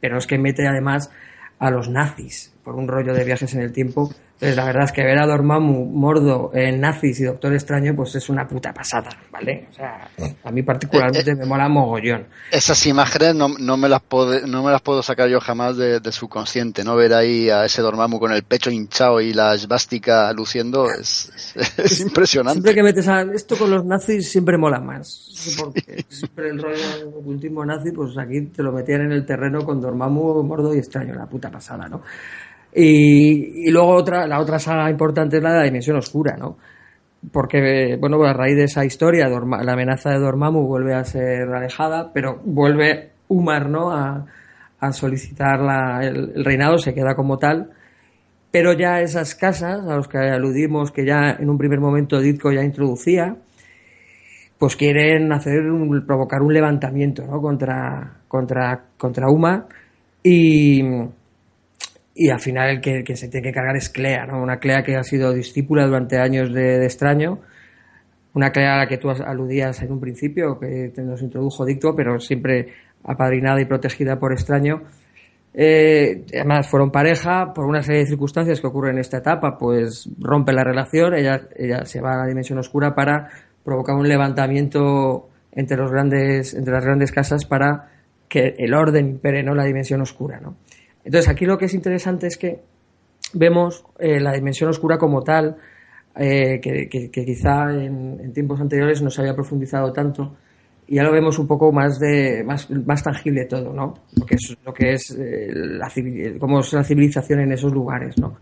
[0.00, 1.10] pero es que mete además
[1.58, 4.92] a los nazis por un rollo de viajes en el tiempo entonces, la verdad es
[4.92, 9.10] que ver a Dormammu, Mordo, en Nazis y Doctor Extraño, pues es una puta pasada,
[9.30, 9.68] ¿vale?
[9.70, 10.08] O sea,
[10.42, 12.26] a mí particularmente me mola mogollón.
[12.50, 16.00] Esas imágenes no, no, me, las puedo, no me las puedo sacar yo jamás de,
[16.10, 16.96] su consciente, ¿no?
[16.96, 21.30] Ver ahí a ese Dormammu con el pecho hinchado y la esvástica luciendo es,
[21.76, 22.62] es, impresionante.
[22.62, 25.54] Siempre que metes a esto con los nazis siempre mola más.
[25.58, 29.82] Porque siempre el rollo último nazi, pues aquí te lo metían en el terreno con
[29.82, 32.00] Dormammu, Mordo y Extraño, la puta pasada, ¿no?
[32.74, 36.56] Y, luego otra, la otra saga importante es la de la Dimensión Oscura, ¿no?
[37.32, 42.12] Porque, bueno, a raíz de esa historia, la amenaza de Dormammu vuelve a ser alejada,
[42.14, 43.90] pero vuelve Umar, ¿no?
[43.90, 44.26] A,
[44.92, 45.60] solicitar
[46.02, 47.70] el, reinado, se queda como tal.
[48.50, 52.50] Pero ya esas casas, a los que aludimos, que ya en un primer momento Ditko
[52.52, 53.36] ya introducía,
[54.58, 55.62] pues quieren hacer
[56.06, 57.40] provocar un levantamiento, ¿no?
[57.42, 59.66] Contra, contra, contra Umar.
[60.22, 60.82] Y,
[62.14, 64.42] y al final el que, se tiene que cargar es Clea, ¿no?
[64.42, 67.40] Una Clea que ha sido discípula durante años de, Extraño,
[68.34, 72.18] una Clea a la que tú aludías en un principio, que nos introdujo Dicto, pero
[72.20, 72.68] siempre
[73.04, 74.82] apadrinada y protegida por Extraño.
[75.52, 80.08] Eh, además fueron pareja, por una serie de circunstancias que ocurren en esta etapa, pues
[80.20, 83.28] rompe la relación, ella, ella se va a la dimensión oscura para
[83.64, 87.88] provocar un levantamiento entre los grandes, entre las grandes casas para
[88.28, 90.56] que el orden impere, no la dimensión oscura, ¿no?
[91.04, 92.60] Entonces aquí lo que es interesante es que
[93.32, 95.56] vemos eh, la dimensión oscura como tal,
[96.16, 100.36] eh, que, quizá en, tiempos anteriores no se había profundizado tanto,
[100.86, 103.94] y ya lo vemos un poco más de más, tangible todo, ¿no?
[104.16, 105.90] Lo que es, lo que eh, la,
[106.38, 108.38] cómo es la civilización en esos lugares, ¿no?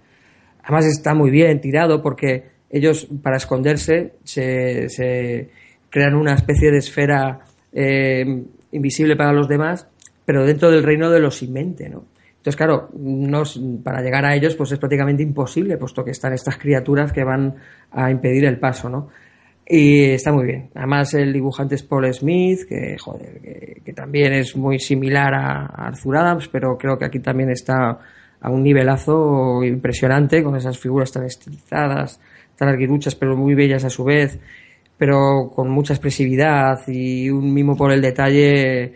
[0.62, 5.50] Además está muy bien tirado porque ellos para esconderse se, se
[5.90, 7.40] crean una especie de esfera
[8.72, 9.86] invisible para los demás,
[10.24, 12.04] pero dentro del reino de los inmente, ¿no?
[12.38, 12.88] Entonces, claro,
[13.82, 17.56] para llegar a ellos pues es prácticamente imposible, puesto que están estas criaturas que van
[17.90, 19.08] a impedir el paso, ¿no?
[19.70, 20.70] Y está muy bien.
[20.74, 26.16] Además, el dibujante es Paul Smith, que, joder, que, también es muy similar a, Arthur
[26.16, 27.98] Adams, pero creo que aquí también está
[28.40, 32.18] a un nivelazo impresionante, con esas figuras tan estilizadas,
[32.56, 34.38] tan arguiruchas, pero muy bellas a su vez,
[34.96, 38.94] pero con mucha expresividad y un mimo por el detalle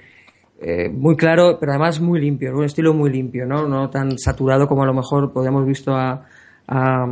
[0.65, 3.67] eh, muy claro, pero además muy limpio, un estilo muy limpio, ¿no?
[3.67, 6.25] No tan saturado como a lo mejor podíamos visto a,
[6.69, 7.07] a,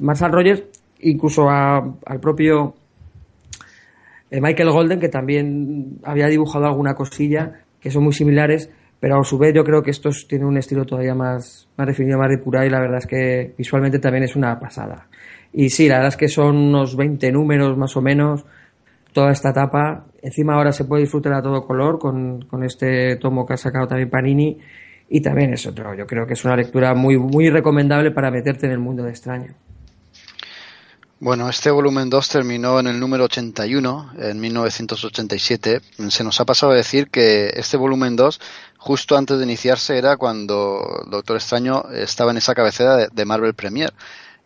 [0.00, 0.62] Marshall Rogers,
[1.00, 2.74] incluso al propio
[4.30, 8.70] eh, Michael Golden, que también había dibujado alguna cosilla, que son muy similares,
[9.00, 12.18] pero a su vez yo creo que estos tienen un estilo todavía más, más definido,
[12.18, 15.08] más depurado y la verdad es que visualmente también es una pasada.
[15.52, 18.44] Y sí, la verdad es que son unos 20 números más o menos,
[19.12, 20.06] toda esta etapa.
[20.22, 24.08] Encima ahora se puede disfrutar a todo color con, este tomo que ha sacado también
[24.08, 24.56] Panini
[25.08, 25.94] y también es otro.
[25.94, 29.10] Yo creo que es una lectura muy, muy recomendable para meterte en el mundo de
[29.10, 29.52] extraño.
[31.18, 35.80] Bueno, este volumen 2 terminó en el número 81, en 1987.
[36.08, 38.40] Se nos ha pasado a decir que este volumen 2,
[38.78, 43.92] justo antes de iniciarse, era cuando Doctor Extraño estaba en esa cabecera de Marvel Premier.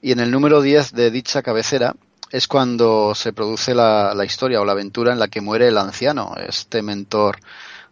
[0.02, 1.96] Y en el número 10 de dicha cabecera
[2.30, 6.34] es cuando se produce la, historia o la aventura en la que muere el anciano,
[6.48, 7.38] este mentor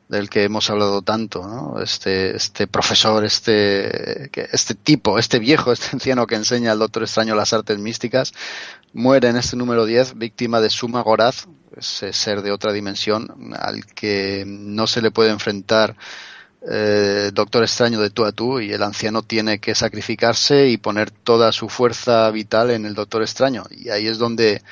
[0.09, 1.81] del que hemos hablado tanto, ¿no?
[1.81, 7.35] Este, este profesor, este, este tipo, este viejo, este anciano que enseña al Doctor Extraño
[7.35, 8.33] las artes místicas,
[8.93, 11.47] muere en este número 10 víctima de Suma Goraz,
[11.77, 15.97] ese ser de otra dimensión al que no se le puede enfrentar
[16.67, 21.11] eh, Doctor Extraño de tú a tú y el anciano tiene que sacrificarse y poner
[21.11, 23.65] toda su fuerza vital en el Doctor Extraño.
[23.71, 24.63] Y ahí es donde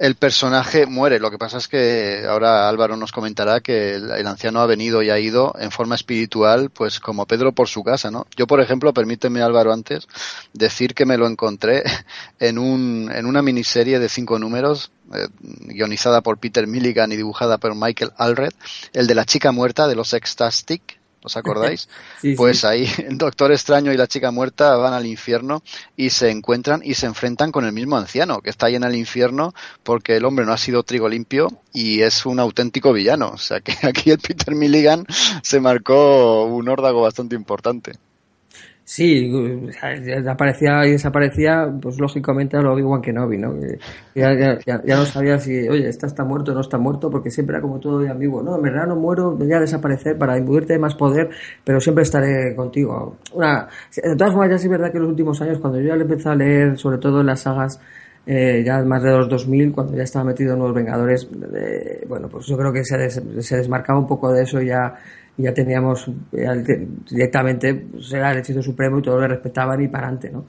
[0.00, 1.20] el personaje muere.
[1.20, 5.10] Lo que pasa es que ahora Álvaro nos comentará que el, anciano ha venido y
[5.10, 8.26] ha ido en forma espiritual, pues como Pedro por su casa, ¿no?
[8.34, 10.08] Yo, por ejemplo, permíteme Álvaro antes
[10.54, 11.84] decir que me lo encontré
[12.40, 17.58] en, un, en una miniserie de cinco números eh, guionizada por Peter Milligan y dibujada
[17.58, 18.54] por Michael Alred,
[18.94, 21.88] el de la chica muerta de los Extastic ¿Os acordáis?
[22.36, 25.62] pues ahí el Doctor Extraño y la chica muerta van al infierno
[25.96, 28.94] y se encuentran y se enfrentan con el mismo anciano que está ahí en el
[28.94, 33.30] infierno porque el hombre no ha sido trigo limpio y es un auténtico villano.
[33.30, 35.06] O sea que aquí el Peter Milligan
[35.42, 37.98] se marcó un órdago bastante importante.
[38.92, 39.30] Sí,
[40.28, 43.54] aparecía y desaparecía, pues lógicamente a lo Obi-Wan Kenobi, ¿no?
[44.16, 47.30] Ya, ya, ya, no sabía si, oye, está está muerto o no está muerto, porque
[47.30, 48.42] siempre era como todo de amigo.
[48.42, 51.30] No, en verdad no muero, voy a desaparecer para imbuirte de más poder,
[51.62, 53.16] pero siempre estaré contigo.
[53.32, 55.86] Una, de todas formas, ya sí es verdad que en los últimos años, cuando yo
[55.86, 57.80] ya le empecé a leer, sobre todo en las sagas
[58.26, 61.28] eh, ya más de los 2000, cuando ya estaba metido en Nuevos Vengadores,
[62.08, 64.96] bueno, pues yo creo que se, se desmarcaba un poco de eso ya
[65.42, 66.10] ya teníamos
[67.10, 70.46] directamente pues, el hechizo supremo y todos le respetaban y para adelante, ¿no?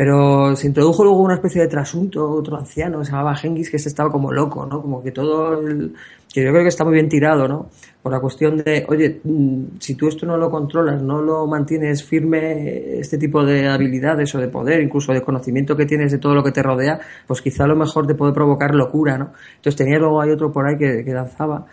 [0.00, 3.90] Pero se introdujo luego una especie de trasunto, otro anciano, se llamaba Genghis, que se
[3.90, 4.80] estaba como loco, ¿no?
[4.80, 5.92] Como que todo, el,
[6.32, 7.68] que yo creo que está muy bien tirado, ¿no?
[8.02, 12.02] Por la cuestión de, oye, mm, si tú esto no lo controlas, no lo mantienes
[12.02, 16.34] firme, este tipo de habilidades o de poder, incluso de conocimiento que tienes de todo
[16.34, 19.32] lo que te rodea, pues quizá a lo mejor te puede provocar locura, ¿no?
[19.56, 21.66] Entonces tenía luego hay otro por ahí que, que lanzaba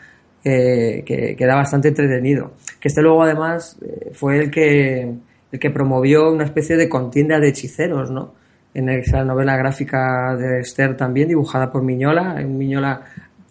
[1.06, 2.54] que, era bastante entretenido.
[2.80, 5.14] Que este luego además eh, fue el que,
[5.52, 8.34] el que promovió una especie de contienda de hechiceros, ¿no?
[8.74, 13.02] En esa novela gráfica de Esther también, dibujada por Miñola, un Miñola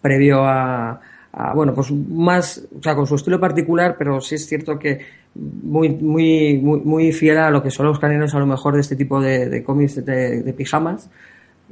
[0.01, 1.01] previo a,
[1.53, 4.99] bueno, pues más, o sea, con su estilo particular, pero sí es cierto que
[5.35, 8.95] muy, muy, muy, fiel a lo que son los caninos a lo mejor de este
[8.95, 11.09] tipo de, cómics de pijamas,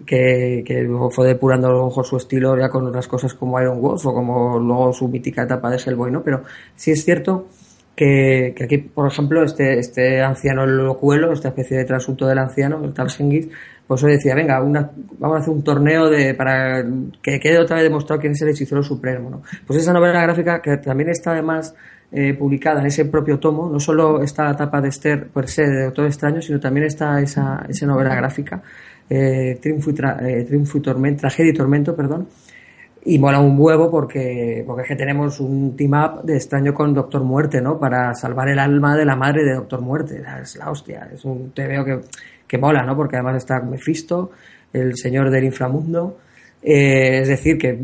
[0.06, 3.82] que, que fue depurando a lo mejor su estilo ya con otras cosas como Iron
[3.82, 6.24] Wolf o como luego su mítica etapa de Hellboy, ¿no?
[6.24, 6.44] Pero
[6.76, 7.48] sí es cierto
[7.96, 12.94] que, aquí, por ejemplo, este, este anciano locuelo, esta especie de trasunto del anciano, el
[12.94, 13.48] tal Sengis,
[13.88, 16.84] pues hoy decía, venga, una, vamos a hacer un torneo de, para
[17.22, 19.42] que quede otra vez demostrado quién es el hechicero supremo, ¿no?
[19.66, 21.74] Pues esa novela gráfica, que también está además
[22.12, 25.64] eh, publicada en ese propio tomo, no solo está la etapa de Esther per se
[25.64, 28.62] de Doctor Extraño, sino también está esa, esa novela gráfica
[29.10, 32.28] eh, Triunfo, eh, Tormento, Tragedia y Tormento, perdón.
[33.08, 36.94] Y mola un huevo porque, porque es que tenemos un team up de extraño con
[36.94, 37.80] Doctor Muerte, ¿no?
[37.80, 40.24] Para salvar el alma de la madre de Doctor Muerte.
[40.42, 41.10] Es la hostia.
[41.14, 42.02] Es un veo que,
[42.48, 42.96] que mola, ¿no?
[42.96, 44.32] Porque además está Mephisto,
[44.74, 46.18] el señor del inframundo.
[46.68, 47.78] Eh, es decir, que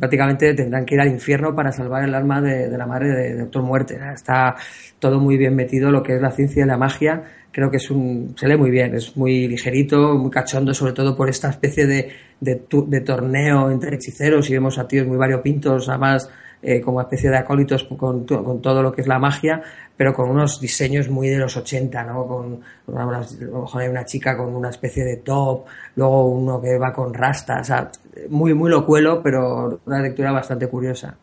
[0.00, 3.62] prácticamente tendrán que ir al infierno para salvar el alma de, la madre de, Doctor
[3.62, 3.96] Muerte.
[4.12, 4.56] Está
[4.98, 7.22] todo muy bien metido lo que es la ciencia y la magia
[7.56, 11.16] creo que es un, se lee muy bien, es muy ligerito, muy cachondo, sobre todo
[11.16, 16.28] por esta especie de, de, torneo entre hechiceros y vemos a tíos muy variopintos, además
[16.60, 19.62] eh, como especie de acólitos con, con, todo lo que es la magia,
[19.96, 22.26] pero con unos diseños muy de los 80, ¿no?
[22.26, 22.60] Con,
[22.94, 23.04] a
[23.40, 25.64] lo mejor hay una chica con una especie de top,
[25.94, 27.90] luego uno que va con rastas, o sea,
[28.28, 31.16] muy, muy locuelo, pero una lectura bastante curiosa.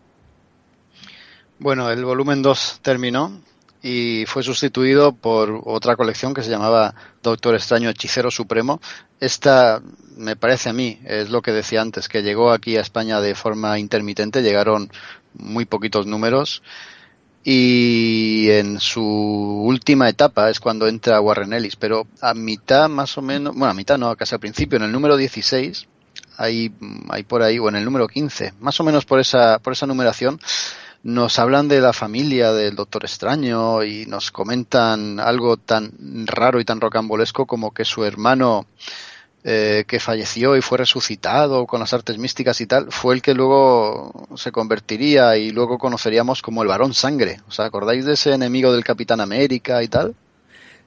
[1.60, 3.40] Bueno, el volumen 2 terminó
[3.84, 8.80] y fue sustituido por otra colección que se llamaba Doctor Extraño Hechicero Supremo.
[9.20, 9.82] Esta,
[10.16, 13.36] me parece a mí, es lo que decía antes, que llegó aquí a España de
[13.36, 14.90] forma intermitente, llegaron
[15.34, 16.64] muy poquitos números
[17.44, 23.22] y en su última etapa es cuando entra Warren Ellis, pero a mitad más o
[23.22, 25.88] menos, bueno, a mitad no, casi al principio, en el número 16,
[26.38, 26.72] hay,
[27.10, 29.86] hay por ahí, o en el número 15, más o menos por esa, por esa
[29.86, 30.40] numeración,
[31.04, 35.92] nos hablan de la familia del Doctor Extraño y nos comentan algo tan
[36.26, 38.66] raro y tan rocambolesco como que su hermano
[39.44, 43.34] eh, que falleció y fue resucitado con las artes místicas y tal, fue el que
[43.34, 47.42] luego se convertiría y luego conoceríamos como el varón sangre.
[47.50, 50.16] ¿Os acordáis de ese enemigo del Capitán América y tal?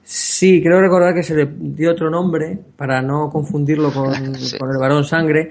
[0.02, 4.14] Sí, creo recordar que se le dio otro nombre para no confundirlo con,
[4.58, 5.50] con el varón sangre.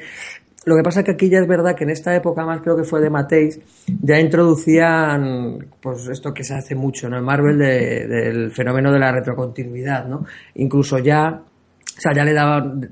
[0.65, 2.75] Lo que pasa es que aquí ya es verdad que en esta época, más creo
[2.75, 3.59] que fue de Mateis,
[4.01, 7.17] ya introducían pues esto que se hace mucho ¿no?
[7.17, 10.25] en Marvel del fenómeno de la retrocontinuidad, ¿no?
[10.55, 12.89] Incluso ya, o sea, ya le daban,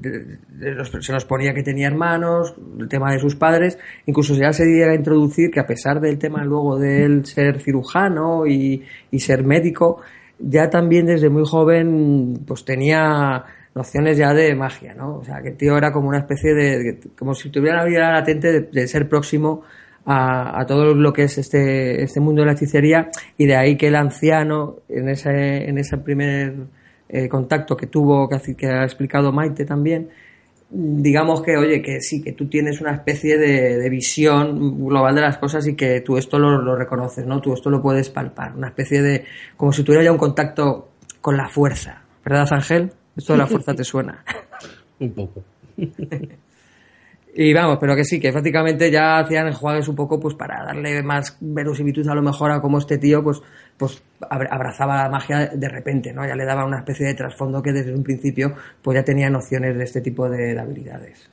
[1.00, 4.92] se nos ponía que tenía hermanos, el tema de sus padres, incluso ya se llega
[4.92, 9.44] a introducir que a pesar del tema luego de él ser cirujano y, y ser
[9.44, 10.00] médico,
[10.38, 13.46] ya también desde muy joven pues tenía
[13.76, 15.18] nociones ya de magia, ¿no?
[15.18, 18.12] O sea, que el tío era como una especie de, como si tuviera una vida
[18.12, 19.64] latente de, ser próximo
[20.06, 23.88] a, todo lo que es este, este mundo de la hechicería y de ahí que
[23.88, 26.56] el anciano en ese, en ese primer
[27.10, 30.10] eh, contacto que tuvo, que, que ha explicado Maite también,
[30.70, 35.38] digamos que, oye, que sí, que tú tienes una especie de, visión global de las
[35.38, 37.40] cosas y que tú esto lo, lo, reconoces, ¿no?
[37.42, 39.26] Tú esto lo puedes palpar, una especie de,
[39.56, 40.90] como si tuviera ya un contacto
[41.22, 42.92] con la fuerza, ¿verdad, Ángel?
[43.16, 44.24] Esto de la fuerza te suena.
[45.00, 45.44] un poco.
[47.36, 51.02] Y vamos, pero que sí, que prácticamente ya hacían enjuagues un poco pues para darle
[51.02, 53.42] más verosimilitud a lo mejor a cómo este tío pues,
[53.76, 56.28] pues abrazaba la magia de repente, ¿no?
[56.28, 58.54] Ya le daba una especie de trasfondo que desde un principio
[58.84, 61.28] pues ya tenía nociones de este tipo de, habilidades.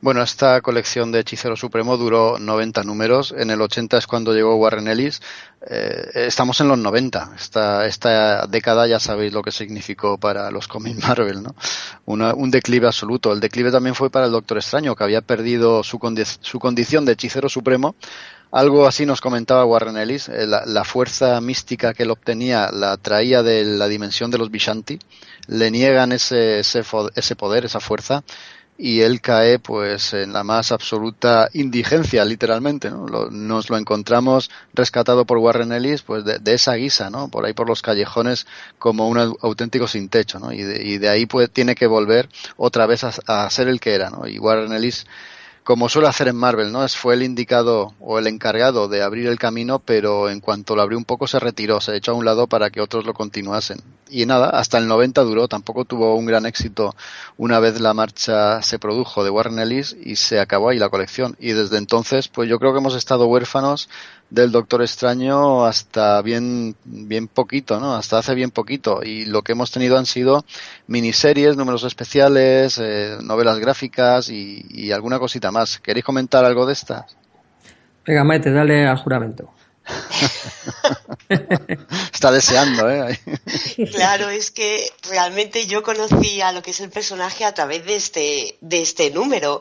[0.00, 3.34] Bueno, esta colección de Hechicero Supremo duró 90 números.
[3.36, 5.20] En el 80 es cuando llegó Warren Ellis.
[5.68, 7.32] Eh, estamos en los 90.
[7.36, 11.54] Esta, esta década ya sabéis lo que significó para los cómics Marvel, ¿no?
[12.06, 13.32] un declive absoluto.
[13.32, 15.98] El declive también fue para el Doctor Extraño, que había perdido su,
[16.42, 17.96] su condición de Hechicero Supremo.
[18.52, 20.28] Algo así nos comentaba Warren Ellis.
[20.28, 24.52] Eh, la, la, fuerza mística que él obtenía la traía de la dimensión de los
[24.52, 25.00] Vishanti.
[25.48, 26.84] Le niegan ese, ese,
[27.16, 28.22] ese poder, esa fuerza
[28.80, 33.28] y él cae pues en la más absoluta indigencia literalmente ¿no?
[33.28, 37.68] nos lo encontramos rescatado por Warren Ellis pues de, esa guisa no por ahí por
[37.68, 38.46] los callejones
[38.78, 40.52] como un auténtico sin techo ¿no?
[40.52, 43.80] y, de, y de ahí pues tiene que volver otra vez a, a ser el
[43.80, 44.28] que era ¿no?
[44.28, 45.06] y Warren Ellis
[45.68, 46.88] como suele hacer en Marvel, ¿no?
[46.88, 50.96] Fue el indicado o el encargado de abrir el camino, pero en cuanto lo abrió
[50.96, 53.82] un poco se retiró, se echó a un lado para que otros lo continuasen.
[54.08, 56.96] Y nada, hasta el 90 duró, tampoco tuvo un gran éxito
[57.36, 61.36] una vez la marcha se produjo de Warren Ellis y se acabó ahí la colección.
[61.38, 63.90] Y desde entonces, pues yo creo que hemos estado huérfanos
[64.30, 67.94] del Doctor Extraño hasta bien, bien poquito, ¿no?
[67.94, 69.00] Hasta hace bien poquito.
[69.02, 70.44] Y lo que hemos tenido han sido
[70.86, 75.57] miniseries, números especiales, eh, novelas gráficas y, alguna cosita más.
[75.82, 77.16] ¿Queréis comentar algo de estas?
[78.06, 79.52] Venga, Maite, dale al juramento.
[82.12, 83.18] Está deseando, ¿eh?
[83.92, 87.96] claro, es que realmente yo conocí a lo que es el personaje a través de
[87.96, 89.60] este, de este número.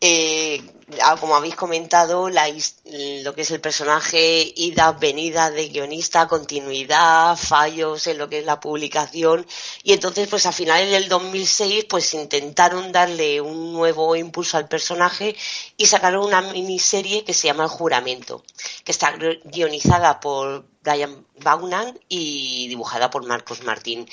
[0.00, 0.62] Eh,
[1.02, 8.06] ah, como habéis comentado, lo que es el personaje, ida, venida de guionista, continuidad, fallos
[8.06, 9.46] en lo que es la publicación.
[9.82, 15.34] Y entonces, pues a finales del 2006, pues intentaron darle un nuevo impulso al personaje
[15.76, 18.44] y sacaron una miniserie que se llama El Juramento,
[18.84, 19.12] que está
[19.44, 24.06] guionizada por Brian Baunan y dibujada por Marcos Martín.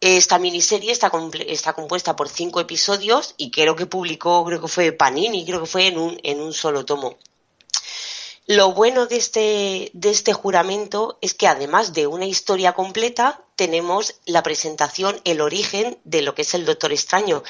[0.00, 1.10] Esta miniserie está,
[1.46, 5.66] está compuesta por cinco episodios y creo que publicó, creo que fue Panini, creo que
[5.66, 7.16] fue en un, en un solo tomo.
[8.46, 14.14] Lo bueno de este, de este juramento es que además de una historia completa, tenemos
[14.24, 17.42] la presentación, el origen de lo que es el Doctor Extraño,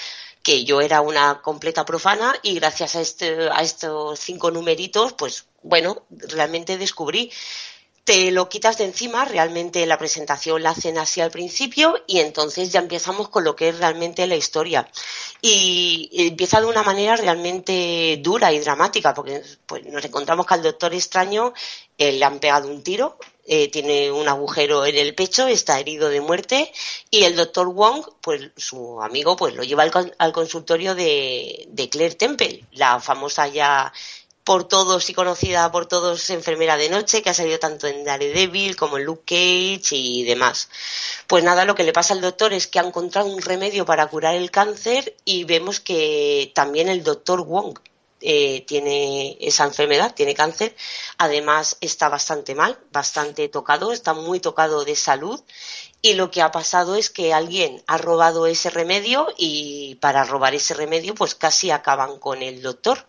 [0.43, 5.47] que yo era una completa profana y gracias a, este, a estos cinco numeritos, pues
[5.63, 7.31] bueno, realmente descubrí
[8.07, 12.71] te lo quitas de encima, realmente la presentación la hacen así al principio y entonces
[12.71, 14.89] ya empezamos con lo que es realmente la historia.
[15.43, 20.63] Y empieza de una manera realmente dura y dramática, porque pues, nos encontramos que al
[20.63, 21.53] doctor extraño
[21.99, 26.09] eh, le han pegado un tiro, eh, tiene un agujero en el pecho, está herido
[26.09, 26.73] de muerte
[27.11, 32.15] y el doctor Wong, pues su amigo, pues lo lleva al, consultorio de, de Claire
[32.15, 33.93] Temple, la famosa ya
[34.47, 38.77] por todos y conocida por todos enfermera de noche, que ha salido tanto en Daredevil
[38.77, 40.69] como en Luke Cage y demás.
[41.27, 44.07] Pues nada, lo que le pasa al doctor es que ha encontrado un remedio para
[44.07, 47.77] curar el cáncer y vemos que también el doctor Wong
[48.21, 50.77] eh, tiene esa enfermedad, tiene cáncer.
[51.19, 55.43] Además está bastante mal, bastante tocado, está muy tocado de salud
[56.03, 60.55] y lo que ha pasado es que alguien ha robado ese remedio y para robar
[60.55, 63.07] ese remedio pues casi acaban con el doctor.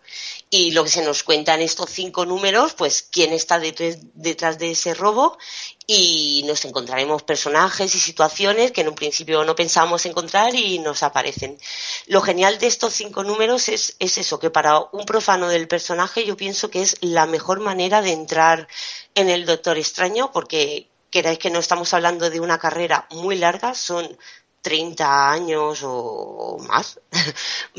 [0.50, 4.70] Y lo que se nos cuenta en estos cinco números, pues quién está detrás, de
[4.70, 5.38] ese robo
[5.86, 11.02] y nos encontraremos personajes y situaciones que en un principio no pensábamos encontrar y nos
[11.02, 11.58] aparecen.
[12.06, 16.24] Lo genial de estos cinco números es, es eso, que para un profano del personaje
[16.24, 18.66] yo pienso que es la mejor manera de entrar
[19.14, 23.74] en el Doctor Extraño porque queráis que no estamos hablando de una carrera muy larga,
[23.74, 24.18] son
[24.62, 27.00] 30 años o más,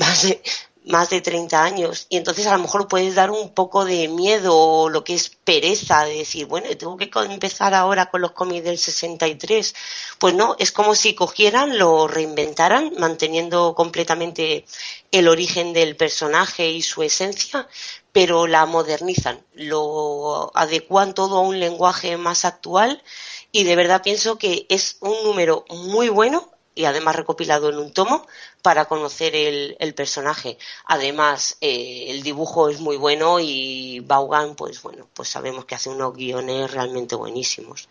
[0.90, 4.58] más de 30 años y entonces a lo mejor puedes dar un poco de miedo
[4.58, 8.64] o lo que es pereza de decir, bueno, tengo que empezar ahora con los cómics
[8.64, 9.76] del 63.
[10.18, 14.66] Pues no, es como si cogieran, lo reinventaran, manteniendo completamente
[15.12, 17.68] el origen del personaje y su esencia,
[18.12, 23.04] pero la modernizan, lo adecuan todo a un lenguaje más actual
[23.52, 26.50] y de verdad pienso que es un número muy bueno
[26.80, 28.26] y además recopilado en un tomo
[28.62, 30.58] para conocer el, personaje.
[30.86, 35.90] Además, eh, el dibujo es muy bueno y Vaughan, pues bueno, pues sabemos que hace
[35.90, 37.90] unos guiones realmente buenísimos.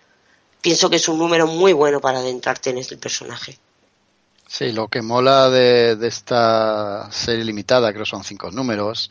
[0.62, 3.58] Pienso que es un número muy bueno para adentrarte en este personaje.
[4.46, 9.10] Sí, lo que mola de, de esta serie limitada, creo que son cinco números,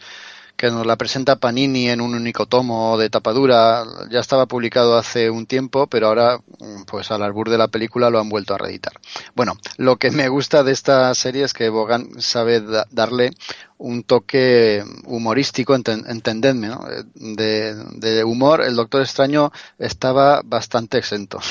[0.58, 3.86] que nos la presenta Panini en un único tomo de tapadura.
[4.10, 6.40] Ya estaba publicado hace un tiempo, pero ahora,
[6.88, 8.94] pues al albur de la película lo han vuelto a reeditar.
[9.36, 13.32] Bueno, lo que me gusta de esta serie es que Bogan sabe darle
[13.80, 16.84] un toque humorístico, entendedme, ¿no?
[17.14, 21.40] de, de, humor, el Doctor Extraño estaba bastante exento.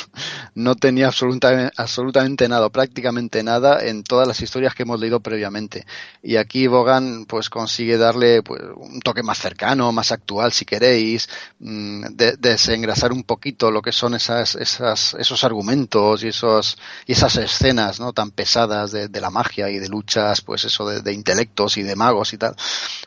[0.55, 5.85] No tenía absolutamente, absolutamente nada, prácticamente nada en todas las historias que hemos leído previamente.
[6.23, 11.29] Y aquí Bogan pues consigue darle pues, un toque más cercano, más actual, si queréis,
[11.59, 17.13] mm, de, desengrasar un poquito lo que son esas, esas, esos argumentos y esos, y
[17.13, 18.15] esas escenas, ¿no?
[18.15, 21.97] Tan pesadas de, de la magia y de luchas, pues eso, de intelectos y de
[21.97, 22.55] magos y tal,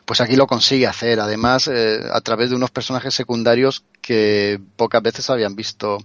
[0.04, 5.02] pues aquí lo consigue hacer, además eh, a través de unos personajes secundarios que pocas
[5.02, 5.98] veces habían visto,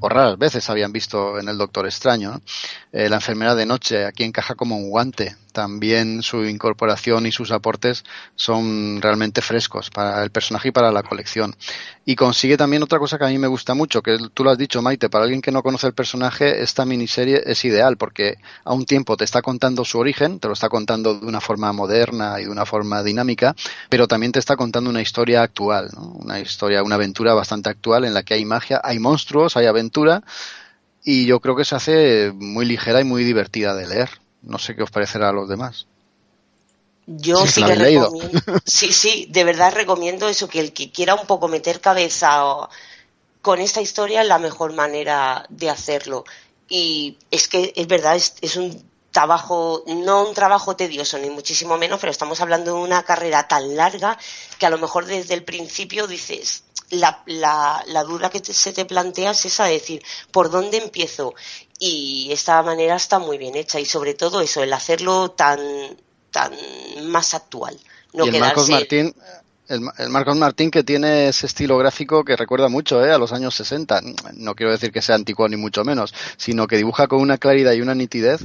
[0.00, 2.40] o raras veces habían visto en el Doctor Extraño.
[2.92, 5.36] Eh, la enfermera de noche aquí encaja como un guante.
[5.52, 8.04] También su incorporación y sus aportes
[8.34, 11.54] son realmente frescos para el personaje y para la colección.
[12.04, 14.58] Y consigue también otra cosa que a mí me gusta mucho, que tú lo has
[14.58, 18.72] dicho, Maite, para alguien que no conoce el personaje, esta miniserie es ideal porque a
[18.72, 22.40] un tiempo te está contando su origen, te lo está contando de una forma moderna
[22.40, 23.54] y de una forma dinámica,
[23.88, 28.14] pero también te está contando una historia actual, una historia, una aventura bastante actual en
[28.14, 30.22] la que hay magia, hay monstruos, hay aventura
[31.04, 34.10] y yo creo que se hace muy ligera y muy divertida de leer.
[34.42, 35.86] No sé qué os parecerá a los demás.
[37.06, 41.26] Yo sí, que recomiendo, sí, sí, de verdad recomiendo eso, que el que quiera un
[41.26, 42.68] poco meter cabeza
[43.42, 46.24] con esta historia es la mejor manera de hacerlo.
[46.68, 51.98] Y es que es verdad, es un trabajo, no un trabajo tedioso, ni muchísimo menos,
[52.00, 54.16] pero estamos hablando de una carrera tan larga
[54.58, 58.84] que a lo mejor desde el principio dices, la, la, la duda que se te
[58.84, 61.34] plantea es esa de decir, ¿por dónde empiezo?
[61.82, 65.58] Y esta manera está muy bien hecha y sobre todo eso, el hacerlo tan,
[66.30, 66.52] tan
[67.06, 67.80] más actual.
[68.12, 69.14] No y el Marcos Martín,
[69.66, 73.10] el, Marcos Martín que tiene ese estilo gráfico que recuerda mucho ¿eh?
[73.10, 74.02] a los años 60.
[74.34, 77.72] No quiero decir que sea antiguo ni mucho menos, sino que dibuja con una claridad
[77.72, 78.42] y una nitidez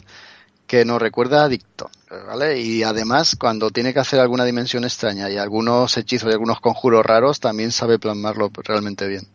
[0.66, 2.60] que nos recuerda a Dicto, ¿vale?
[2.60, 7.06] Y además, cuando tiene que hacer alguna dimensión extraña y algunos hechizos y algunos conjuros
[7.06, 9.28] raros, también sabe plasmarlo realmente bien.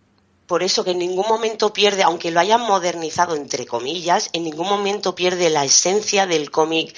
[0.50, 4.68] Por eso que en ningún momento pierde, aunque lo hayan modernizado entre comillas, en ningún
[4.68, 6.92] momento pierde la esencia del cómic,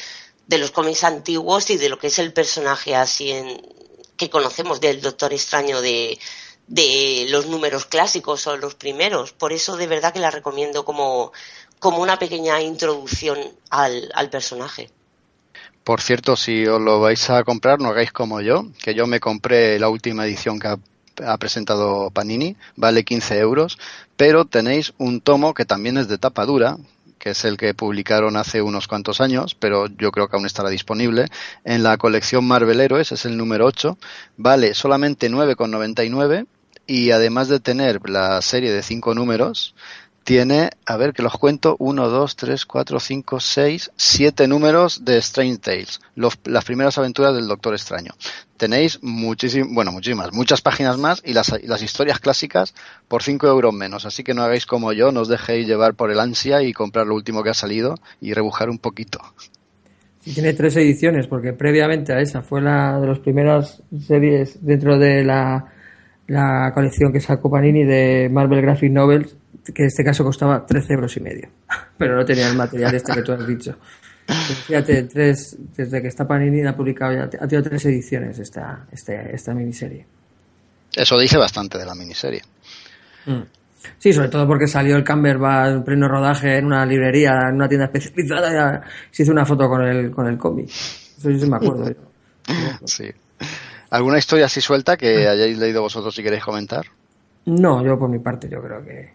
[0.47, 3.61] de los cómics antiguos y de lo que es el personaje así en,
[4.17, 6.19] que conocemos del Doctor Extraño de,
[7.29, 9.35] los números clásicos o los primeros.
[9.35, 11.31] Por eso de verdad que la recomiendo como,
[11.79, 13.39] como una pequeña introducción
[13.69, 14.89] al, al personaje.
[15.85, 19.21] Por cierto, si os lo vais a comprar, no hagáis como yo, que yo me
[19.21, 20.69] compré la última edición que
[21.39, 23.79] presentado Panini, vale 15 euros,
[24.17, 26.77] pero tenéis un tomo que también es de tapa dura,
[27.19, 30.71] que es el que publicaron hace unos cuantos años, pero yo creo que aún estará
[30.71, 31.27] disponible,
[31.65, 33.97] en la colección Marvel Heroes, es el número 8,
[34.37, 36.47] vale solamente 9,99
[36.87, 39.75] y además de tener la serie de 5 números,
[40.25, 45.19] tiene, a ver que los cuento, 1, 2, 3, 4, 5, 6, 7 números de
[45.19, 48.13] Strange Tales, las primeras aventuras del Doctor Extraño.
[48.57, 51.51] Tenéis muchísimas, bueno, muchísimas, muchas páginas más y las,
[51.83, 52.75] historias clásicas
[53.09, 54.07] por 5 euros menos.
[54.07, 57.07] Así que no hagáis como yo, no os dejéis llevar por el ansia y comprar
[57.07, 59.21] lo último que ha salido y rebujar un poquito.
[60.25, 64.97] Y tiene tres ediciones, porque previamente a esa fue la de las primeras series dentro
[64.97, 70.67] de la colección que sacó Panini de Marvel Graphic Novels que en este caso costaba
[70.67, 71.49] 13 euros y medio,
[71.99, 73.77] pero no tenía el material este que tú has dicho.
[74.67, 79.35] fíjate, tres, desde que está Panini ha publicado ya, ha tenido tres ediciones esta, este,
[79.35, 80.07] esta miniserie.
[80.95, 82.43] Eso dice bastante de la miniserie.
[83.27, 83.43] Mm.
[83.99, 87.69] Sí, sobre todo porque salió el Camberbatch en pleno rodaje en una librería, en una
[87.69, 90.69] tienda especializada, se hizo una foto con el, con el cómic.
[90.69, 91.93] Eso sí me acuerdo.
[92.85, 93.11] sí.
[93.91, 96.87] ¿Alguna historia así suelta que hayáis leído vosotros si queréis comentar?
[97.45, 99.15] No, yo por mi parte yo creo que,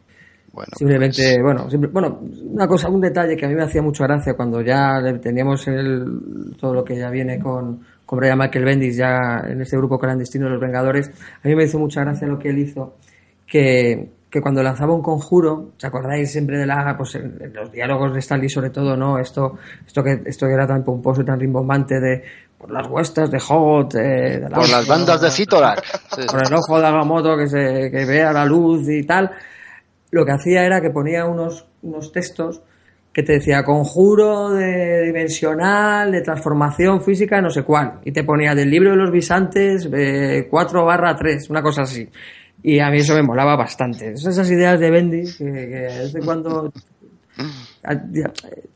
[0.76, 2.20] Simplemente, pues- bueno, bueno,
[2.52, 6.56] una cosa, un detalle que a mí me hacía mucha gracia cuando ya teníamos el,
[6.60, 10.46] todo lo que ya viene con, con Brian Michael Bendis ya en este grupo clandestino
[10.46, 11.12] de los Vengadores,
[11.44, 12.96] a mí me hizo mucha gracia lo que él hizo,
[13.46, 18.14] que, que cuando lanzaba un conjuro, ¿os acordáis siempre de la, pues en, los diálogos
[18.14, 19.20] de Stanley sobre todo, ¿no?
[19.20, 22.24] Esto, esto que, esto que era tan pomposo y tan rimbombante de,
[22.58, 25.84] por las huestas de Hot, de por las bandas de Citorak,
[26.30, 29.32] por el ojo de Agamotto que se, que vea la luz y tal
[30.12, 32.62] lo que hacía era que ponía unos, unos textos
[33.12, 38.00] que te decía conjuro de dimensional, de transformación física, no sé cuál.
[38.06, 42.08] Y te ponía del libro de los bisantes eh, 4 barra 3, una cosa así.
[42.62, 44.12] Y a mí eso me molaba bastante.
[44.12, 46.72] Esas ideas de Bendy, que, que desde cuando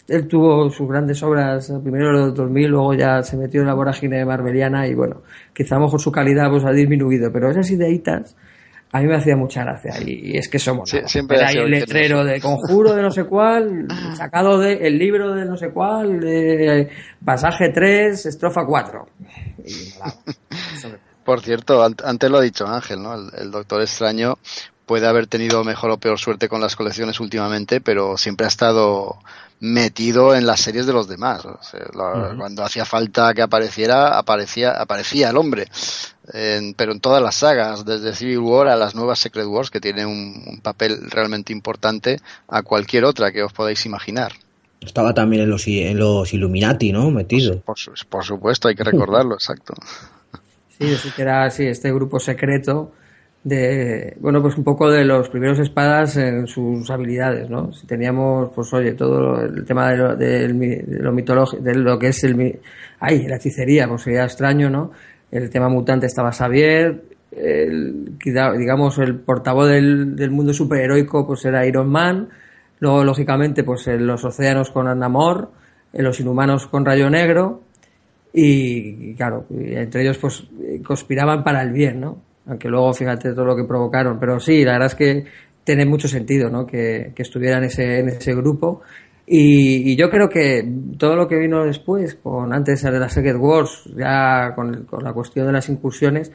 [0.08, 3.74] él tuvo sus grandes obras, primero en los 2000, luego ya se metió en la
[3.74, 5.22] vorágine marveliana y bueno,
[5.54, 8.36] quizá a lo mejor su calidad pues, ha disminuido, pero esas ideitas
[8.94, 11.70] a mí me hacía mucha gracia y, es que somos Sí, siempre Era ahí el
[11.72, 16.20] letrero de conjuro de no sé cuál sacado de el libro de no sé cuál
[16.20, 16.90] de
[17.24, 19.08] pasaje 3 estrofa 4
[19.66, 19.94] y
[21.24, 23.14] Por cierto, an- antes lo ha dicho Ángel, ¿no?
[23.14, 24.40] El, el Doctor Extraño
[24.88, 29.18] puede haber tenido mejor o peor suerte con las colecciones últimamente, pero siempre ha estado
[29.60, 31.46] metido en las series de los demás.
[31.46, 35.68] O sea, la- Cuando hacía falta que apareciera, aparecía, aparecía el hombre.
[36.34, 39.80] En- pero en todas las sagas, desde Civil War a las nuevas Secret Wars, que
[39.82, 42.18] tiene un, un papel realmente importante
[42.48, 44.32] a cualquier otra que os podáis imaginar.
[44.82, 47.12] Estaba también en los, en los Illuminati, ¿no?
[47.12, 47.60] Metido.
[47.62, 49.74] Por, su- por supuesto, hay que recordarlo, exacto.
[50.78, 52.92] Sí, sí que era así, este grupo secreto
[53.44, 57.74] de, bueno, pues un poco de los primeros espadas en sus habilidades, ¿no?
[57.74, 60.48] Si teníamos, pues oye, todo el tema de lo, de
[60.88, 62.54] lo mitológico, de lo que es el, mi-
[63.00, 64.92] ay, la hechicería, pues sería extraño, ¿no?
[65.32, 67.02] El tema mutante estaba Xavier,
[67.32, 72.30] el, digamos, el portavoz del, del mundo superheroico, pues era Iron Man,
[72.80, 75.52] luego, lógicamente, pues en los océanos con Namor,
[75.94, 77.62] en los inhumanos con Rayo Negro,
[78.34, 80.44] y, claro, entre ellos pues
[80.86, 82.22] conspiraban para el bien, ¿no?
[82.48, 85.26] Aunque luego fíjate todo lo que provocaron, pero sí, la verdad es que
[85.64, 86.66] tiene mucho sentido, ¿no?
[86.66, 88.82] Que, que estuviera en ese, en ese grupo.
[89.34, 93.90] Y, yo creo que todo lo que vino después, con antes de las Secret Wars,
[93.96, 96.34] ya con, la cuestión de las incursiones,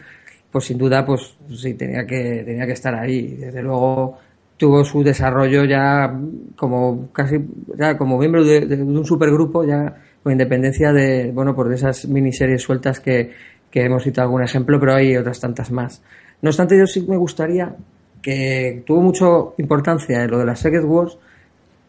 [0.50, 3.36] pues sin duda, pues sí, tenía que, tenía que estar ahí.
[3.36, 4.16] Desde luego
[4.56, 6.18] tuvo su desarrollo ya
[6.56, 7.36] como casi,
[7.76, 12.06] ya como miembro de, de un supergrupo, ya con independencia de, bueno, por de esas
[12.06, 13.30] miniseries sueltas que,
[13.70, 16.02] que hemos citado algún ejemplo, pero hay otras tantas más.
[16.40, 17.76] No obstante, yo sí me gustaría
[18.22, 19.26] que tuvo mucha
[19.58, 21.18] importancia en lo de las Secret Wars,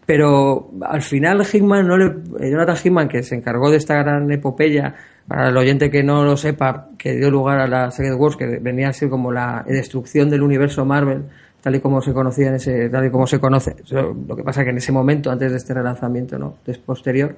[0.07, 4.31] pero al final Hickman no le, eh, Jonathan Hickman, que se encargó de esta gran
[4.31, 4.95] epopeya,
[5.27, 8.59] para el oyente que no lo sepa, que dio lugar a la Secret Wars, que
[8.59, 11.25] venía a ser como la destrucción del universo Marvel,
[11.61, 13.75] tal y como se conocía en ese, tal y como se conoce.
[13.91, 16.55] Lo que pasa que en ese momento, antes de este relanzamiento, ¿no?
[16.65, 17.35] Es posterior,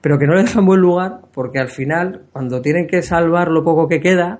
[0.00, 3.48] pero que no le deja en buen lugar, porque al final, cuando tienen que salvar
[3.48, 4.38] lo poco que queda,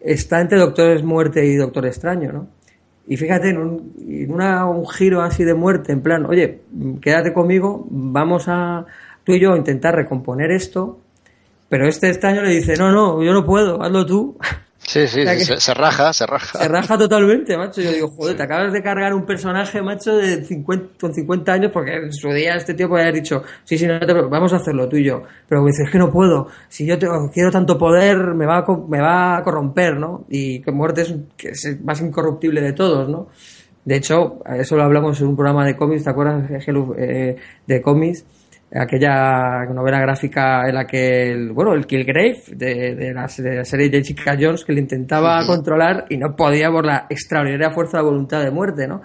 [0.00, 2.55] está entre Doctor Muerte y Doctor Extraño, ¿no?
[3.08, 6.60] Y fíjate, en, un, una, un giro así de muerte, en plan, oye,
[7.00, 8.84] quédate conmigo, vamos a
[9.24, 11.00] tú y yo a intentar recomponer esto,
[11.68, 14.36] pero este extraño le dice, no, no, yo no puedo, hazlo tú.
[14.86, 16.58] Sí, sí, O sea se, se raja, se raja.
[16.60, 17.80] Se raja totalmente, macho.
[17.80, 21.72] Yo digo, joder, te acabas de cargar un personaje, macho, de 50, con 50 años,
[21.72, 24.56] porque en su día este tío podría haber dicho, sí, sí, no te vamos a
[24.56, 25.24] hacerlo tú y yo.
[25.48, 26.46] Pero me dice, es que no puedo.
[26.68, 30.24] Si yo te- quiero tanto poder, me va, a, me va a corromper, ¿no?
[30.28, 33.28] Y que muerte es, que es el más incorruptible de todos, ¿no?
[33.84, 36.48] De hecho, eso lo hablamos en un programa de cómics, ¿te acuerdas,
[36.96, 37.36] eh,
[37.66, 38.24] de cómics?
[38.74, 43.64] Aquella novela gráfica en la que, el, bueno, el Killgrave de, de, la, de la
[43.64, 48.04] serie Jessica Jones que le intentaba controlar y no podía por la extraordinaria fuerza de
[48.04, 49.02] voluntad de muerte, ¿no?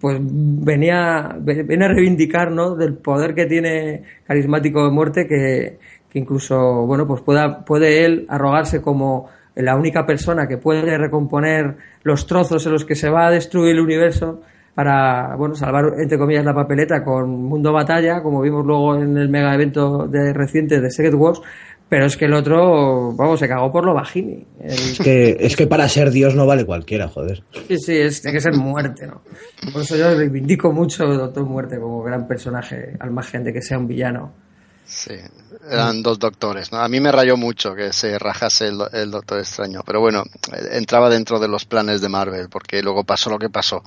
[0.00, 2.74] Pues venía, viene a reivindicar, ¿no?
[2.74, 5.78] Del poder que tiene carismático de muerte que,
[6.10, 11.76] que incluso, bueno, pues pueda, puede él arrogarse como la única persona que puede recomponer
[12.02, 14.40] los trozos en los que se va a destruir el universo
[14.74, 19.28] para bueno salvar entre comillas la papeleta con Mundo Batalla como vimos luego en el
[19.28, 21.40] mega evento de reciente de Secret Wars
[21.88, 24.44] pero es que el otro vamos se cagó por lo bajini.
[24.58, 27.44] El- Es que, es que para ser Dios no vale cualquiera, joder.
[27.68, 29.20] sí sí es, tiene que ser muerte no
[29.72, 33.62] por eso yo reivindico mucho a Doctor Muerte como gran personaje al margen de que
[33.62, 34.32] sea un villano.
[34.86, 35.14] Sí,
[35.70, 36.72] eran dos doctores.
[36.72, 36.78] ¿no?
[36.78, 40.24] A mí me rayó mucho que se rajase el, el Doctor Extraño, pero bueno,
[40.72, 43.82] entraba dentro de los planes de Marvel, porque luego pasó lo que pasó.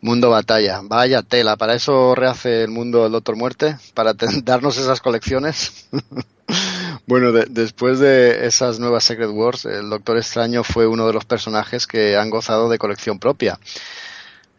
[0.00, 3.76] Mundo Batalla, vaya tela, ¿para eso rehace el mundo el Doctor Muerte?
[3.94, 4.12] ¿Para
[4.44, 5.86] darnos esas colecciones?
[7.06, 11.24] bueno, de- después de esas nuevas Secret Wars, el Doctor Extraño fue uno de los
[11.24, 13.58] personajes que han gozado de colección propia,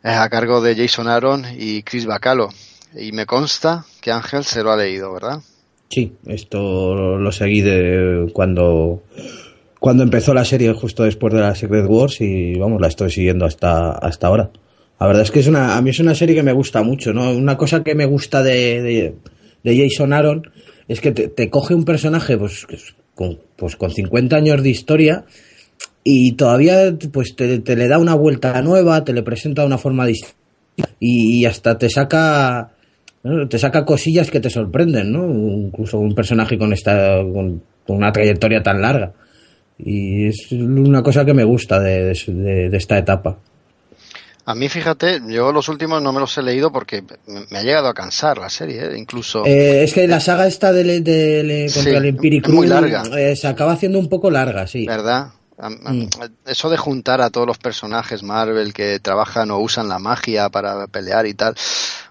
[0.04, 2.50] eh, a cargo de Jason Aaron y Chris Bacalo.
[2.96, 5.42] Y me consta que Ángel se lo ha leído, ¿verdad?
[5.90, 9.04] Sí, esto lo seguí de cuando
[9.80, 13.46] cuando empezó la serie justo después de la Secret Wars y vamos, la estoy siguiendo
[13.46, 14.52] hasta hasta ahora.
[15.00, 17.14] La verdad es que es una a mí es una serie que me gusta mucho,
[17.14, 17.32] ¿no?
[17.32, 19.14] Una cosa que me gusta de,
[19.64, 20.52] de, Jason Aaron
[20.88, 22.66] es que te, coge un personaje pues
[23.16, 25.26] con, pues con 50 años de historia
[26.04, 30.06] y todavía pues te, le da una vuelta nueva, te le presenta de una forma
[30.06, 30.36] distinta
[31.00, 32.77] y hasta te saca
[33.22, 35.26] Te saca cosillas que te sorprenden, ¿no?
[35.26, 39.12] Incluso un personaje con esta con, una trayectoria tan larga.
[39.78, 42.12] Y es una cosa que me gusta de,
[42.72, 43.38] esta etapa.
[44.46, 47.04] A mí, fíjate, yo los últimos no me los he leído porque
[47.50, 48.98] me ha llegado a cansar la serie, ¿eh?
[48.98, 49.46] incluso.
[49.46, 53.04] Eh, es que la saga esta de, contra el Empiric muy larga.
[53.18, 54.86] Eh, se acaba haciendo un poco larga, sí.
[54.86, 55.32] ¿Verdad?
[55.58, 56.08] Mm.
[56.46, 60.86] Eso de juntar a todos los personajes Marvel que trabajan o usan la magia para
[60.86, 61.56] pelear y tal,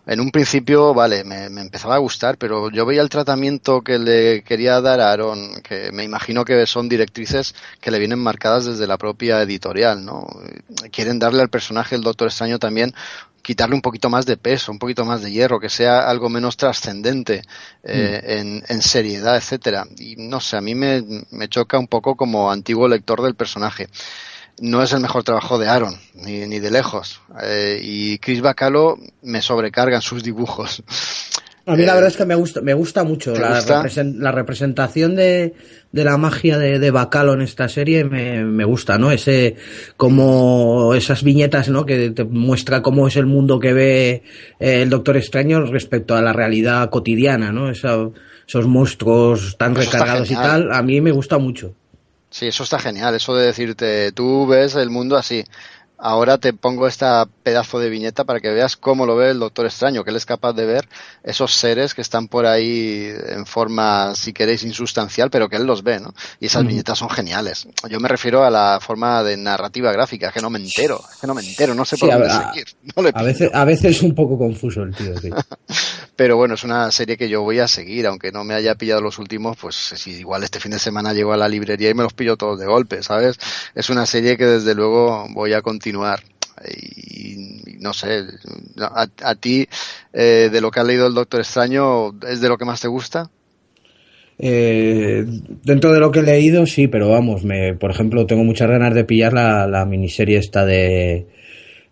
[0.06, 4.42] en un principio, vale, me, empezaba a gustar, pero yo veía el tratamiento que le
[4.42, 8.86] quería dar a Aaron, que me imagino que son directrices que le vienen marcadas desde
[8.86, 10.26] la propia editorial, ¿no?
[10.92, 12.94] Quieren darle al personaje del Doctor Extraño también
[13.46, 16.56] quitarle un poquito más de peso, un poquito más de hierro, que sea algo menos
[16.56, 17.42] trascendente
[17.84, 18.72] eh, mm.
[18.72, 19.86] en, seriedad, etcétera.
[19.98, 21.00] Y no sé, a mí me,
[21.48, 23.88] choca un poco como antiguo lector del personaje.
[24.58, 27.20] No es el mejor trabajo de Aaron, ni, ni de lejos.
[27.42, 30.82] Eh, y Chris Bacalo me sobrecarga en sus dibujos.
[31.68, 35.52] A mí la verdad es que me gusta, me gusta mucho la, la, representación de,
[35.90, 39.10] de, la magia de, de Bacalo en esta serie me, me, gusta, ¿no?
[39.10, 39.56] Ese,
[39.96, 41.84] como esas viñetas, ¿no?
[41.84, 44.22] Que te muestra cómo es el mundo que ve
[44.60, 47.68] eh, el Doctor Extraño respecto a la realidad cotidiana, ¿no?
[47.68, 51.74] esos monstruos tan recargados y tal, a mí me gusta mucho.
[52.36, 55.42] Sí, eso está genial, eso de decirte, tú ves el mundo así.
[55.98, 59.64] Ahora te pongo esta pedazo de viñeta para que veas cómo lo ve el Doctor
[59.64, 60.88] Extraño, que él es capaz de ver
[61.24, 65.82] esos seres que están por ahí en forma, si queréis, insustancial, pero que él los
[65.82, 66.12] ve, ¿no?
[66.38, 67.66] Y esas viñetas son geniales.
[67.88, 71.34] Yo me refiero a la forma de narrativa gráfica, que no me entero, que no
[71.34, 72.66] me entero, no sé por dónde seguir.
[73.14, 75.30] a, veces, a veces es un poco confuso el tío, sí.
[76.16, 79.00] pero bueno, es una serie que yo voy a seguir, aunque no me haya pillado
[79.00, 82.02] los últimos, pues si igual este fin de semana llego a la librería y me
[82.02, 83.38] los pillo todos de golpe, ¿sabes?
[83.74, 86.20] Es una serie que desde luego voy a continuar continuar.
[86.66, 88.24] Y, no sé,
[88.80, 89.68] a, ti,
[90.12, 92.88] eh, de lo que ha leído el Doctor Extraño, ¿es de lo que más te
[92.88, 93.30] gusta?
[94.38, 95.24] Eh,
[95.62, 98.94] dentro de lo que he leído, sí, pero vamos, me, por ejemplo, tengo muchas ganas
[98.94, 101.26] de pillar la, miniserie esta de,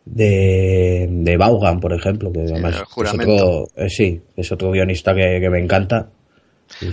[0.06, 5.48] de, de Vaughan, por ejemplo, que además es otro, eh, sí, es otro guionista que,
[5.50, 6.08] me encanta.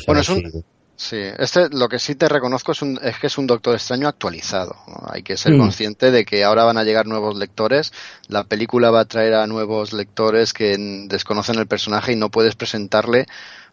[0.06, 0.64] Bueno, es un,
[1.02, 4.08] Sí, este lo que sí te reconozco es, un, es que es un Doctor Extraño
[4.08, 4.76] actualizado.
[5.12, 5.58] Hay que ser mm.
[5.58, 7.92] consciente de que ahora van a llegar nuevos lectores.
[8.28, 12.56] La película va a traer a nuevos lectores que desconocen el personaje y no puedes
[12.56, 13.26] presentarle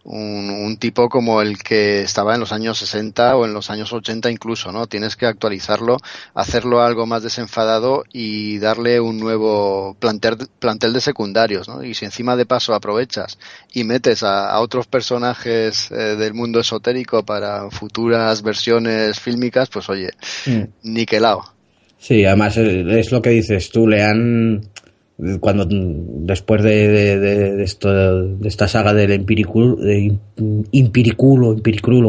[0.04, 4.30] un, tipo como el que estaba en los años 60 o en los años 80
[4.30, 4.86] incluso, ¿no?
[4.86, 5.98] Tienes que actualizarlo,
[6.34, 11.82] hacerlo algo más desenfadado y darle un nuevo plantel, plantel de secundarios, ¿no?
[11.82, 13.38] Y si encima de paso aprovechas
[13.72, 20.10] y metes a, otros personajes eh, del mundo esotérico para futuras versiones fílmicas, pues oye,
[20.46, 20.62] mm.
[20.82, 21.58] niquelado.
[21.98, 24.60] Sí, además es lo que dices tú, le han
[25.40, 27.90] cuando después de, de, esto,
[28.22, 30.16] de esta saga del empiriculo, de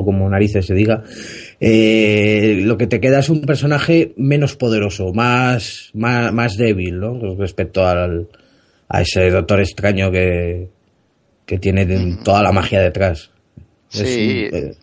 [0.06, 1.04] como narices se diga,
[1.60, 7.36] eh, lo que te queda es un personaje menos poderoso, más, más, más débil, ¿no?
[7.36, 8.28] Respecto al,
[8.88, 10.70] a ese doctor extraño que,
[11.48, 13.32] que tiene toda la magia detrás.
[13.88, 14.48] Sí.
[14.52, 14.76] Eh,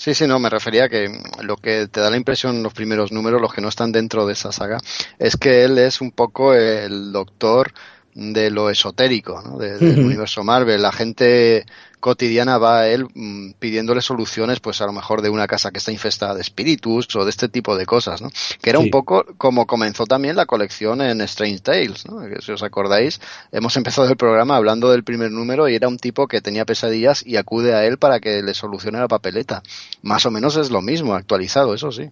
[0.00, 1.12] Sí, sí, no, me refería a que
[1.42, 4.24] lo que te da la impresión en los primeros números, los que no están dentro
[4.24, 4.78] de esa saga,
[5.18, 7.70] es que él es un poco el doctor
[8.14, 9.58] de lo esotérico, ¿no?
[9.58, 10.80] del universo Marvel.
[10.80, 11.66] La gente
[12.00, 15.78] cotidiana va a él mm, pidiéndole soluciones, pues a lo mejor de una casa que
[15.78, 18.30] está infestada de espíritus o de este tipo de cosas, ¿no?
[18.60, 22.20] Que era un poco como comenzó también la colección en Strange Tales, ¿no?
[22.40, 23.20] si os acordáis,
[23.52, 27.24] hemos empezado el programa hablando del primer número y era un tipo que tenía pesadillas
[27.24, 29.62] y acude a él para que le solucione la papeleta.
[30.02, 32.10] Más o menos es lo mismo, actualizado, eso sí.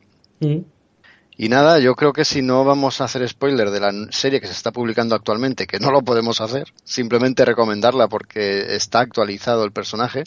[1.40, 4.48] Y nada, yo creo que si no vamos a hacer spoiler de la serie que
[4.48, 9.70] se está publicando actualmente, que no lo podemos hacer, simplemente recomendarla porque está actualizado el
[9.70, 10.24] personaje,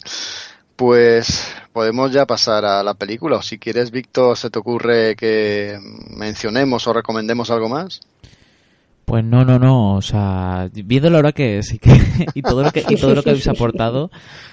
[0.74, 3.36] pues podemos ya pasar a la película.
[3.36, 5.78] O si quieres, Víctor, ¿se te ocurre que
[6.08, 8.00] mencionemos o recomendemos algo más?
[9.04, 11.90] Pues no, no, no, o sea, viendo la hora que sí que
[12.34, 14.10] y todo lo que y todo lo que habéis aportado,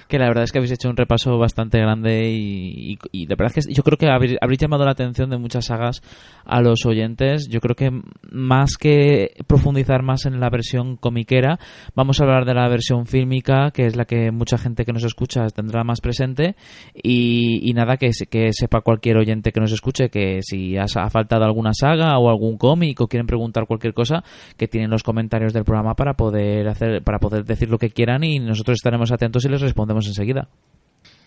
[0.10, 3.54] que la verdad es que habéis hecho un repaso bastante grande y, y, la verdad
[3.56, 6.02] es que yo creo que habréis, llamado la atención de muchas sagas
[6.46, 7.48] a los oyentes.
[7.48, 7.92] Yo creo que
[8.32, 11.60] más que profundizar más en la versión comiquera,
[11.94, 15.04] vamos a hablar de la versión fílmica, que es la que mucha gente que nos
[15.04, 16.56] escucha tendrá más presente.
[16.96, 21.10] Y, y nada, que, que sepa cualquier oyente que nos escuche que si ha, ha
[21.12, 24.24] faltado alguna saga o algún cómic o quieren preguntar cualquier cosa,
[24.58, 28.24] que tienen los comentarios del programa para poder hacer, para poder decir lo que quieran
[28.24, 30.48] y nosotros estaremos atentos y les respondemos enseguida.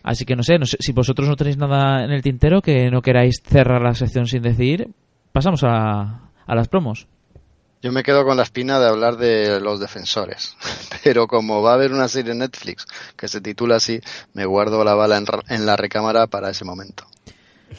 [0.02, 2.90] Así que no sé, no sé, si vosotros no tenéis nada en el tintero que
[2.90, 4.88] no queráis cerrar la sección sin decir,
[5.32, 7.06] pasamos a, a las promos.
[7.82, 10.56] Yo me quedo con la espina de hablar de los defensores,
[11.04, 12.86] pero como va a haber una serie en Netflix
[13.16, 14.00] que se titula así,
[14.34, 17.04] me guardo la bala en, la recámara para ese momento.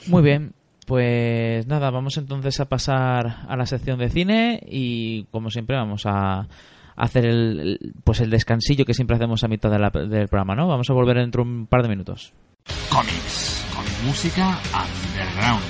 [0.08, 0.54] Muy bien,
[0.86, 6.04] pues nada, vamos entonces a pasar a la sección de cine y como siempre vamos
[6.06, 6.48] a
[6.96, 10.68] hacer el, pues el descansillo que siempre hacemos a mitad del programa, ¿no?
[10.68, 12.34] Vamos a volver dentro de un par de minutos.
[12.90, 15.64] Cómics, con música underground,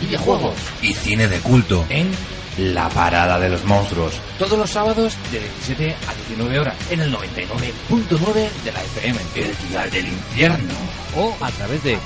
[0.00, 2.10] videojuegos y cine de culto en
[2.58, 4.20] la Parada de los Monstruos.
[4.38, 9.68] Todos los sábados de 17 a 19 horas en el 99.9 de la FM, el
[9.68, 10.74] día del infierno.
[11.16, 11.98] O a través de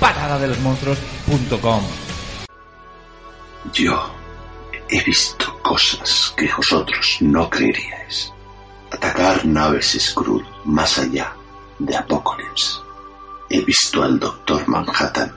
[0.00, 1.82] www.paradadelosmonstruos.com.
[3.72, 4.10] Yo
[4.88, 8.32] he visto cosas que vosotros no creeríais.
[8.90, 11.34] Atacar naves Skrull más allá
[11.78, 12.78] de Apocalypse.
[13.50, 15.32] He visto al Doctor Manhattan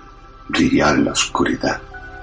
[0.48, 1.82] brillar en la oscuridad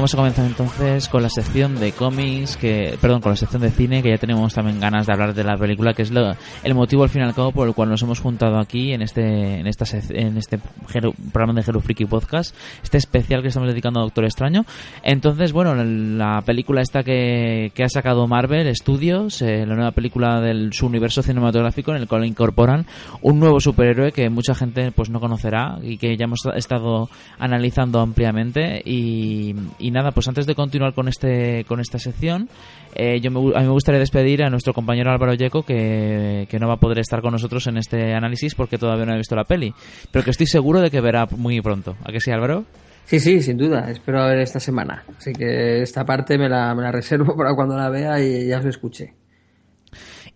[0.00, 3.70] vamos a comenzar entonces con la sección de cómics, que, perdón, con la sección de
[3.70, 6.10] cine, que ya tenemos también ganas de hablar de la película, que es
[6.64, 9.02] el motivo al fin y al cabo por el cual nos hemos juntado aquí en
[9.02, 10.58] este, en esta, en este
[11.34, 14.64] programa de Hero Freaky Podcast, este especial que estamos dedicando a Doctor Extraño.
[15.02, 20.40] Entonces, bueno, la película esta que, que ha sacado Marvel Studios, eh, la nueva película
[20.40, 22.86] del su universo cinematográfico en el cual incorporan
[23.20, 28.00] un nuevo superhéroe que mucha gente pues no conocerá y que ya hemos estado analizando
[28.00, 32.48] ampliamente y nada, pues antes de continuar con este con esta sección,
[32.94, 36.58] eh, yo me, a mí me gustaría despedir a nuestro compañero Álvaro Yeco, que, que,
[36.58, 39.36] no va a poder estar con nosotros en este análisis porque todavía no ha visto
[39.36, 39.74] la peli,
[40.10, 41.96] pero que estoy seguro de que verá muy pronto.
[42.04, 42.64] ¿A que sí, Álvaro?
[43.10, 43.90] Sí, sí, sin duda.
[43.90, 45.04] Espero ver esta semana.
[45.18, 48.58] Así que esta parte me la, me la reservo para cuando la vea y ya
[48.58, 49.14] os escuche.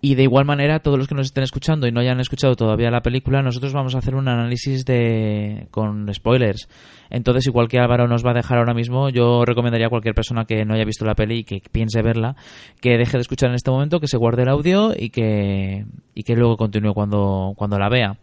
[0.04, 2.90] Y de igual manera, todos los que nos estén escuchando y no hayan escuchado todavía
[2.90, 6.68] la película, nosotros vamos a hacer un análisis de con spoilers.
[7.08, 10.44] Entonces, igual que Álvaro nos va a dejar ahora mismo, yo recomendaría a cualquier persona
[10.44, 12.36] que no haya visto la peli y que piense verla,
[12.82, 16.22] que deje de escuchar en este momento, que se guarde el audio y que, y
[16.22, 18.18] que luego continúe cuando, cuando la vea.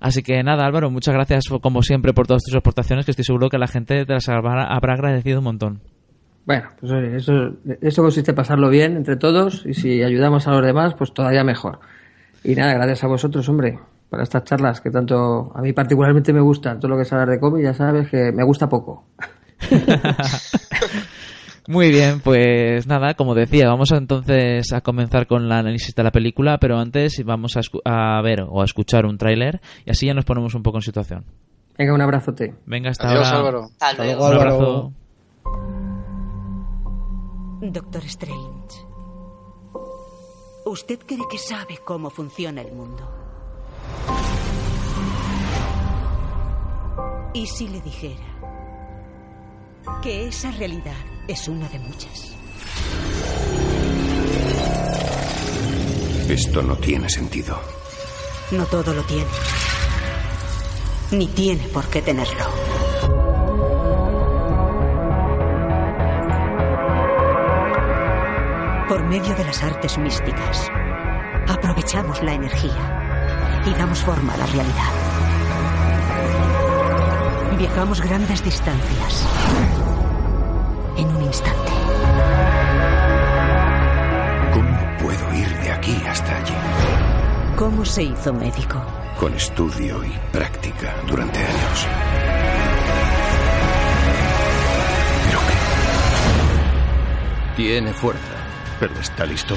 [0.00, 3.48] Así que nada, Álvaro, muchas gracias como siempre por todas tus aportaciones, que estoy seguro
[3.48, 5.91] que la gente te las habrá, agradecido un montón.
[6.44, 10.64] Bueno, pues eso, eso consiste en pasarlo bien entre todos y si ayudamos a los
[10.64, 11.78] demás, pues todavía mejor.
[12.42, 13.78] Y nada, gracias a vosotros, hombre,
[14.10, 16.80] para estas charlas que tanto a mí particularmente me gustan.
[16.80, 19.04] Todo lo que es hablar de cómic, ya sabes que me gusta poco.
[21.68, 26.10] Muy bien, pues nada, como decía, vamos entonces a comenzar con el análisis de la
[26.10, 30.24] película, pero antes vamos a, ver o a escuchar un tráiler y así ya nos
[30.24, 31.24] ponemos un poco en situación.
[31.78, 32.54] Venga, un abrazote.
[32.66, 33.38] Venga, hasta Adiós, ahora.
[33.38, 33.70] Álvaro.
[33.80, 34.26] Hasta luego.
[34.26, 34.92] Un abrazo.
[37.64, 38.84] Doctor Strange,
[40.66, 43.08] usted cree que sabe cómo funciona el mundo.
[47.32, 48.26] ¿Y si le dijera
[50.02, 50.96] que esa realidad
[51.28, 52.34] es una de muchas?
[56.28, 57.60] Esto no tiene sentido.
[58.50, 59.30] No todo lo tiene.
[61.12, 63.21] Ni tiene por qué tenerlo.
[68.92, 70.70] Por medio de las artes místicas,
[71.48, 74.92] aprovechamos la energía y damos forma a la realidad.
[77.56, 79.26] Viajamos grandes distancias
[80.98, 81.72] en un instante.
[84.52, 86.54] ¿Cómo puedo ir de aquí hasta allí?
[87.56, 88.78] ¿Cómo se hizo médico?
[89.18, 91.86] Con estudio y práctica durante años.
[95.24, 95.54] ¿Pero qué?
[97.56, 98.41] Tiene fuerza,
[98.82, 99.54] pero está listo.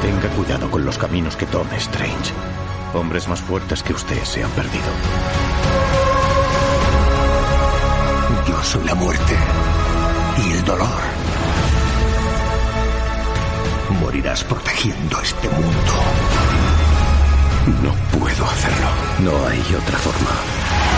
[0.00, 2.32] Tenga cuidado con los caminos que tome, Strange.
[2.94, 4.90] Hombres más fuertes que usted se han perdido.
[8.48, 9.36] Yo soy la muerte
[10.38, 11.02] y el dolor.
[14.00, 15.92] Morirás protegiendo este mundo.
[17.82, 18.88] No puedo hacerlo.
[19.18, 20.91] No hay otra forma.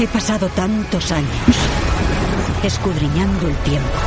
[0.00, 1.28] He pasado tantos años
[2.62, 3.98] escudriñando el tiempo.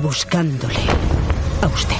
[0.00, 0.78] Buscándole
[1.62, 1.96] a usted.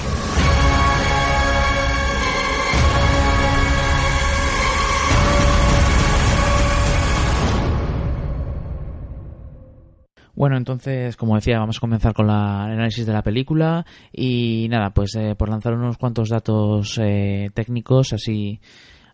[10.37, 14.91] Bueno, entonces, como decía, vamos a comenzar con el análisis de la película y nada,
[14.91, 18.61] pues eh, por lanzar unos cuantos datos eh, técnicos, así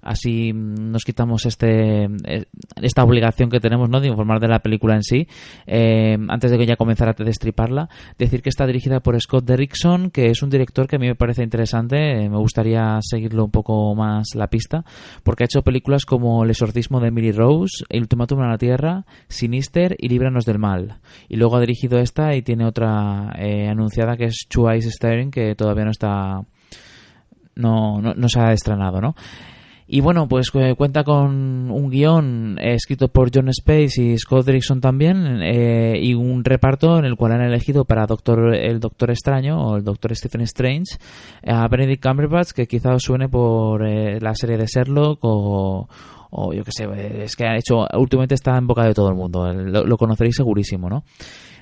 [0.02, 2.46] así nos quitamos este eh,
[2.80, 5.28] esta obligación que tenemos no de informar de la película en sí
[5.66, 7.88] eh, antes de que ya comenzara a destriparla.
[8.18, 11.14] Decir que está dirigida por Scott Derrickson que es un director que a mí me
[11.14, 14.84] parece interesante eh, me gustaría seguirlo un poco más la pista
[15.22, 19.04] porque ha hecho películas como El exorcismo de Emily Rose El ultimátum a la tierra
[19.28, 20.98] Sinister y Líbranos del mal.
[21.28, 23.30] Y luego ha dirigido esta y tiene otra
[23.70, 26.42] anunciada que es Two Eyes Staring que todavía no está
[27.56, 29.14] no, no se ha estrenado ¿no?
[29.92, 34.46] Y bueno, pues eh, cuenta con un guion eh, escrito por John Space y Scott
[34.46, 39.10] Derrickson también eh, y un reparto en el cual han elegido para Doctor, el Doctor
[39.10, 40.96] Extraño o el Doctor Stephen Strange
[41.44, 45.88] a Benedict Cumberbatch que quizá os suene por la serie de Sherlock o,
[46.30, 46.86] o yo que sé,
[47.24, 50.88] es que ha hecho últimamente está en boca de todo el mundo, lo conoceréis segurísimo,
[50.88, 51.02] ¿no?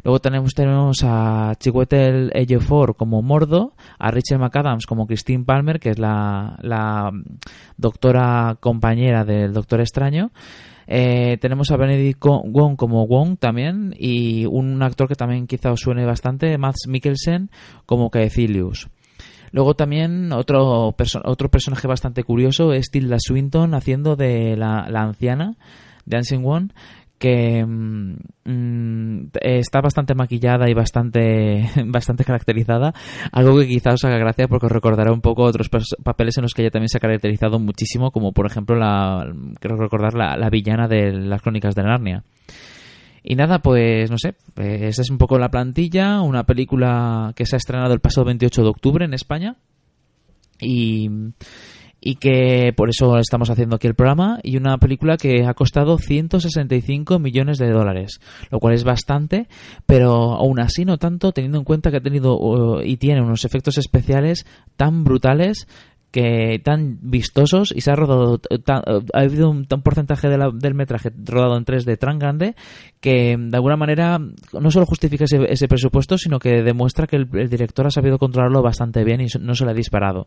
[0.04, 5.90] Luego tenemos, tenemos a Chiwetel Ejiofor como Mordo, a Rachel McAdams como Christine Palmer, que
[5.90, 7.10] es la, la
[7.76, 10.30] doctora compañera del Doctor Extraño.
[10.90, 15.80] Eh, tenemos a Benedict Wong como Wong también y un actor que también quizá os
[15.80, 17.50] suene bastante, Mads Mikkelsen
[17.84, 18.88] como Caecilius.
[19.52, 25.02] Luego también otro, perso otro personaje bastante curioso es Tilda Swinton haciendo de la, la
[25.02, 25.56] anciana,
[26.06, 26.68] Dancing One,
[27.18, 32.94] que mmm, está bastante maquillada y bastante bastante caracterizada.
[33.32, 35.68] Algo que quizás os haga gracia porque os recordará un poco otros
[36.02, 39.26] papeles en los que ella también se ha caracterizado muchísimo como por ejemplo la
[39.60, 42.24] creo recordar la, la villana de las crónicas de Narnia.
[43.22, 47.56] Y nada, pues no sé, esa es un poco la plantilla, una película que se
[47.56, 49.56] ha estrenado el pasado 28 de octubre en España.
[50.60, 51.10] Y
[52.08, 55.98] y que por eso estamos haciendo aquí el programa y una película que ha costado
[55.98, 58.18] 165 millones de dólares,
[58.50, 59.46] lo cual es bastante,
[59.84, 63.76] pero aún así no tanto teniendo en cuenta que ha tenido y tiene unos efectos
[63.76, 64.46] especiales
[64.78, 65.68] tan brutales
[66.10, 68.40] que tan vistosos y se ha rodado
[69.12, 72.54] ha habido un, porcentaje del metraje rodado en 3D tan grande
[73.02, 77.86] que de alguna manera no solo justifica ese, presupuesto sino que demuestra que el, director
[77.86, 80.26] ha sabido controlarlo bastante bien y no se le ha disparado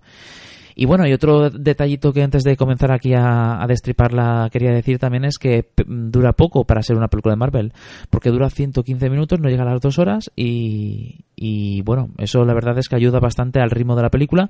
[0.75, 5.25] y bueno, y otro detallito que antes de comenzar aquí a, destriparla quería decir también
[5.25, 7.73] es que dura poco para ser una película de Marvel,
[8.09, 12.53] porque dura 115 minutos, no llega a las dos horas y, y bueno, eso la
[12.53, 14.49] verdad es que ayuda bastante al ritmo de la película,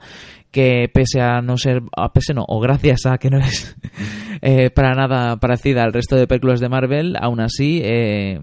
[0.51, 3.75] que pese a no ser, a pese no, o gracias a que no es
[4.41, 8.39] eh, para nada parecida al resto de películas de Marvel, aún así, eh,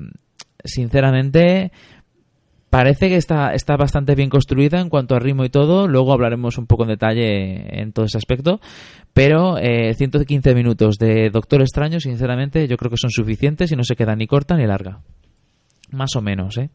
[0.65, 1.73] sinceramente
[2.71, 5.89] Parece que está, está bastante bien construida en cuanto a ritmo y todo.
[5.89, 8.61] Luego hablaremos un poco en detalle en todo ese aspecto.
[9.15, 13.85] Pero eh, 115 minutos de Doctor Extraño, sinceramente, yo creo que son suficientes y no
[13.85, 15.01] se queda ni corta ni larga.
[15.91, 16.69] Más o menos, ¿eh?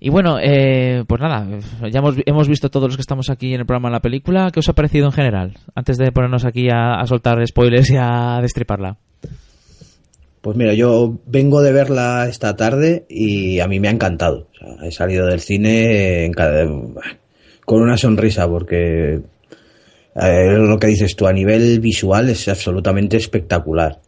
[0.00, 1.46] Y bueno, eh, pues nada,
[1.90, 4.50] ya hemos, hemos, visto todos los que estamos aquí en el programa la película.
[4.50, 5.54] ¿Qué os ha parecido en general?
[5.74, 8.98] Antes de ponernos aquí a soltar spoilers y a destriparla.
[10.44, 14.48] Pues mira, yo vengo de verla esta tarde y a mí me ha encantado.
[14.82, 16.30] he salido del cine
[17.64, 19.22] con una sonrisa porque
[20.14, 24.02] eh, lo que dices tú, a nivel visual es absolutamente espectacular.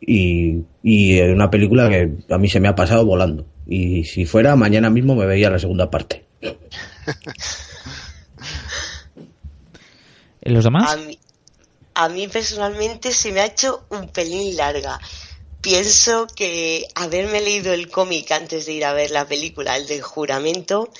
[0.00, 3.44] Y, y una película que a mí se me ha pasado volando.
[3.66, 6.24] Y si fuera, mañana mismo me veía la segunda parte.
[10.42, 10.92] ¿Los demás?
[10.92, 11.18] A mí,
[11.94, 15.00] a mí personalmente se me ha hecho un pelín larga
[15.62, 20.02] pienso que haberme leído el cómic antes de ir a ver la película, el del
[20.02, 20.90] juramento,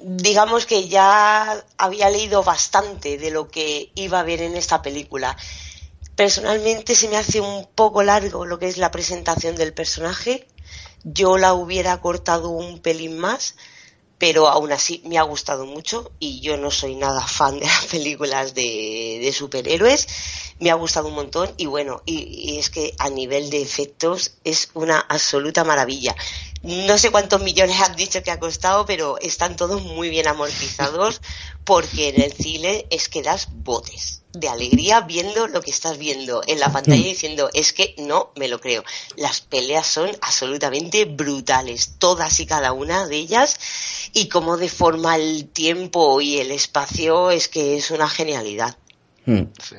[0.00, 5.36] digamos que ya había leído bastante de lo que iba a ver en esta película.
[6.14, 10.46] Personalmente se me hace un poco largo lo que es la presentación del personaje.
[11.04, 13.54] Yo la hubiera cortado un pelín más,
[14.18, 17.86] pero aún así me ha gustado mucho y yo no soy nada fan de las
[17.90, 20.08] películas de, superhéroes,
[20.58, 24.70] me ha gustado un montón y bueno, y, es que a nivel de efectos es
[24.74, 26.14] una absoluta maravilla.
[26.66, 31.20] No sé cuántos millones han dicho que ha costado, pero están todos muy bien amortizados
[31.64, 36.42] porque en el cine es que das botes de alegría viendo lo que estás viendo
[36.46, 37.04] en la pantalla mm.
[37.04, 38.82] diciendo es que no me lo creo.
[39.16, 43.56] Las peleas son absolutamente brutales, todas y cada una de ellas
[44.12, 48.76] y cómo deforma el tiempo y el espacio es que es una genialidad.
[49.24, 49.42] Mm.
[49.62, 49.76] Sí.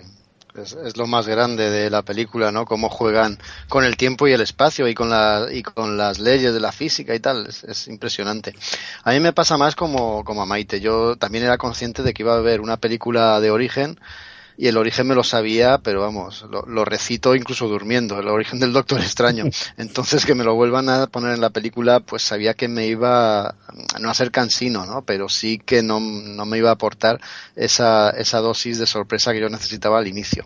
[0.57, 2.65] Es, lo más grande de la película, ¿no?
[2.65, 3.37] Cómo juegan
[3.69, 6.71] con el tiempo y el espacio y con, la, y con las leyes de la
[6.71, 7.47] física y tal.
[7.47, 8.55] Es, impresionante.
[9.03, 10.79] A mí me pasa más como, como a Maite.
[10.79, 13.99] Yo también era consciente de que iba a haber una película de origen
[14.57, 18.73] y el origen me lo sabía, pero vamos, lo, recito incluso durmiendo, el origen del
[18.73, 19.45] Doctor Extraño.
[19.77, 23.49] Entonces que me lo vuelvan a poner en la película, pues sabía que me iba
[23.49, 23.55] a
[23.99, 25.03] no a ser cansino, ¿no?
[25.03, 27.21] Pero sí que no, no me iba a aportar
[27.55, 30.43] esa, esa dosis de sorpresa que yo necesitaba al inicio.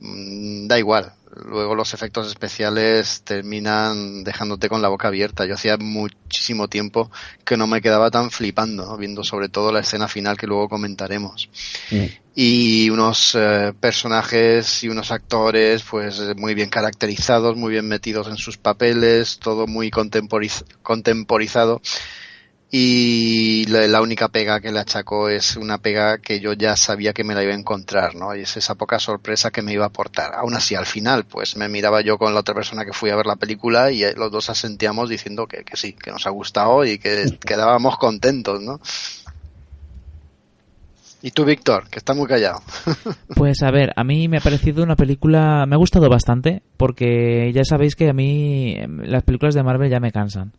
[0.00, 1.12] Mm, da igual.
[1.46, 5.44] Luego los efectos especiales terminan dejándote con la boca abierta.
[5.46, 7.10] Yo hacía muchísimo tiempo
[7.44, 11.48] que no me quedaba tan flipando, viendo sobre todo la escena final que luego comentaremos.
[11.90, 12.04] Mm.
[12.34, 18.36] Y unos eh, personajes y unos actores pues muy bien caracterizados, muy bien metidos en
[18.36, 21.80] sus papeles, todo muy contemporizado
[22.70, 27.24] y la, única pega que le achacó es una pega que yo ya sabía que
[27.24, 28.36] me la iba a encontrar, ¿no?
[28.36, 30.34] Y es esa poca sorpresa que me iba a aportar.
[30.34, 33.16] Aún así, al final, pues me miraba yo con la otra persona que fui a
[33.16, 36.30] ver la película y eh, los dos asentíamos diciendo que, que sí, que nos ha
[36.30, 38.80] gustado y que quedábamos contentos, ¿no?
[41.20, 42.60] ¿Y tú, Víctor, que está muy callado?
[43.34, 47.52] pues a ver, a mí me ha parecido una película, me ha gustado bastante, porque
[47.52, 50.52] ya sabéis que a mí em, las películas de Marvel ya me cansan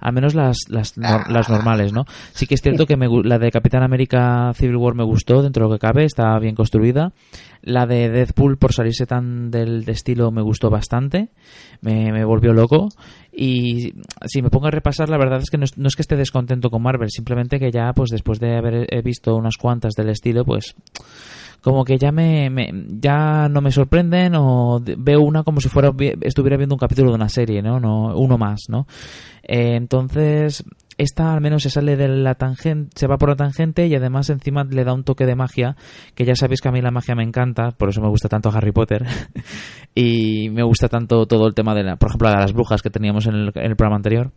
[0.00, 2.04] al menos las, las, las normales, ¿no?
[2.32, 5.64] Sí que es cierto que me, la de Capitán América Civil War me gustó dentro
[5.64, 7.12] de lo que cabe, está bien construida.
[7.62, 11.30] La de Deadpool, por salirse tan del estilo, me gustó bastante,
[11.80, 12.88] me, me volvió loco.
[13.38, 13.92] Y
[14.24, 16.82] si me pongo a repasar, la verdad es que no es, que esté descontento con
[16.82, 20.74] Marvel, simplemente que ya, pues después de haber visto unas cuantas del estilo, pues
[21.60, 22.50] como que ya me,
[22.98, 25.92] ya no me sorprenden o veo una como si fuera
[26.22, 27.78] estuviera viendo un capítulo de una serie, ¿no?
[27.78, 28.86] no uno más, ¿no?
[29.42, 30.64] Eh, entonces,
[30.98, 34.30] esta al menos se sale de la tangente, se va por la tangente y además
[34.30, 35.76] encima le da un toque de magia,
[36.14, 38.50] que ya sabéis que a mí la magia me encanta, por eso me gusta tanto
[38.50, 39.04] Harry Potter
[39.94, 42.90] y me gusta tanto todo el tema de, la, por ejemplo, de las brujas que
[42.90, 44.32] teníamos en el, programa anterior.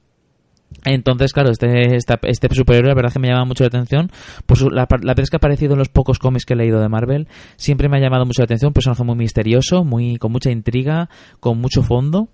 [0.86, 4.12] Entonces, claro, este, este superhéroe, la verdad que me llama mucho la atención.
[4.46, 6.88] Pues la, la vez que ha aparecido en los pocos cómics que he leído de
[6.90, 8.70] Marvel, siempre me ha llamado mucho la atención.
[8.70, 11.10] Un personaje muy misterioso, muy, con mucha intriga,
[11.40, 12.30] con mucho fondo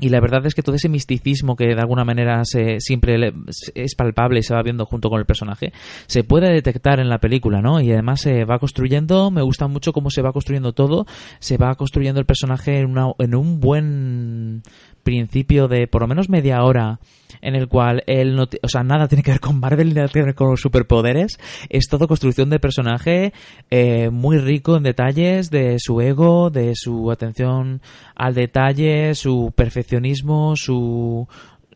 [0.00, 3.32] y la verdad es que todo ese misticismo que de alguna manera se, siempre
[3.74, 5.72] es palpable y se va viendo junto con el personaje,
[6.06, 7.80] se puede detectar en la película, ¿no?
[7.80, 11.06] Y además se va construyendo, me gusta mucho cómo se va construyendo todo,
[11.38, 14.62] se va construyendo el personaje en, una, en un buen
[15.06, 16.98] principio de por lo menos media hora
[17.40, 20.24] en el cual él no, o sea, nada tiene que ver con Marvel, nada tiene
[20.24, 21.38] que ver con los superpoderes,
[21.68, 23.32] es todo construcción de personaje
[23.70, 27.82] eh, muy rico en detalles de su ego, de su atención
[28.16, 31.28] al detalle, su perfeccionismo, su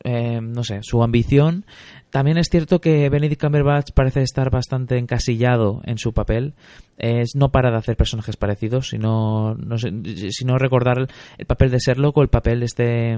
[0.02, 1.66] eh, no sé, su ambición.
[2.10, 6.54] También es cierto que Benedict Cumberbatch parece estar bastante encasillado en su papel.
[6.98, 9.90] Es no para de hacer personajes parecidos, sino, no sé,
[10.30, 11.08] sino recordar
[11.38, 13.16] el papel de Sherlock o el papel este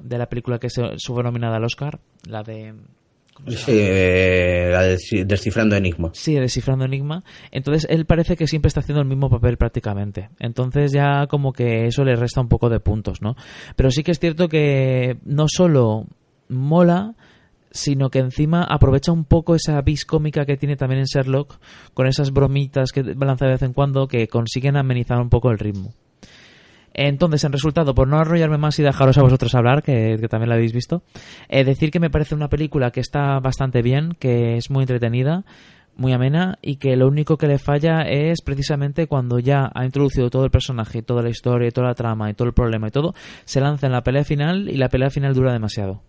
[0.00, 2.74] de la película que se, fue nominada al Oscar, la de
[3.46, 6.10] Sí, eh, la de Descifrando Enigma.
[6.12, 7.22] Sí, Descifrando Enigma.
[7.50, 10.30] Entonces él parece que siempre está haciendo el mismo papel prácticamente.
[10.40, 13.36] Entonces ya como que eso le resta un poco de puntos, ¿no?
[13.76, 16.06] Pero sí que es cierto que no solo
[16.48, 17.14] mola,
[17.70, 21.58] sino que encima aprovecha un poco esa vis cómica que tiene también en Sherlock,
[21.94, 25.58] con esas bromitas que lanza de vez en cuando que consiguen amenizar un poco el
[25.58, 25.92] ritmo.
[26.94, 30.56] Entonces, en resultado, por no arrollarme más y dejaros a vosotros hablar, que, también la
[30.56, 31.02] habéis visto,
[31.48, 35.44] eh, decir que me parece una película que está bastante bien, que es muy entretenida,
[35.94, 40.30] muy amena y que lo único que le falla es precisamente cuando ya ha introducido
[40.30, 43.14] todo el personaje, toda la historia, toda la trama y todo el problema y todo,
[43.44, 46.02] se lanza en la pelea final y la pelea final dura demasiado.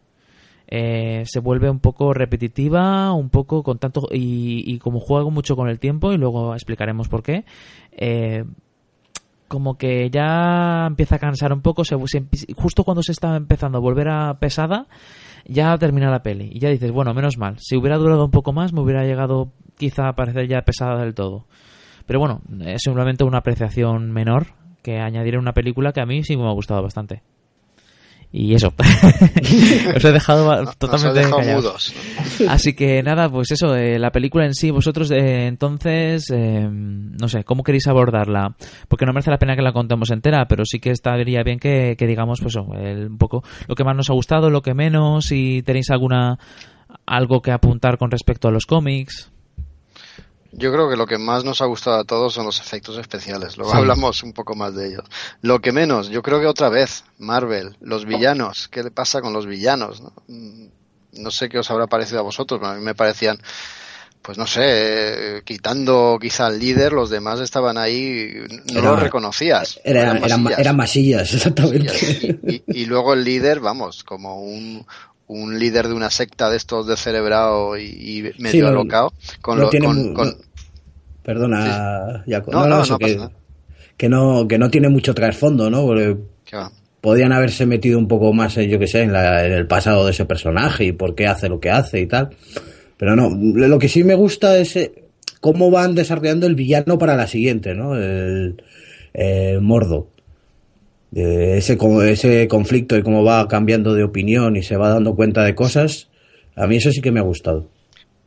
[0.72, 5.56] Eh, se vuelve un poco repetitiva, un poco con tanto y, y, como juego mucho
[5.56, 7.44] con el tiempo y luego explicaremos por qué.
[7.92, 8.44] Eh,
[9.48, 11.98] como que ya empieza a cansar un poco, se,
[12.56, 14.86] justo cuando se está empezando a volver a pesada,
[15.46, 16.52] ya termina la peli.
[16.54, 19.52] Y ya dices, bueno, menos mal, si hubiera durado un poco más, me hubiera llegado
[19.78, 21.48] quizá a parecer ya pesada del todo.
[22.06, 24.48] Pero bueno, es simplemente una apreciación menor
[24.84, 27.24] que añadiré una película que a mí sí me ha gustado bastante.
[28.32, 28.74] Y eso.
[29.96, 31.94] Os he dejado totalmente mudos.
[32.48, 37.28] Así que nada, pues eso, eh, la película en sí, vosotros eh, entonces, eh, no
[37.28, 38.56] sé, ¿cómo queréis abordarla?
[38.88, 41.96] Porque no merece la pena que la contemos entera, pero sí que estaría bien que,
[42.00, 45.90] digamos, pues un poco lo que más nos ha gustado, lo que menos, si tenéis
[45.90, 46.38] alguna
[47.08, 49.32] algo que apuntar con respecto a los cómics.
[50.52, 53.58] Yo creo que lo que más nos ha gustado a todos son los efectos especiales.
[53.58, 55.04] Luego hablamos un poco más de ellos.
[55.42, 58.68] Lo que menos, yo creo que otra vez, Marvel, los villanos.
[58.68, 60.02] ¿Qué le pasa con los villanos?
[60.02, 63.40] No, mm, sé qué os habrá parecido a vosotros, pero a mí me parecían,
[64.24, 68.34] pues no sé, quitando quizá al líder, los demás estaban ahí,
[68.74, 69.80] no los reconocías.
[69.84, 71.34] eran, masillas.
[71.36, 72.64] exactamente.
[72.68, 74.86] Y, luego el líder, vamos, como un,
[75.30, 79.14] un líder de una secta de estos de cerebrado y, medio alocado.
[79.42, 80.36] Con, lo, con,
[81.24, 82.98] Perdona, no,
[83.96, 85.88] que, no, que no tiene mucho trasfondo, ¿no?
[87.00, 90.86] podían haberse metido un poco más, yo que sé, en, el pasado de ese personaje
[90.86, 92.30] y por qué hace lo que hace y tal.
[92.98, 94.92] Pero no, lo que sí me gusta es eh,
[95.40, 97.96] cómo van desarrollando el villano para la siguiente, ¿no?
[97.96, 98.62] El,
[99.14, 100.10] el Mordo
[101.14, 101.78] ese,
[102.12, 106.08] ese conflicto y cómo va cambiando de opinión y se va dando cuenta de cosas,
[106.56, 107.68] a mí eso sí que me ha gustado.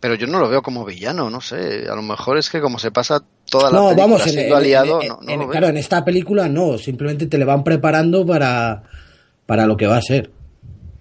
[0.00, 1.86] Pero yo no lo veo como villano, no sé.
[1.88, 5.48] A lo mejor es que como se pasa toda la película vamos, siendo aliado, no,
[5.48, 8.82] Claro, en esta película no, simplemente te le van preparando para,
[9.46, 10.30] para lo que va a ser.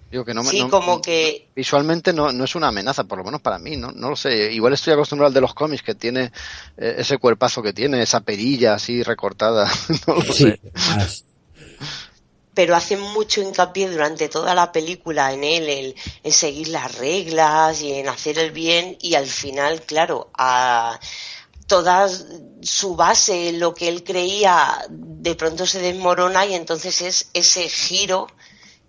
[0.08, 1.48] Digo que no, sí, como que...
[1.56, 4.52] Visualmente no, no es una amenaza, por lo menos para mí, no, no lo sé.
[4.52, 6.30] Igual estoy acostumbrado al de los cómics, que tiene
[6.76, 9.68] eh, ese cuerpazo que tiene, esa perilla así recortada,
[10.06, 10.60] no lo sé
[12.54, 17.94] pero hacen mucho hincapié durante toda la película en él, en, seguir las reglas y
[17.94, 20.98] en hacer el bien y al final, claro, a
[21.66, 22.08] toda
[22.60, 28.26] su base, lo que él creía, de pronto se desmorona y entonces es ese giro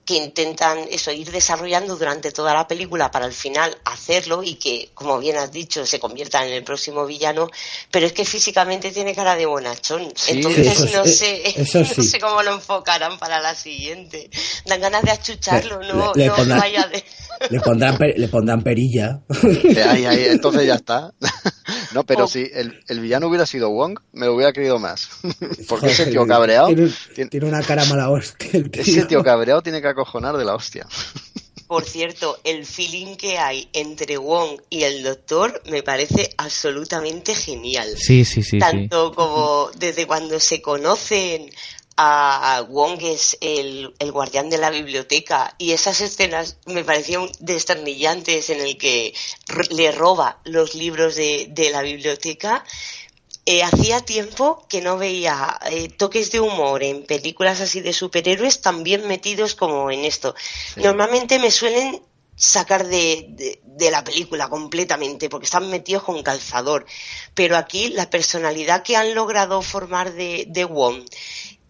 [0.06, 4.90] que intentan eso ir desarrollando durante toda la película para al final hacerlo y que
[4.94, 7.50] como bien has dicho se convierta en el próximo villano
[7.90, 11.54] pero es que físicamente tiene cara de bonachón entonces no sé
[11.98, 14.30] no sé cómo lo enfocarán para la siguiente
[14.66, 17.04] dan ganas de achucharlo no, le, vaya de
[17.50, 19.22] le pondrán, le pondrán perilla.
[19.90, 21.14] Ahí, ahí, entonces ya está.
[21.94, 22.28] No, pero oh.
[22.28, 25.10] si el, el, villano hubiera sido Wong, me lo hubiera querido más.
[25.70, 26.68] Porque ese tío cabreado.
[26.68, 28.64] Tiene, una cara mala hostia.
[28.74, 30.88] Ese tío cabreado tiene que acojonar de la hostia.
[31.68, 37.96] Por cierto, el feeling que hay entre Wong y el doctor me parece absolutamente genial.
[37.98, 38.60] Sí, sí, sí.
[38.60, 41.50] Tanto como desde cuando se conocen
[41.98, 48.62] a Wong es el, guardián de la biblioteca y esas escenas me parecían desternillantes en
[48.62, 49.14] el que
[49.70, 52.64] le roba los libros de, la biblioteca
[53.46, 58.62] Eh, hacía tiempo que no veía eh, toques de humor en películas así de superhéroes
[58.62, 60.34] tan bien metidos como en esto.
[60.78, 62.02] Normalmente me suelen
[62.36, 66.86] sacar de, de, la película completamente porque están metidos con calzador.
[67.34, 71.04] Pero aquí la personalidad que han logrado formar de, de Wong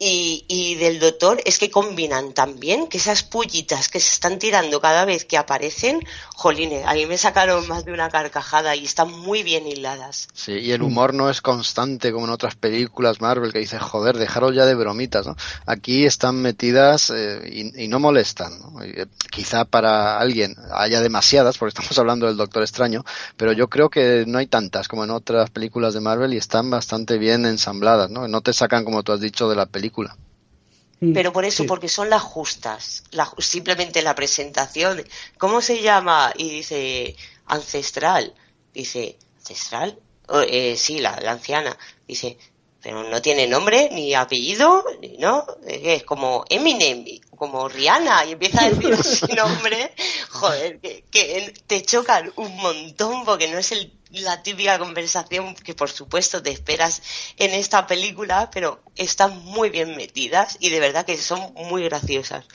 [0.06, 4.82] y, y, del doctor es que combinan también que esas pullitas que se están tirando
[4.82, 6.02] cada vez que aparecen,
[6.36, 10.28] jolines, a mí me sacaron más de una carcajada y están muy bien hiladas.
[10.34, 14.18] Sí, y el humor no es constante como en otras películas Marvel que dice, joder,
[14.18, 15.28] dejaros ya de bromitas.
[15.66, 18.84] Aquí están metidas eh, y, y, no molestan, ¿no?
[18.84, 23.04] Eh, quizá para alguien haya demasiadas, porque estamos hablando del Doctor Extraño,
[23.38, 26.70] pero yo creo que no hay tantas como en otras películas de Marvel y están
[26.70, 28.28] bastante bien ensambladas, ¿no?
[28.28, 30.16] No te sacan, como tú has dicho, de la película.
[31.14, 31.68] Pero por eso, sí.
[31.68, 33.04] porque son las justas.
[33.12, 35.04] La, simplemente la presentación.
[35.38, 36.32] ¿Cómo se llama?
[36.38, 37.16] Y dice,
[37.48, 38.34] ancestral.
[38.74, 40.00] Dice, ¿ancestral?
[40.30, 41.78] Oh, eh, sí, la, la, anciana.
[42.08, 42.38] Dice,
[42.84, 44.84] pero no tiene nombre, ni apellido,
[45.18, 45.46] ¿no?
[45.66, 47.06] Es como Eminem,
[47.38, 49.94] como Rihanna, y empieza a decir su nombre.
[50.30, 53.92] Joder, que, que te chocan un montón porque no es el
[54.22, 57.02] la típica conversación que por supuesto te esperas
[57.38, 62.46] en esta película, pero están muy bien metidas y de verdad que son muy graciosas.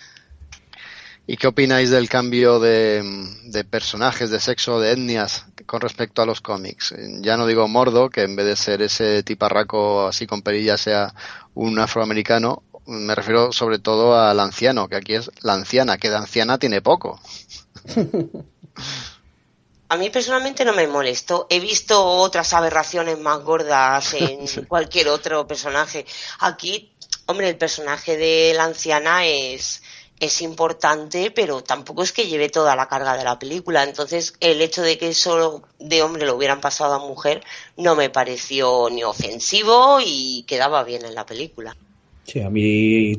[1.30, 3.02] ¿Y qué opináis del cambio de,
[3.44, 6.94] de, personajes, de sexo, de etnias con respecto a los cómics?
[7.20, 11.14] Ya no digo Mordo, que en vez de ser ese tiparraco así con perillas sea
[11.52, 16.16] un afroamericano, me refiero sobre todo al anciano, que aquí es la anciana, que de
[16.16, 17.20] anciana tiene poco.
[19.90, 21.46] A mí personalmente no me molestó.
[21.50, 24.62] He visto otras aberraciones más gordas en sí.
[24.68, 26.06] cualquier otro personaje.
[26.40, 26.94] Aquí,
[27.26, 29.82] hombre, el personaje de la anciana es,
[30.20, 33.84] es importante, pero tampoco es que lleve toda la carga de la película.
[33.84, 37.42] Entonces, el hecho de que solo de hombre lo hubieran pasado a mujer
[37.76, 41.76] no me pareció ni ofensivo y quedaba bien en la película.
[42.24, 43.12] Sí, a mí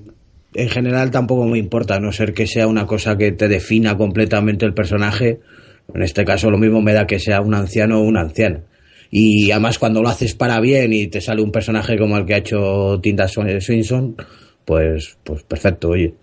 [0.54, 3.98] en general tampoco me importa, a no ser que sea una cosa que te defina
[3.98, 5.40] completamente el personaje
[5.94, 8.62] en este caso lo mismo me da que sea un anciano o una anciana.
[9.12, 12.36] Y además cuando lo haces para bien y te sale un personaje como el que
[12.36, 14.16] ha hecho Tinda Swinson,
[14.66, 16.14] pues, pues perfecto, oye.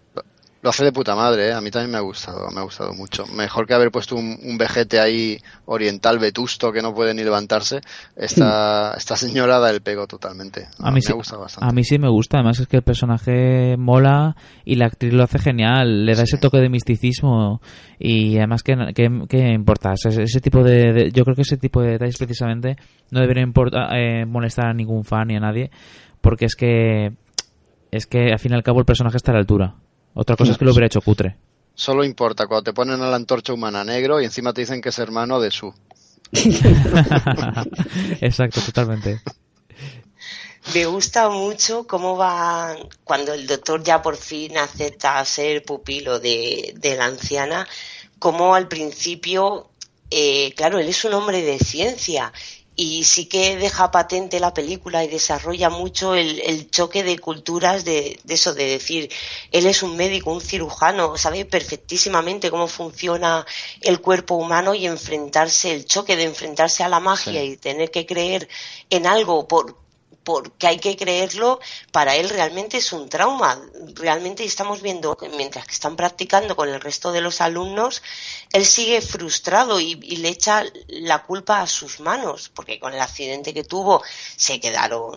[0.66, 1.52] Lo hace de puta madre, ¿eh?
[1.52, 3.24] a mí también me ha gustado, me ha gustado mucho.
[3.28, 7.82] Mejor que haber puesto un, un vejete ahí oriental vetusto que no puede ni levantarse.
[8.16, 10.66] Esta, esta señora da el pego totalmente.
[10.80, 11.70] A, a mí, me sí, gusta bastante.
[11.70, 14.34] A mí sí me gusta, además es que el personaje mola
[14.64, 17.60] y la actriz lo hace genial, le da ese toque de misticismo
[18.00, 21.58] y además que, que, que importa, ese, ese tipo de, de, yo creo que ese
[21.58, 22.76] tipo de detalles precisamente
[23.12, 23.52] no deberían
[23.94, 25.70] eh, molestar a ningún fan ni a nadie
[26.20, 27.12] porque es que
[27.92, 29.76] es que al fin y al cabo el personaje está a la altura.
[30.18, 31.36] Otra cosa es que lo hubiera hecho cutre.
[31.74, 34.88] Solo importa cuando te ponen a la antorcha humana negro y encima te dicen que
[34.88, 35.74] es hermano de su.
[38.22, 39.20] Exacto, totalmente.
[40.74, 42.74] Me gusta mucho cómo va
[43.04, 47.68] cuando el doctor ya por fin acepta ser pupilo de, de la anciana,
[48.18, 49.68] como al principio,
[50.10, 52.32] eh, claro, él es un hombre de ciencia
[52.76, 57.86] y sí que deja patente la película y desarrolla mucho el, el choque de culturas
[57.86, 59.10] de, de, eso, de decir,
[59.50, 63.46] él es un médico, un cirujano, sabe perfectísimamente cómo funciona
[63.80, 67.48] el cuerpo humano y enfrentarse, el choque de enfrentarse a la magia sí.
[67.48, 68.46] y tener que creer
[68.90, 69.85] en algo por,
[70.26, 71.60] porque hay que creerlo,
[71.92, 73.62] para él realmente es un trauma.
[73.94, 78.02] Realmente estamos viendo que mientras que están practicando con el resto de los alumnos,
[78.52, 83.54] él sigue frustrado y, le echa la culpa a sus manos, porque con el accidente
[83.54, 84.02] que tuvo
[84.36, 85.16] se quedaron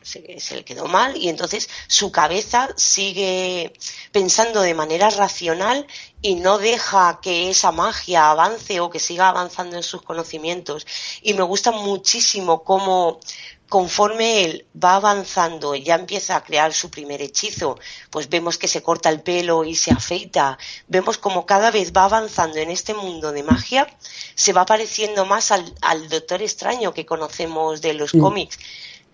[0.00, 3.72] se, se le quedó mal y entonces su cabeza sigue
[4.12, 5.84] pensando de manera racional
[6.22, 10.86] y no deja que esa magia avance o que siga avanzando en sus conocimientos.
[11.22, 13.20] Y me gusta muchísimo cómo
[13.68, 17.78] conforme él va avanzando y ya empieza a crear su primer hechizo,
[18.10, 22.04] pues vemos que se corta el pelo y se afeita, vemos como cada vez va
[22.04, 23.86] avanzando en este mundo de magia,
[24.34, 28.58] se va pareciendo más al, al Doctor Extraño que conocemos de los cómics.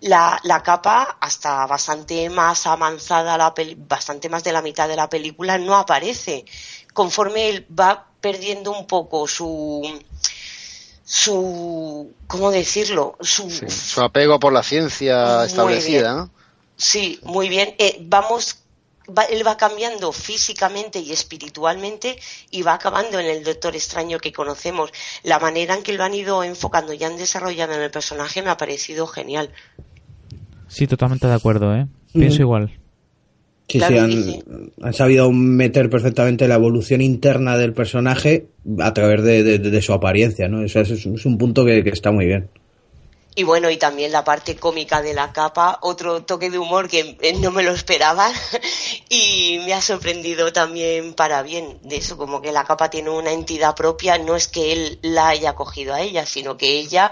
[0.01, 5.09] La, la, capa hasta bastante más avanzada, la bastante más de la mitad de la
[5.09, 6.43] película no aparece.
[6.93, 9.81] Conforme él va perdiendo un poco su,
[11.03, 13.17] su ¿cómo decirlo?
[13.19, 16.31] Su, sí, su apego por la ciencia establecida, ¿no?
[16.75, 17.75] Sí, muy bien.
[17.77, 18.63] Eh, vamos,
[19.07, 22.17] va, él va cambiando físicamente y espiritualmente
[22.49, 24.91] y va acabando en el Doctor Extraño que conocemos.
[25.23, 28.49] La manera en que lo han ido enfocando y han desarrollado en el personaje me
[28.49, 29.51] ha parecido genial.
[30.67, 31.87] Sí, totalmente de acuerdo, ¿eh?
[32.13, 32.41] Pienso mm.
[32.41, 32.82] igual.
[33.67, 34.43] Sí, claro, sí, han, sí,
[34.81, 38.47] han, sabido meter perfectamente la evolución interna del personaje
[38.79, 40.63] a través de, de, de su apariencia, ¿no?
[40.63, 42.49] Eso es, es un punto que, que, está muy bien.
[43.35, 47.17] Y bueno, y también la parte cómica de la capa, otro toque de humor que
[47.19, 48.31] eh, no me lo esperaba
[49.09, 53.31] y me ha sorprendido también para bien de eso, como que la capa tiene una
[53.31, 57.11] entidad propia, no es que él la haya cogido a ella, sino que ella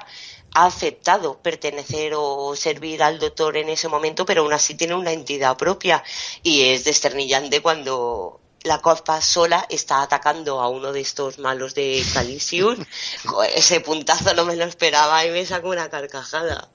[0.54, 5.12] ha aceptado pertenecer o servir al doctor en ese momento, pero aún así tiene una
[5.12, 6.04] entidad propia
[6.44, 12.04] y es desternillante cuando la copa sola está atacando a uno de estos malos de
[12.14, 12.78] Calisius.
[13.56, 16.70] Ese puntazo no me lo esperaba y me sacó una carcajada.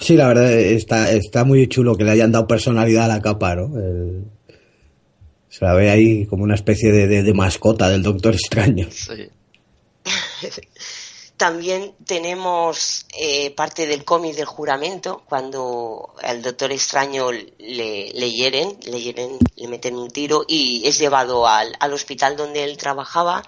[0.00, 3.56] Sí, la verdad está, está muy chulo que le hayan dado personalidad a la capa,
[3.56, 3.72] ¿no?
[5.48, 8.88] se la ve ahí como una especie de, de mascota del Doctor Extraño.
[8.92, 9.28] Sí.
[11.38, 18.76] También tenemos eh, parte del cómic del juramento, cuando al doctor extraño le, le, hieren,
[18.82, 23.44] le hieren, le meten un tiro y es llevado al, al hospital donde él trabajaba.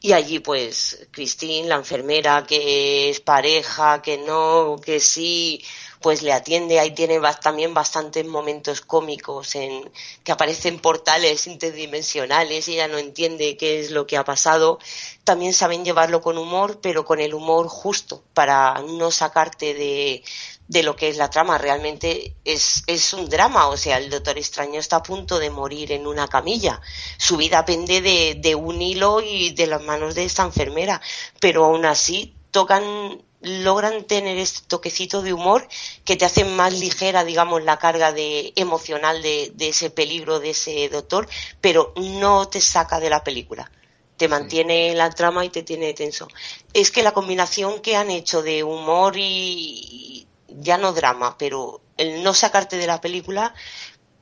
[0.00, 5.64] Y allí pues Christine, la enfermera, que es pareja, que no, que sí,
[6.02, 9.90] pues le atiende, ahí tiene también bastantes momentos cómicos en
[10.24, 14.78] que aparecen portales interdimensionales y ella no entiende qué es lo que ha pasado.
[15.24, 20.22] También saben llevarlo con humor, pero con el humor justo, para no sacarte de,
[20.68, 21.58] de lo que es la trama.
[21.58, 23.68] Realmente es, es, un drama.
[23.68, 26.80] O sea, el Doctor Extraño está a punto de morir en una camilla.
[27.18, 31.00] Su vida pende de, de un hilo y de las manos de esta enfermera.
[31.40, 35.66] Pero aún así tocan logran tener este toquecito de humor
[36.04, 40.88] que te hacen más ligera, digamos, la carga de emocional de, ese peligro de ese
[40.88, 41.28] doctor,
[41.60, 43.70] pero no te saca de la película.
[44.16, 46.28] Te mantiene la trama y te tiene tenso.
[46.72, 52.22] Es que la combinación que han hecho de humor y, ya no drama, pero el
[52.22, 53.54] no sacarte de la película,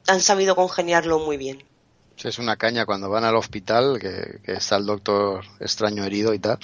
[0.07, 1.63] han sabido congeniarlo muy bien.
[2.23, 6.39] es una caña cuando van al hospital, que, que está el doctor extraño herido y
[6.39, 6.59] tal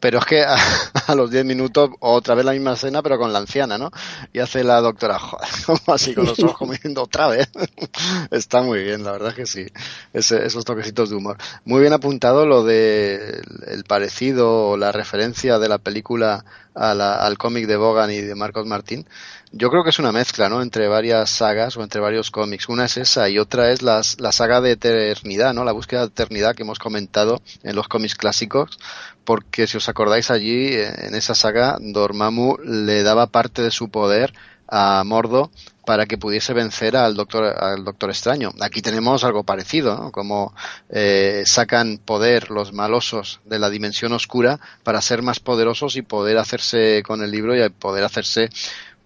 [0.00, 0.56] pero es que a,
[1.14, 3.90] los 10 minutos otra vez la misma escena pero con la anciana, ¿no?
[4.32, 5.18] Y hace la doctora,
[5.86, 7.48] así con los ojos como diciendo otra vez.
[8.30, 9.66] Está muy bien, la verdad que sí,
[10.12, 11.38] esos toquecitos de humor.
[11.64, 16.44] Muy bien apuntado lo de el parecido o la referencia de la película
[16.74, 19.06] al cómic de Bogan y de Marcos Martín.
[19.52, 20.60] Yo creo que es una mezcla, ¿no?
[20.60, 22.68] Entre varias sagas o entre varios cómics.
[22.68, 25.64] Una es esa y otra es la saga de eternidad, ¿no?
[25.64, 28.78] La búsqueda de eternidad que hemos comentado en los cómics clásicos,
[29.26, 34.32] porque si os acordáis allí, en esa saga, Dormammu le daba parte de su poder
[34.68, 35.50] a Mordo
[35.84, 38.52] para que pudiese vencer al Doctor, al doctor Extraño.
[38.60, 40.12] Aquí tenemos algo parecido, ¿no?
[40.12, 40.54] como
[40.90, 46.38] eh, sacan poder los malosos de la dimensión oscura para ser más poderosos y poder
[46.38, 48.50] hacerse con el libro y poder hacerse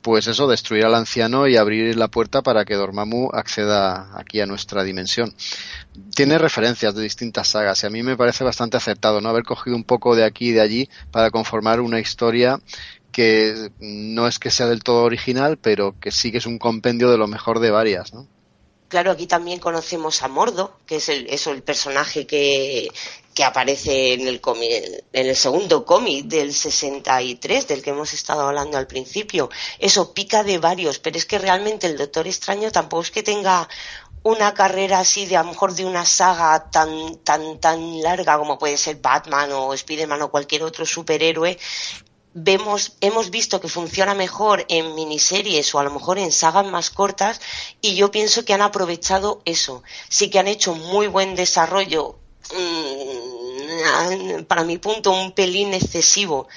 [0.03, 4.47] pues eso, destruir al anciano y abrir la puerta para que Dormammu acceda aquí a
[4.47, 5.35] nuestra dimensión.
[6.15, 9.29] Tiene referencias de distintas sagas y a mí me parece bastante acertado, ¿no?
[9.29, 12.61] Haber cogido un poco de aquí y de allí para conformar una historia
[13.13, 17.11] que no es que sea del todo original, pero que sí que es un compendio
[17.11, 18.27] de lo mejor de varias, ¿no?
[18.91, 22.91] Claro, aquí también conocemos a Mordo, que es el, eso, el personaje que,
[23.45, 24.41] aparece en el,
[25.13, 29.49] en el segundo cómic del 63, del que hemos estado hablando al principio.
[29.79, 33.69] Eso pica de varios, pero es que realmente el Doctor Extraño tampoco es que tenga
[34.25, 38.59] una carrera así de a lo mejor de una saga tan tan tan larga como
[38.59, 41.57] puede ser Batman o Spiderman o cualquier otro superhéroe
[42.35, 46.91] vemos, hemos visto que funciona mejor en miniseries o a lo mejor en sagas más
[46.91, 47.41] cortas
[47.81, 49.83] y yo pienso que han aprovechado eso.
[50.09, 52.17] Sí que han hecho muy buen desarrollo,
[52.55, 56.49] mm, para mi punto, un pelín excesivo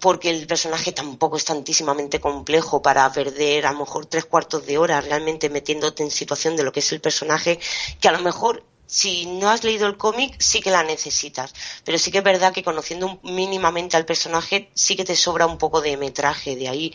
[0.00, 4.78] porque el personaje tampoco es tantísimamente complejo para perder a lo mejor tres cuartos de
[4.78, 7.58] hora realmente metiéndote en situación de lo que es el personaje,
[8.00, 11.52] que a lo mejor si no has leído el cómic, sí que la necesitas.
[11.84, 15.58] Pero sí que es verdad que conociendo mínimamente al personaje, sí que te sobra un
[15.58, 16.94] poco de metraje de ahí.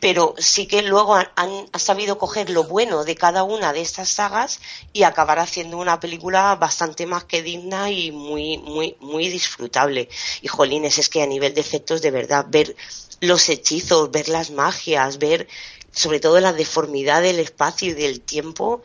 [0.00, 1.30] Pero sí que luego han,
[1.78, 4.60] sabido coger lo bueno de cada una de estas sagas
[4.92, 10.08] y acabar haciendo una película bastante más que digna y muy, muy, muy disfrutable.
[10.42, 12.74] Y jolines, es que a nivel de efectos, de verdad, ver
[13.20, 15.46] los hechizos, ver las magias, ver
[15.92, 18.82] sobre todo la deformidad del espacio y del tiempo,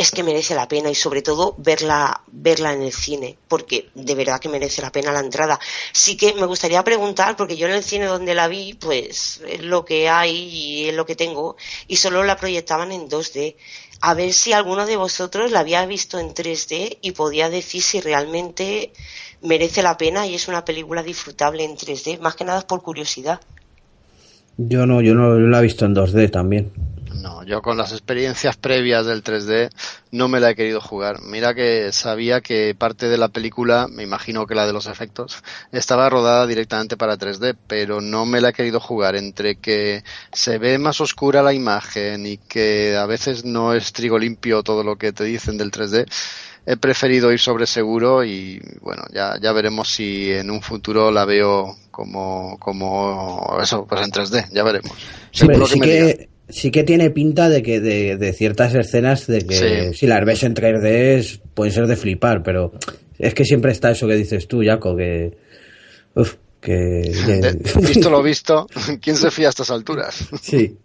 [0.00, 4.14] es que merece la pena y sobre todo verla verla en el cine porque de
[4.14, 5.60] verdad que merece la pena la entrada.
[5.92, 9.60] Sí que me gustaría preguntar porque yo en el cine donde la vi pues es
[9.60, 11.56] lo que hay y es lo que tengo
[11.86, 13.56] y solo la proyectaban en 2D
[14.00, 18.00] a ver si alguno de vosotros la había visto en 3D y podía decir si
[18.00, 18.92] realmente
[19.42, 23.40] merece la pena y es una película disfrutable en 3D más que nada por curiosidad.
[24.56, 26.72] Yo no yo no la he visto en 2D también
[27.14, 29.70] No, yo con las experiencias previas del 3D
[30.12, 31.22] no me la he querido jugar.
[31.22, 35.42] Mira que sabía que parte de la película, me imagino que la de los efectos,
[35.72, 40.58] estaba rodada directamente para 3D, pero no me la he querido jugar entre que se
[40.58, 44.96] ve más oscura la imagen y que a veces no es trigo limpio todo lo
[44.96, 46.06] que te dicen del 3D.
[46.66, 51.24] He preferido ir sobre seguro y bueno, ya, ya veremos si en un futuro la
[51.24, 54.92] veo como, como eso, pues en 3D, ya veremos.
[55.32, 59.46] Sí, pero sí que, sí que tiene pinta de que de, de ciertas escenas de
[59.46, 62.72] que si las ves en 3D es, pueden ser de flipar, pero
[63.18, 65.36] es que siempre está eso que dices tú, Jaco, que...
[66.14, 66.72] Uf, que...
[66.72, 68.66] De, visto lo visto,
[69.00, 70.28] ¿quién se fía a estas alturas?
[70.42, 70.76] Sí.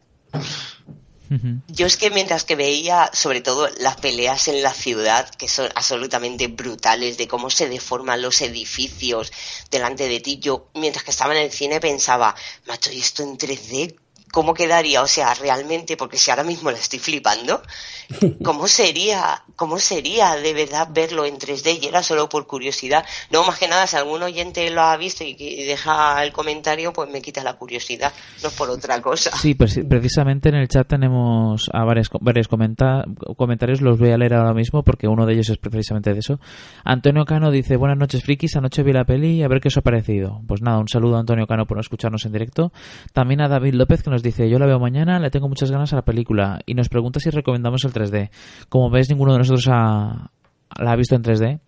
[1.68, 5.70] Yo es que mientras que veía sobre todo las peleas en la ciudad, que son
[5.74, 9.32] absolutamente brutales, de cómo se deforman los edificios
[9.72, 12.36] delante de ti, yo mientras que estaba en el cine pensaba,
[12.68, 13.96] macho, ¿y esto en 3D?
[14.36, 15.02] ¿Cómo quedaría?
[15.02, 17.62] O sea, realmente, porque si ahora mismo la estoy flipando,
[18.44, 21.80] ¿cómo sería, cómo sería de verdad verlo en 3D?
[21.82, 23.06] Y era solo por curiosidad.
[23.32, 27.10] No, más que nada, si algún oyente lo ha visto y, deja el comentario, pues
[27.10, 28.12] me quita la curiosidad,
[28.44, 29.32] no es por otra cosa.
[29.38, 33.06] Sí, pues precisamente en el chat tenemos a varios, varios comenta
[33.38, 36.42] comentarios, los voy a leer ahora mismo porque uno de ellos es precisamente de eso.
[36.84, 39.82] Antonio Cano dice, buenas noches frikis, anoche vi la peli, a ver qué os ha
[39.82, 40.42] parecido.
[40.46, 42.74] Pues nada, un saludo a Antonio Cano por escucharnos en directo.
[43.14, 45.94] También a David López que nos dice, yo la veo mañana, le tengo muchas ganas
[45.94, 48.30] a la película y nos pregunta si recomendamos el 3D.
[48.70, 50.32] Como veis, ninguno de nosotros ha,
[50.78, 51.60] la ha visto en 3D.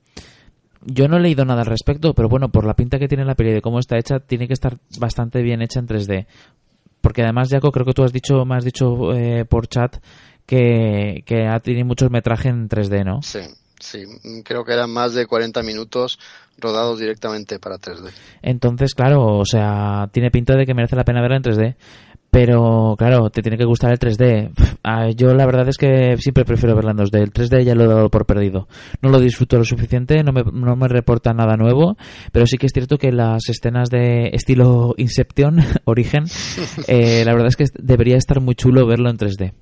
[0.82, 3.36] Yo no he leído nada al respecto, pero bueno, por la pinta que tiene la
[3.36, 6.28] peli de cómo está hecha, tiene que estar bastante bien hecha en 3D.
[7.02, 9.98] Porque además, Jaco, creo que tú has dicho, me has dicho eh, por chat
[10.46, 13.22] que, que ha tenido muchos metrajes en 3D, ¿no?
[13.22, 13.40] Sí.
[13.80, 14.06] Sí,
[14.44, 16.18] creo que eran más de 40 minutos
[16.58, 18.10] rodados directamente para 3D.
[18.42, 21.76] Entonces, claro, o sea, tiene pinta de que merece la pena verla en 3D.
[22.30, 24.52] Pero claro, te tiene que gustar el 3D.
[24.84, 27.22] Ah, yo la verdad es que siempre prefiero verla en 2D.
[27.22, 28.68] El 3D ya lo he dado por perdido.
[29.02, 31.98] No lo disfruto lo suficiente, no me, no me reporta nada nuevo,
[32.32, 36.26] pero sí que es cierto que las escenas de estilo Inception, Origen,
[36.88, 39.54] eh, la verdad es que debería estar muy chulo verlo en 3D.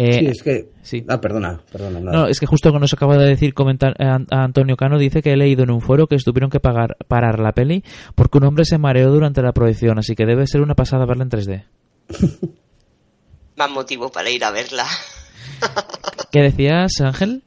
[0.00, 0.68] Eh, sí, es que.
[0.80, 1.04] Sí.
[1.08, 1.98] Ah, perdona, perdona.
[1.98, 5.22] No, es que justo que nos acaba de decir comentar eh, a Antonio Cano, dice
[5.22, 7.82] que he leído en un foro que tuvieron que pagar, parar la peli
[8.14, 11.24] porque un hombre se mareó durante la proyección, así que debe ser una pasada verla
[11.24, 11.64] en 3D.
[13.56, 14.86] Más motivo para ir a verla.
[16.30, 17.42] ¿Qué decías, Ángel?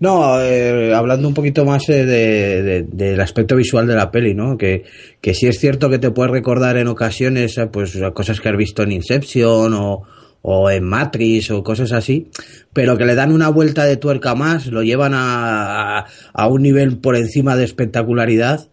[0.00, 4.58] No, eh, hablando un poquito más de, de, del aspecto visual de la peli, ¿no?
[4.58, 4.82] Que,
[5.20, 8.82] que sí es cierto que te puedes recordar en ocasiones pues cosas que has visto
[8.82, 10.02] en Inception o,
[10.46, 12.28] o en Matrix o cosas así,
[12.74, 16.04] pero que le dan una vuelta de tuerca más, lo llevan a,
[16.34, 18.68] a un nivel por encima de espectacularidad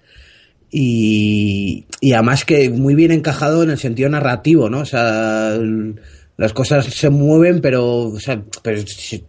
[0.69, 4.79] y, y además que muy bien encajado en el sentido narrativo, ¿no?
[4.79, 5.57] O sea,
[6.35, 8.43] las cosas se mueven, pero, o sea,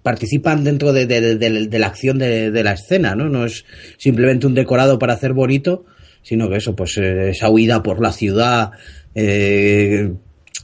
[0.03, 3.29] participan dentro de, de, de, la acción de, la escena, ¿no?
[3.29, 3.65] No es
[3.99, 5.85] simplemente un decorado para hacer bonito,
[6.23, 8.73] sino que eso, pues esa huida por la ciudad,
[9.15, 10.13] eh,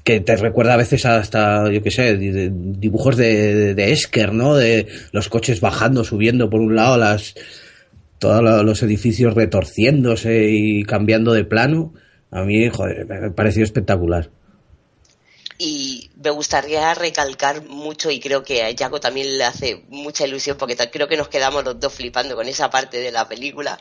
[0.08, 4.54] que te recuerda a veces hasta, yo qué sé, dibujos de, de, Esker, ¿no?
[4.54, 7.34] De los coches bajando, subiendo por un lado, las
[8.18, 11.92] todos los edificios retorciéndose y cambiando de plano.
[12.30, 14.30] A mí, joder, me ha parecido espectacular.
[15.58, 20.56] Y me gustaría recalcar mucho, y creo que a Jaco también le hace mucha ilusión,
[20.56, 23.78] porque creo que nos quedamos los dos flipando con esa parte de la película,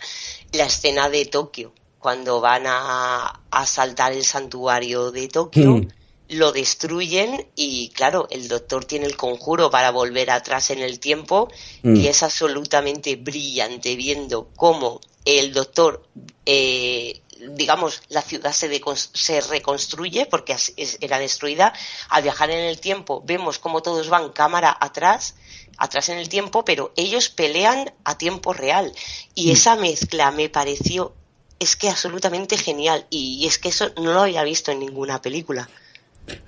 [0.52, 5.78] la escena de Tokio, cuando van a asaltar el santuario de Tokio.
[5.78, 5.88] Mm
[6.30, 11.49] lo destruyen y claro, el doctor tiene el conjuro para volver atrás en el tiempo
[11.84, 12.06] y mm.
[12.06, 16.04] es absolutamente brillante viendo cómo el doctor,
[16.46, 18.81] eh, digamos, la ciudad se,
[19.14, 20.56] se reconstruye porque
[21.02, 21.73] era destruida.
[22.10, 25.36] Al viajar en el tiempo vemos cómo todos van cámara atrás,
[25.78, 28.94] atrás en el tiempo, pero ellos pelean a tiempo real
[29.34, 29.52] y mm.
[29.52, 31.14] esa mezcla me pareció
[31.60, 35.70] es que absolutamente genial y es que eso no lo había visto en ninguna película.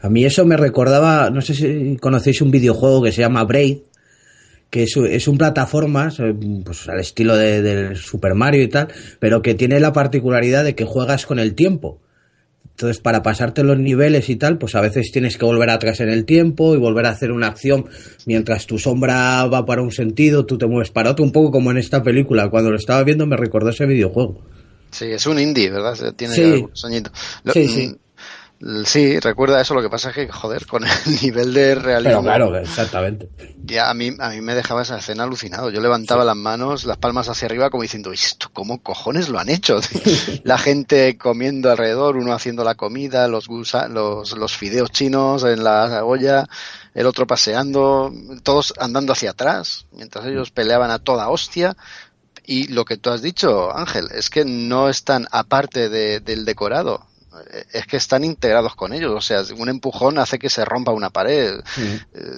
[0.02, 3.80] A mí eso me recordaba, no sé si conocéis un videojuego que se llama Braid,
[4.70, 6.22] que es, es un plataformas,
[6.64, 10.76] pues al estilo de, del Super Mario y tal, pero que tiene la particularidad de
[10.76, 12.00] que juegas con el tiempo.
[12.80, 16.08] Entonces, para pasarte los niveles y tal, pues a veces tienes que volver atrás en
[16.08, 17.90] el tiempo y volver a hacer una acción
[18.26, 21.72] mientras tu sombra va para un sentido, tú te mueves para otro, un poco como
[21.72, 22.50] en esta película.
[22.50, 24.40] Cuando lo estaba viendo me recordó ese videojuego.
[24.92, 26.14] Sí, es un indie, ¿verdad?
[26.16, 26.66] Tiene sí.
[27.52, 27.96] sí, sí.
[28.84, 30.90] Sí, recuerda eso, lo que pasa es que, joder, con el
[31.22, 32.22] nivel de realismo...
[32.24, 33.30] Pero claro, exactamente.
[33.64, 35.70] Ya a mí, a mí me dejaba esa escena alucinado.
[35.70, 39.48] Yo levantaba las manos, las palmas hacia arriba como diciendo, ¿esto cómo cojones lo han
[39.48, 39.80] hecho?
[40.44, 45.64] la gente comiendo alrededor, uno haciendo la comida, los, gusa, los, los fideos chinos en
[45.64, 46.46] la olla,
[46.94, 48.14] el otro paseando,
[48.44, 51.78] todos andando hacia atrás, mientras ellos peleaban a toda hostia.
[52.46, 57.09] Y lo que tú has dicho, Ángel, es que no están aparte de, del decorado
[57.72, 59.14] es que están integrados con ellos.
[59.16, 61.60] O sea, un empujón hace que se rompa una pared.
[62.14, 62.32] Eh,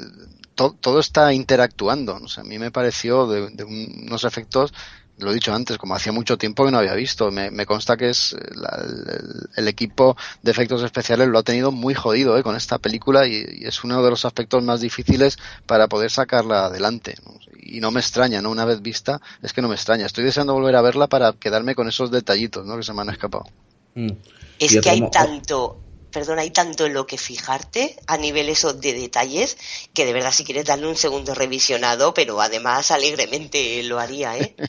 [0.56, 2.16] todo está interactuando.
[2.16, 4.74] O sea, a mí me pareció de, unos efectos,
[5.18, 7.32] lo he dicho antes, como hacía mucho tiempo que no había visto.
[7.32, 8.36] Me, consta que es
[9.56, 13.62] el, equipo de efectos especiales lo ha tenido muy jodido eh, con esta película y,
[13.62, 17.16] es uno de los aspectos más difíciles para poder sacarla adelante.
[17.64, 18.50] Y no me extraña, ¿no?
[18.50, 20.06] Una vez vista, es que no me extraña.
[20.06, 22.78] Estoy deseando volver a verla para quedarme con esos detallitos, ¿no?
[22.78, 23.46] Que se me han escapado.
[23.96, 24.10] Mm.
[24.62, 25.82] Es que hay tanto,
[26.12, 29.58] perdón, hay tanto en lo que fijarte a nivel eso de detalles
[29.94, 34.56] que de verdad si quieres darle un segundo revisionado, pero además alegremente lo haría, ¿eh?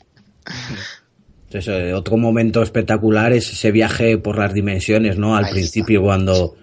[1.51, 5.35] Eso, otro momento espectacular es ese viaje por las dimensiones, ¿no?
[5.35, 6.55] Al principio cuando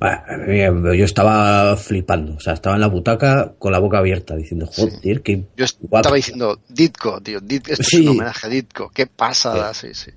[0.00, 5.20] yo estaba flipando, o sea, estaba en la butaca con la boca abierta diciendo, joder,
[5.20, 9.74] que Yo estaba diciendo, Ditko, tío, Ditko, esto es un homenaje a Ditko, qué pasada,
[9.74, 9.88] sí.
[9.92, 10.12] sí.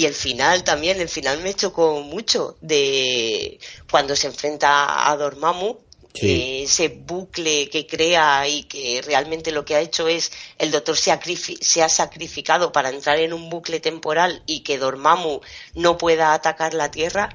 [0.00, 5.76] Y el final también, el final me chocó mucho de cuando se enfrenta a Dormammu,
[6.14, 11.12] ese bucle que crea y que realmente lo que ha hecho es el doctor se
[11.12, 11.20] ha,
[11.60, 15.42] se ha, sacrificado para entrar en un bucle temporal y que Dormammu
[15.74, 17.28] no pueda atacar la Tierra,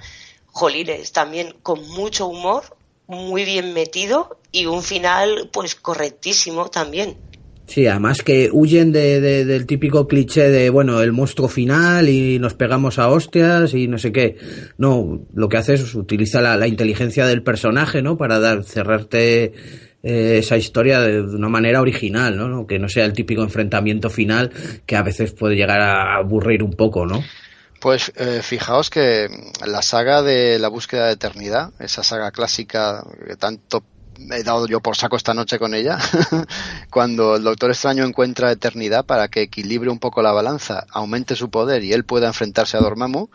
[0.48, 2.64] jolines, también con mucho humor,
[3.06, 7.16] muy bien metido y un final pues correctísimo también.
[7.68, 12.54] Sí, además que huyen de, del típico cliché de, bueno, el monstruo final y nos
[12.54, 14.38] pegamos a hostias y no sé qué.
[14.78, 18.18] No, lo que hace es utiliza la, inteligencia del personaje, ¿no?
[18.18, 19.54] Para dar, cerrarte
[20.04, 22.68] eh, esa historia de, una manera original, ¿no?
[22.68, 24.52] Que no sea el típico enfrentamiento final
[24.86, 27.24] que a veces puede llegar a aburrir un poco, ¿no?
[27.82, 29.28] Pues eh, fijaos que
[29.66, 33.84] la saga de la búsqueda de eternidad, esa saga clásica que tanto
[34.32, 35.98] he dado yo por saco esta noche con ella,
[36.90, 41.50] cuando el Doctor Extraño encuentra eternidad para que equilibre un poco la balanza, aumente su
[41.50, 43.30] poder y él pueda enfrentarse a Dormammu,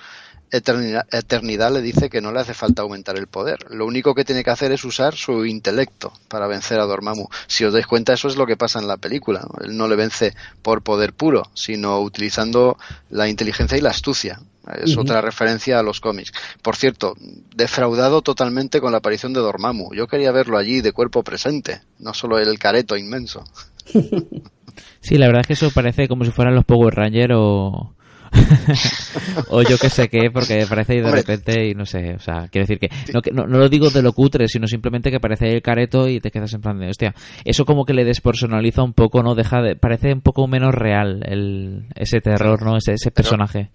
[0.51, 3.59] eternidad, le dice que no le hace falta aumentar el poder.
[3.71, 7.29] Lo único que tiene que hacer es usar su intelecto para vencer a Dormammu.
[7.47, 9.47] Si os dais cuenta, eso es lo que pasa en la película.
[9.63, 12.79] Él no le vence por poder puro, sino utilizando
[13.11, 14.41] la inteligencia y la astucia.
[14.83, 16.33] Es otra referencia a los cómics.
[16.63, 17.17] Por cierto,
[17.55, 19.95] defraudado totalmente con la aparición de Dormammu.
[19.95, 23.45] Yo quería verlo allí de cuerpo presente, no solo el careto inmenso.
[25.01, 27.95] Sí, la verdad es que eso parece como si fueran los Power Rangers o,
[29.49, 32.49] o yo que sé qué, porque parece ahí de repente y no sé, o sea,
[32.51, 32.91] quiero decir que
[33.33, 36.21] no, no, lo digo de lo cutre, sino simplemente que parece ahí el careto y
[36.21, 39.35] te quedas en plan de, hostia, eso como que le despersonaliza un poco, ¿no?
[39.35, 42.77] Deja de, parece un poco menos real el, ese terror, ¿no?
[42.77, 43.71] Ese, ese personaje.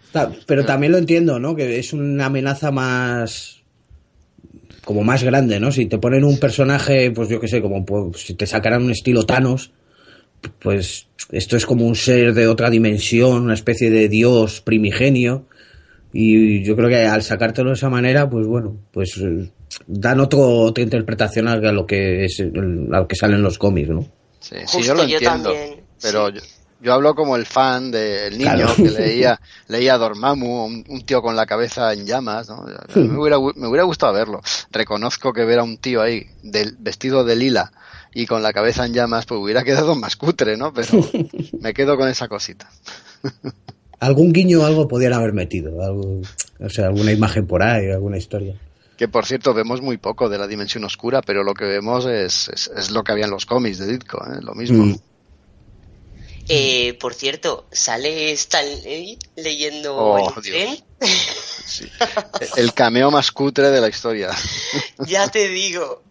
[0.45, 1.55] Pero, también lo entiendo, ¿no?
[1.55, 3.61] Que es una amenaza más
[4.83, 5.71] como más grande, ¿no?
[5.71, 8.91] Si te ponen un personaje, pues yo que sé, como pues, si te sacaran un
[8.91, 9.71] estilo Thanos,
[10.59, 15.47] pues esto es como un ser de otra dimensión, una especie de dios primigenio.
[16.13, 19.51] Y yo creo que al sacártelo de esa manera, pues bueno, pues eh,
[19.87, 24.05] dan otro, otra interpretación a lo que es a lo que salen los cómics, ¿no?
[24.39, 25.53] Sí, sí yo lo entiendo.
[26.01, 26.29] pero
[26.81, 31.45] yo, hablo como el fan del niño que leía, leía Dormammu, un, tío con la
[31.45, 32.65] cabeza en llamas, ¿no?
[32.95, 34.41] Me hubiera, me hubiera gustado verlo.
[34.71, 37.71] Reconozco que ver a un tío ahí del, vestido de lila
[38.15, 40.73] y con la cabeza en llamas, pues hubiera quedado más cutre, ¿no?
[40.73, 40.87] Pero
[41.59, 42.71] me quedo con esa cosita.
[43.99, 46.21] Algún guiño o algo podían haber metido, algo,
[46.59, 48.55] o sea, alguna imagen por ahí, alguna historia.
[48.97, 52.47] Que por cierto, vemos muy poco de la dimensión oscura, pero lo que vemos es,
[52.47, 54.39] es, lo que había en los cómics de Ditko, ¿eh?
[54.41, 54.85] lo mismo.
[54.85, 54.95] Mm.
[56.47, 60.77] Eh, por cierto, ¿sale Stanley leyendo oh, el tren?
[62.55, 64.29] El cameo más cutre de la historia.
[65.05, 66.03] ya te digo.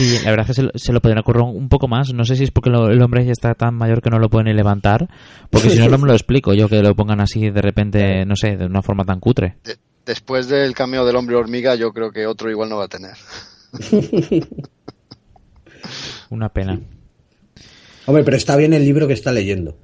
[0.00, 2.14] Sí, la verdad es que se, lo podrían ocurrir un poco más.
[2.14, 4.46] No sé si es porque el hombre ya está tan mayor que no lo pueden
[4.46, 5.10] ni levantar.
[5.50, 8.34] Porque si no, no me lo explico yo que lo pongan así de repente, no
[8.34, 9.58] sé, de una forma tan cutre.
[10.06, 13.12] después del cambio del hombre hormiga, yo creo que otro igual no va a tener.
[16.30, 16.80] una pena.
[18.06, 19.76] Hombre, pero está bien el libro que está leyendo.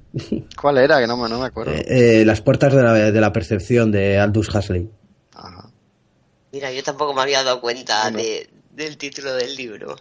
[0.59, 0.99] ¿Cuál era?
[0.99, 1.73] Que no, me acuerdo.
[1.73, 4.89] Eh, eh, las puertas de la, de la, percepción de Aldous Huxley.
[6.51, 9.95] Mira, yo tampoco me había dado cuenta de, del título del libro.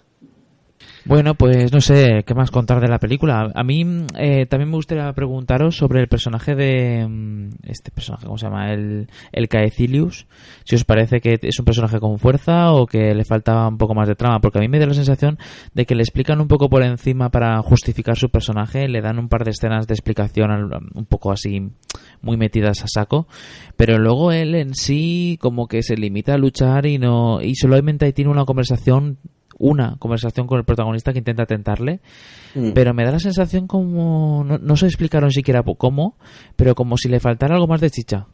[1.07, 3.53] Bueno, pues no sé qué más contar de la película.
[3.55, 3.87] A mí
[4.19, 8.73] eh, también me gustaría preguntaros sobre el personaje de mm, este personaje, ¿cómo se llama?
[8.73, 10.27] El, el Caecilius.
[10.65, 13.95] Si os parece que es un personaje con fuerza o que le falta un poco
[13.95, 15.39] más de trama, porque a mí me da la sensación
[15.75, 19.29] de que le explican un poco por encima para justificar su personaje, le dan un
[19.29, 20.51] par de escenas de explicación
[20.93, 21.71] un poco así
[22.21, 23.29] muy metidas a saco,
[23.77, 28.07] pero luego él en sí como que se limita a luchar y no y solamente
[28.07, 29.19] ahí tiene una conversación
[29.59, 32.01] una conversación con el protagonista que intenta tentarle,
[32.55, 32.73] mm.
[32.73, 36.17] pero me da la sensación como, no, se explicaron siquiera cómo,
[36.57, 38.27] pero como si le faltara algo más de chicha.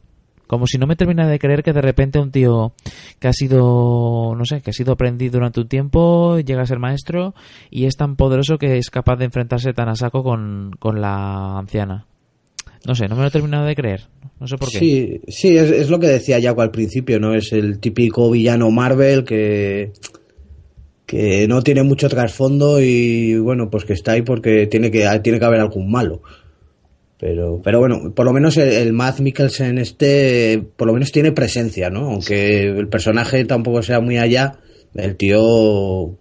[0.47, 2.75] Como si no me termina de creer que de repente un tío
[3.19, 6.79] que ha sido, no sé, que ha sido aprendido durante un tiempo, llega a ser
[6.79, 7.35] maestro
[7.71, 11.59] y es tan poderoso que es capaz de enfrentarse tan a saco con, con la
[11.59, 12.07] anciana.
[12.87, 14.09] No sé, no me lo he terminado de creer.
[14.41, 14.79] No sé por qué.
[14.79, 17.33] Sí, sí es, es lo que decía Jaco al principio, ¿no?
[17.33, 19.93] Es el típico villano Marvel que
[21.13, 25.39] que no tiene mucho trasfondo y bueno, pues que está ahí porque tiene que, tiene
[25.39, 26.23] que haber algún malo.
[27.21, 31.31] Pero, pero bueno, por lo menos el, el Matt Mikkelsen este, por lo menos tiene
[31.33, 32.13] presencia, ¿no?
[32.13, 34.59] Aunque el personaje tampoco sea muy allá,
[34.95, 36.17] el tío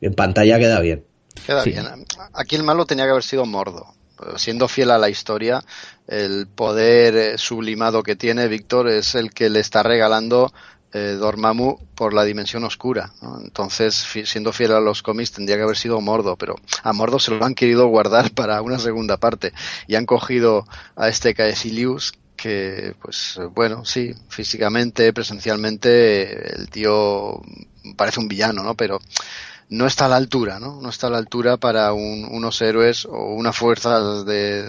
[0.00, 1.04] en pantalla queda bien.
[1.44, 1.86] Queda bien.
[2.32, 3.94] Aquí el malo tenía que haber sido Mordo.
[4.36, 5.64] Siendo fiel a la historia,
[6.06, 10.52] el poder sublimado que tiene Víctor es el que le está regalando
[10.92, 13.12] eh, Dormammu por la dimensión oscura.
[13.44, 13.94] Entonces,
[14.24, 17.44] siendo fiel a los cómics, tendría que haber sido Mordo, pero a Mordo se lo
[17.44, 19.52] han querido guardar para una segunda parte
[19.86, 27.42] y han cogido a este Caecilius que, pues, bueno, sí, físicamente, presencialmente, el tío
[27.96, 28.74] parece un villano, ¿no?
[28.74, 28.98] Pero
[29.70, 30.80] no está a la altura, ¿no?
[30.82, 34.68] No está a la altura para unos héroes o una fuerza de,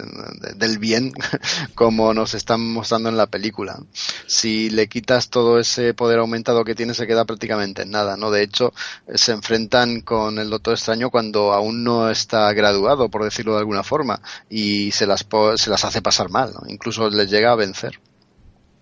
[0.56, 1.12] del bien
[1.76, 3.80] como nos están mostrando en la película.
[4.28, 8.30] Si le quitas todo ese poder aumentado que tiene, se queda prácticamente en nada, ¿no?
[8.30, 8.74] De hecho,
[9.14, 13.84] se enfrentan con el Doctor Extraño cuando aún no está graduado, por decirlo de alguna
[13.84, 16.54] forma, y se las, se las hace pasar mal.
[16.68, 18.00] Incluso les llega a vencer.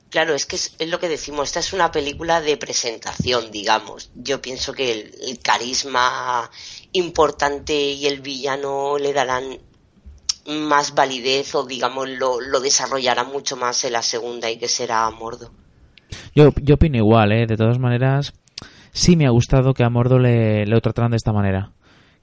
[0.09, 4.11] Claro, es que es, lo que decimos, esta es una película de presentación, digamos.
[4.15, 6.49] Yo pienso que el, carisma
[6.93, 9.59] importante y el villano le darán
[10.47, 15.07] más validez o, digamos, lo, lo desarrollará mucho más en la segunda y que será
[15.11, 15.51] Mordo.
[16.33, 17.45] Yo, yo opino igual, ¿eh?
[17.45, 18.33] De todas maneras,
[18.91, 21.71] sí me ha gustado que a Mordo le, le trataran de esta manera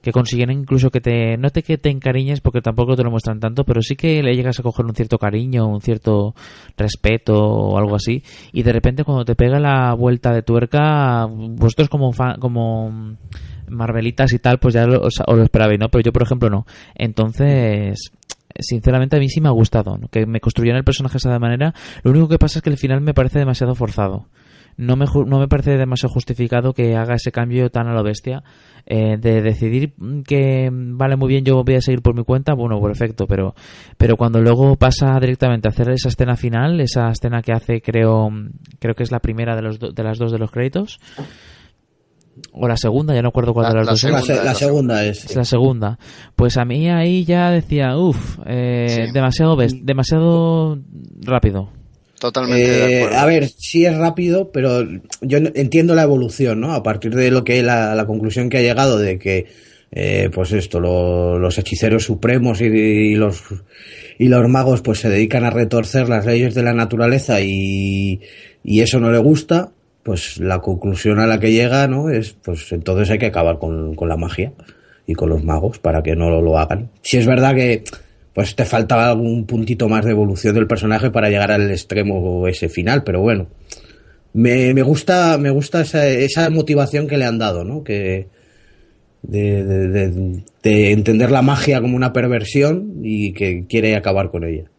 [0.01, 3.39] que consiguen incluso que te no te que te encariñes porque tampoco te lo muestran
[3.39, 6.35] tanto pero sí que le llegas a coger un cierto cariño un cierto
[6.77, 11.89] respeto o algo así y de repente cuando te pega la vuelta de tuerca vosotros
[11.89, 13.17] como como
[13.69, 16.65] Marvelitas y tal pues ya lo, os, lo esperabais no pero yo por ejemplo no.
[16.95, 18.11] Entonces
[18.59, 21.73] sinceramente a mí sí me ha gustado que me construyeran el personaje de esa manera
[22.03, 24.27] lo único que pasa es que el final me parece demasiado forzado
[24.77, 28.43] no me, no me parece demasiado justificado que haga ese cambio tan a lo bestia
[28.85, 29.93] eh, de decidir
[30.25, 33.55] que vale muy bien yo voy a seguir por mi cuenta bueno perfecto pero
[33.97, 38.29] pero cuando luego pasa directamente a hacer esa escena final esa escena que hace creo
[38.79, 40.99] creo que es la primera de los de las dos de los créditos
[42.51, 44.45] o la segunda, ya no acuerdo cuál de las dos segunda, es.
[44.45, 45.25] La, segunda es.
[45.25, 45.99] Es la segunda.
[46.35, 50.77] Pues a mí ahí ya decía, uff, eh, demasiado, demasiado
[51.21, 51.69] rápido.
[52.19, 53.01] Totalmente.
[53.01, 54.83] Eh, a ver, sí es rápido, pero
[55.21, 56.73] yo entiendo la evolución, ¿no?
[56.73, 59.45] A partir de lo que la, la conclusión que ha llegado de que,
[59.91, 63.43] eh, pues esto, los hechiceros supremos y, los
[64.17, 68.19] y los magos, pues se dedican a retorcer las leyes de la naturaleza y,
[68.63, 69.69] y eso no le gusta,
[70.01, 72.09] pues la conclusión a la que llega, ¿no?
[72.09, 74.53] Es, pues entonces hay que acabar con, con la magia
[75.05, 76.89] y con los magos para que no lo, lo hagan.
[77.03, 77.83] Si es verdad que
[78.37, 82.69] pues te faltaba algún puntito más de evolución del personaje para llegar al extremo ese
[82.69, 83.47] final, pero bueno.
[84.31, 87.83] Me, me gusta, me gusta esa, esa, motivación que le han dado, ¿no?
[87.83, 88.27] Que
[89.23, 94.69] de, de, de, entender la magia como una perversión y que quiere acabar con ella.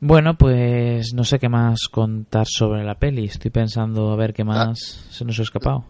[0.00, 3.24] Bueno, pues no sé qué más contar sobre la peli.
[3.24, 5.86] Estoy pensando a ver qué más se nos ha escapado.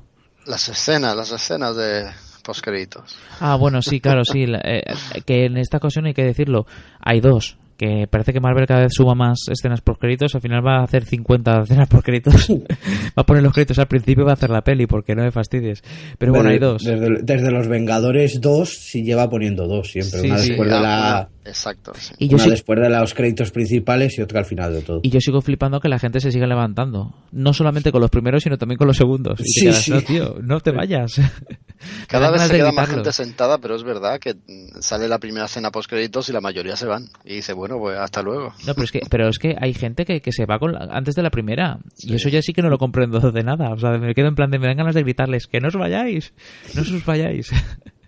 [0.46, 2.04] Las escenas, las escenas de,
[2.42, 3.16] postcréditos.
[3.40, 4.44] Ah, bueno, sí, claro, sí.
[4.44, 4.82] Eh,
[5.24, 6.66] que en esta ocasión hay que decirlo,
[7.00, 10.64] hay dos que parece que Marvel cada vez suma más escenas por créditos, al final
[10.64, 12.48] va a hacer 50 escenas por créditos.
[12.48, 15.24] va a poner los créditos al principio y va a hacer la peli, porque no
[15.24, 15.82] me fastidies.
[16.16, 16.84] Pero bueno, hay dos.
[16.84, 20.20] Desde, los Vengadores 2 sí lleva poniendo dos siempre.
[20.20, 21.28] una después de la...
[21.44, 21.92] Exacto.
[22.18, 25.00] Y una después de los créditos principales y otra al final de todo.
[25.02, 27.14] Y yo sigo flipando que la gente se siga levantando.
[27.32, 29.40] No solamente con los primeros, sino también con los segundos.
[29.40, 29.90] Y sí, sí.
[29.90, 31.20] no, tío, no te vayas.
[32.08, 34.36] Cada vez se queda más gente sentada, pero es verdad que
[34.80, 37.08] sale la primera escena post créditos y la mayoría se van.
[37.24, 38.52] Y dice, bueno, pues hasta luego.
[38.66, 41.14] No, pero es que, pero es que hay gente que, que se va con antes
[41.14, 41.78] de la primera.
[41.98, 43.72] Y eso ya sí que no lo comprendo de nada.
[43.72, 45.74] O sea, me quedo en plan de me dan ganas de gritarles que no os
[45.74, 46.32] vayáis,
[46.74, 47.50] no os vayáis.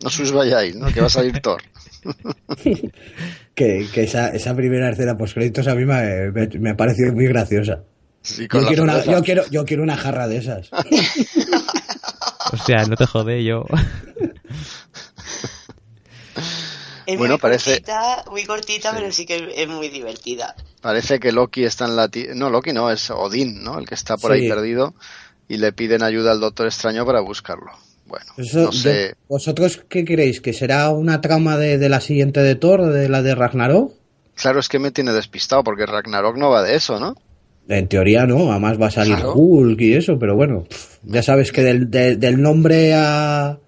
[0.03, 0.87] No os vayáis, ¿no?
[0.89, 1.63] Que va a salir Thor.
[3.55, 7.13] que, que esa, esa primera escena post créditos a mí me, me, me ha parecido
[7.13, 7.83] muy graciosa.
[8.23, 10.71] Sí, yo, quiero una, yo, quiero, yo quiero una jarra de esas.
[12.53, 13.65] Hostia, no te jode yo.
[17.07, 17.73] Es bueno, muy parece.
[17.73, 20.55] Cortita, muy cortita, pero sí que es muy divertida.
[20.81, 22.09] Parece que Loki está en la.
[22.35, 23.79] No, Loki no, es Odín, ¿no?
[23.79, 24.43] El que está por Sí.
[24.43, 24.95] ahí perdido.
[25.47, 27.73] Y le piden ayuda al Doctor Extraño para buscarlo.
[28.07, 29.09] Bueno, Eso, no sé.
[29.11, 30.41] yo- ¿Vosotros qué creéis?
[30.41, 33.93] ¿Que será una trama de, de la siguiente de Thor, de la de Ragnarok?
[34.37, 37.17] Claro, es que me tiene despistado porque Ragnarok no va de eso, ¿no?
[37.69, 39.33] En teoría no, además va a salir Claro.
[39.35, 40.67] Hulk y eso, pero bueno,
[41.05, 43.59] ya sabes que del, de- del nombre a,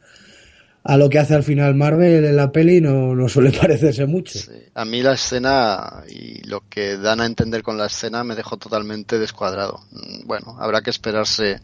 [0.84, 4.39] a lo que hace al final Marvel en la peli no, no suele parecerse mucho.
[4.74, 8.58] A mí la escena y lo que dan a entender con la escena me dejó
[8.58, 9.81] totalmente descuadrado.
[9.92, 11.60] Mm, Bueno, habrá que esperarse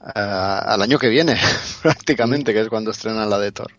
[0.00, 1.36] ah, al año que viene,
[1.82, 3.72] prácticamente, que es cuando estrenan la de Thor.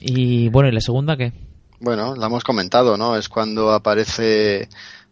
[0.00, 1.32] Y bueno, ¿y la segunda qué?
[1.80, 3.16] Bueno, la hemos comentado, ¿no?
[3.16, 4.68] Es cuando aparece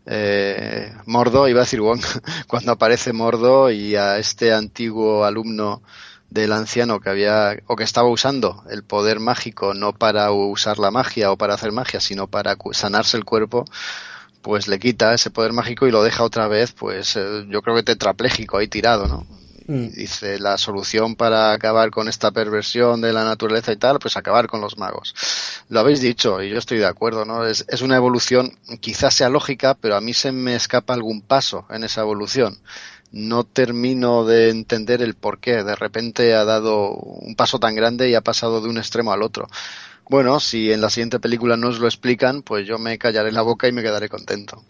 [0.07, 2.01] eh, Mordo, iba a decir Wong,
[2.47, 5.83] cuando aparece Mordo y a este antiguo alumno
[6.31, 10.91] del anciano que había o que estaba usando el poder mágico no para usar la
[10.91, 13.65] magia o para hacer magia, sino para sanarse el cuerpo,
[14.43, 17.77] pues le quita ese poder mágico y lo deja otra vez, pues eh, yo creo
[17.77, 19.27] que tetrapléjico ahí tirado, ¿no?
[19.69, 19.89] Mm.
[19.91, 24.47] Dice la solución para acabar con esta perversión de la naturaleza y tal, pues acabar
[24.47, 25.15] con los magos.
[25.69, 27.45] Lo habéis dicho y yo estoy de acuerdo, ¿no?
[27.45, 31.67] Es, es una evolución, quizás sea lógica, pero a mí se me escapa algún paso
[31.69, 32.59] en esa evolución.
[33.13, 35.63] No termino de entender el por qué.
[35.63, 39.23] De repente ha dado un paso tan grande y ha pasado de un extremo al
[39.23, 39.49] otro.
[40.09, 43.69] Bueno, si en la siguiente película nos lo explican, pues yo me callaré la boca
[43.69, 44.65] y me quedaré contento.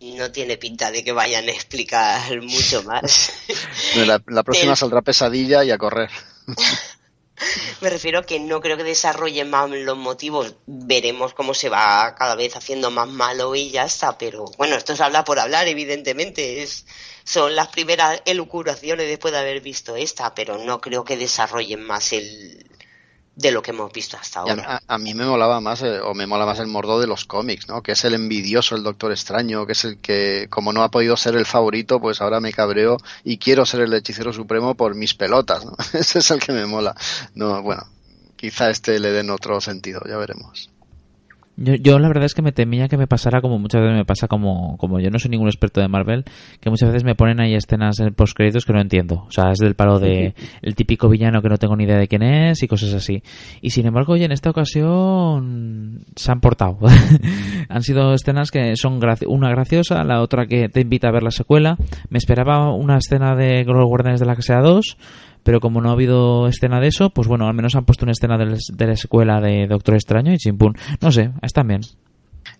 [0.00, 3.32] No tiene pinta de que vayan a explicar mucho más.
[3.96, 6.10] La, la próxima saldrá pesadilla y a correr.
[7.80, 10.54] Me refiero que no creo que desarrolle más los motivos.
[10.66, 14.16] Veremos cómo se va cada vez haciendo más malo y ya está.
[14.16, 16.62] Pero bueno, esto es hablar por hablar, evidentemente.
[16.62, 16.86] Es,
[17.24, 22.12] son las primeras elucubraciones después de haber visto esta, pero no creo que desarrollen más
[22.12, 22.65] el
[23.36, 24.80] de lo que hemos visto hasta ahora.
[24.88, 27.26] a- a mí me molaba más, eh, o me mola más el mordo de los
[27.26, 27.82] cómics, ¿no?
[27.82, 31.16] Que es el envidioso, el Doctor Extraño, que es el que, como no ha podido
[31.18, 35.14] ser el favorito, pues ahora me cabreo y quiero ser el hechicero supremo por mis
[35.14, 35.76] pelotas, ¿no?
[35.92, 36.94] Ese es el que me mola.
[37.34, 37.84] No, bueno,
[38.36, 40.70] quizá este le den otro sentido, ya veremos.
[41.58, 44.04] Yo, yo la verdad es que me temía que me pasara como muchas veces me
[44.04, 46.24] pasa como, como yo no soy ningún experto de Marvel,
[46.60, 49.24] que muchas veces me ponen ahí escenas en postcréditos que no entiendo.
[49.26, 52.08] O sea, es del palo de el típico villano que no tengo ni idea de
[52.08, 53.22] quién es y cosas así.
[53.62, 56.78] Y sin embargo, oye, en esta ocasión se han portado.
[57.68, 61.22] han sido escenas que son graci- una graciosa, la otra que te invita a ver
[61.22, 61.76] la secuela.
[62.10, 64.96] Me esperaba una escena de los Guardianes de la Casa 2,
[65.46, 68.10] pero como no ha habido escena de eso, pues bueno, al menos han puesto una
[68.12, 70.76] escena de, la secuela de Doctor Extraño y chimpún.
[71.00, 71.82] No sé, están bien.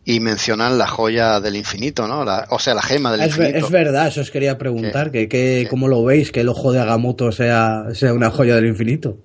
[0.04, 2.24] Y mencionan la joya del infinito, ¿no?
[2.24, 3.58] La- o sea, la gema del Es, infinito.
[3.66, 6.30] es verdad, eso os quería preguntar, que, que ¿cómo lo veis?
[6.30, 9.16] Que el ojo de Agamotto sea, sea una joya del infinito.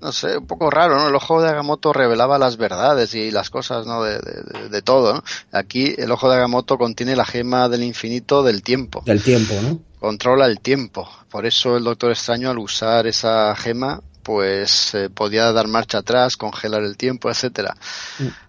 [0.00, 1.08] no sé, un poco raro, ¿no?
[1.10, 4.02] El ojo de Agamotto revelaba las verdades y las cosas, ¿no?
[4.02, 5.22] De, de- de- de todo, ¿no?
[5.52, 9.02] Aquí el ojo de Agamotto contiene la gema del infinito del tiempo.
[9.04, 9.78] Del tiempo, ¿no?
[10.00, 11.08] Controla el tiempo.
[11.30, 16.36] Por eso el Doctor Extraño, al usar esa gema, pues eh, podía dar marcha atrás,
[16.36, 17.76] congelar el tiempo, etcétera.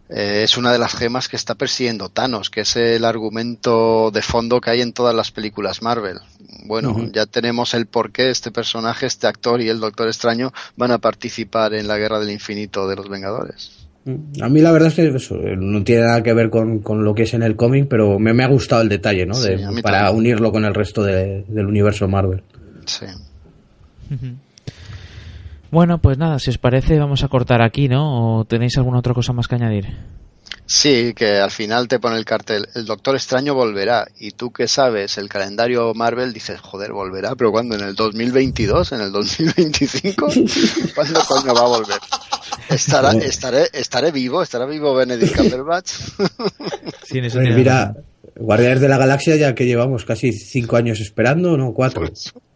[0.09, 4.21] Eh, es una de las gemas que está persiguiendo Thanos, que es el argumento de
[4.21, 6.19] fondo que hay en todas las películas Marvel.
[6.65, 10.91] Bueno, ya tenemos el por qué este personaje, este actor y el Doctor Extraño van
[10.91, 13.71] a participar en la Guerra del Infinito de los Vengadores.
[14.41, 17.03] A mí la verdad es que eso, eh, no tiene nada que ver con, con
[17.03, 19.39] lo que es en el cómic, pero me, me ha gustado el detalle, ¿no?
[19.39, 20.17] De- Sí, para también.
[20.17, 22.41] unirlo con el resto de- del universo Marvel.
[22.85, 23.05] Sí.
[25.71, 28.39] Bueno, pues nada, si os parece, vamos a cortar aquí, ¿no?
[28.39, 29.87] ¿O tenéis alguna otra cosa más que añadir?
[30.73, 34.69] Sí, que al final te pone el cartel, el Doctor Extraño volverá, y tú que
[34.69, 37.75] sabes el calendario Marvel dices, joder, volverá, pero ¿cuándo?
[37.75, 38.93] ¿En el 2022?
[38.93, 40.27] ¿En el 2025?
[40.95, 41.99] ¿Cuándo coño va a volver?
[42.69, 44.41] ¿Estará, estaré, ¿Estaré vivo?
[44.41, 45.91] ¿Estará vivo Benedict Cumberbatch?
[47.03, 47.93] Sí, en eso Pues mira,
[48.37, 51.73] Guardianes de la Galaxia ya que llevamos casi cinco años esperando, ¿no?
[51.73, 52.09] Cuatro.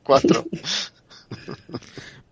[0.03, 0.45] Cuatro.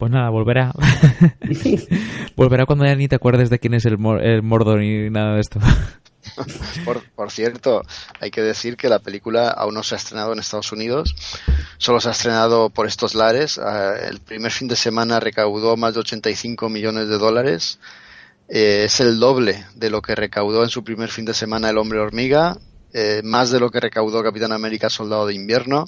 [0.03, 0.73] Pues nada, volverá.
[2.35, 5.35] volverá cuando ya ni te acuerdes de quién es el, Mor- el Mordor ni nada
[5.35, 5.61] de esto.
[6.83, 7.83] Por, por cierto,
[8.19, 11.15] hay que decir que la película aún no se ha estrenado en Estados Unidos,
[11.77, 13.57] solo se ha estrenado por estos lares.
[13.59, 17.79] Ah, el primer fin de semana recaudó más de 85 millones de dólares.
[18.49, 21.77] Eh, es el doble de lo que recaudó en su primer fin de semana El
[21.77, 22.57] Hombre Hormiga,
[22.93, 25.85] eh, más de lo que recaudó Capitán América Soldado de Invierno.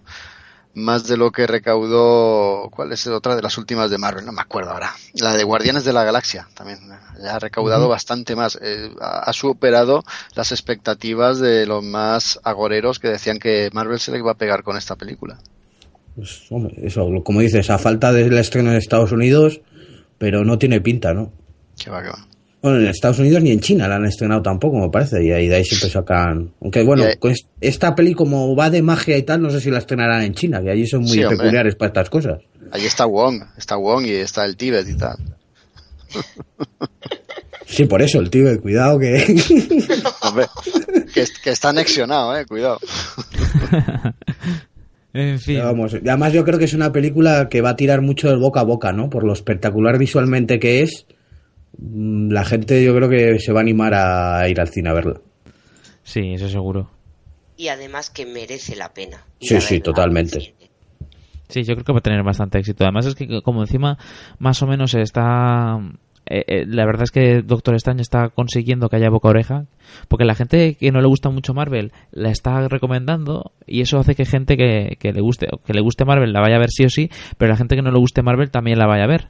[0.75, 2.69] Más de lo que recaudó.
[2.69, 4.25] ¿Cuál es otra de las últimas de Marvel?
[4.25, 4.91] No me acuerdo ahora.
[5.13, 6.79] La de Guardianes de la Galaxia también.
[7.21, 8.59] Ya ha recaudado bastante más.
[8.61, 10.03] Eh, ha superado
[10.35, 14.63] las expectativas de los más agoreros que decían que Marvel se le iba a pegar
[14.63, 15.39] con esta película.
[16.15, 16.43] Pues,
[16.77, 19.61] eso, como dices, a falta del estreno en Estados Unidos,
[20.17, 21.31] pero no tiene pinta, ¿no?
[21.77, 22.34] Que va, que va.
[22.65, 25.47] Bueno, en Estados Unidos ni en China la han estrenado tampoco, me parece, y ahí
[25.47, 26.51] de ahí siempre sacan.
[26.59, 27.05] Aunque bueno,
[27.61, 30.63] esta peli como va de magia y tal, no sé si la estrenarán en China,
[30.63, 32.41] que allí son muy peculiares para estas cosas.
[32.71, 35.15] Allí está Wong, está Wong y está el Tíbet y tal.
[37.67, 39.13] Sí, por eso el Tíbet, cuidado que.
[40.23, 40.47] Hombre,
[41.13, 42.79] que, está anexionado, eh, cuidado.
[45.13, 45.59] En fin.
[45.59, 48.59] Vamos, además yo creo que es una película que va a tirar mucho del boca
[48.59, 49.09] a boca, ¿no?
[49.09, 51.05] Por lo espectacular visualmente que es
[51.77, 55.21] la gente yo creo que se va a animar a ir al cine a verla.
[56.03, 56.89] Sí, eso seguro.
[57.57, 59.25] Y además que merece la pena.
[59.39, 60.53] Sí, sí, totalmente.
[61.47, 62.83] Sí, yo creo que va a tener bastante éxito.
[62.83, 63.97] Además es que como encima
[64.39, 65.79] más o menos está...
[66.27, 69.67] Eh, eh, la verdad es que Doctor Strange está consiguiendo que haya boca oreja,
[70.07, 74.15] porque la gente que no le gusta mucho Marvel la está recomendando y eso hace
[74.15, 76.83] que gente que, que le guste que le guste Marvel la vaya a ver sí
[76.83, 79.29] o sí, pero la gente que no le guste Marvel también la vaya a ver.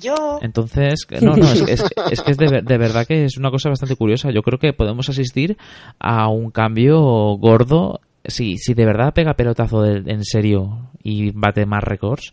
[0.00, 0.38] Yo.
[0.42, 1.82] Entonces, no, no, es,
[2.22, 4.30] que es de, de, verdad que es una cosa bastante curiosa.
[4.30, 5.56] Yo creo que podemos asistir
[5.98, 7.00] a un cambio
[7.38, 8.00] gordo.
[8.24, 12.32] Si, si de verdad pega pelotazo en serio y bate más récords,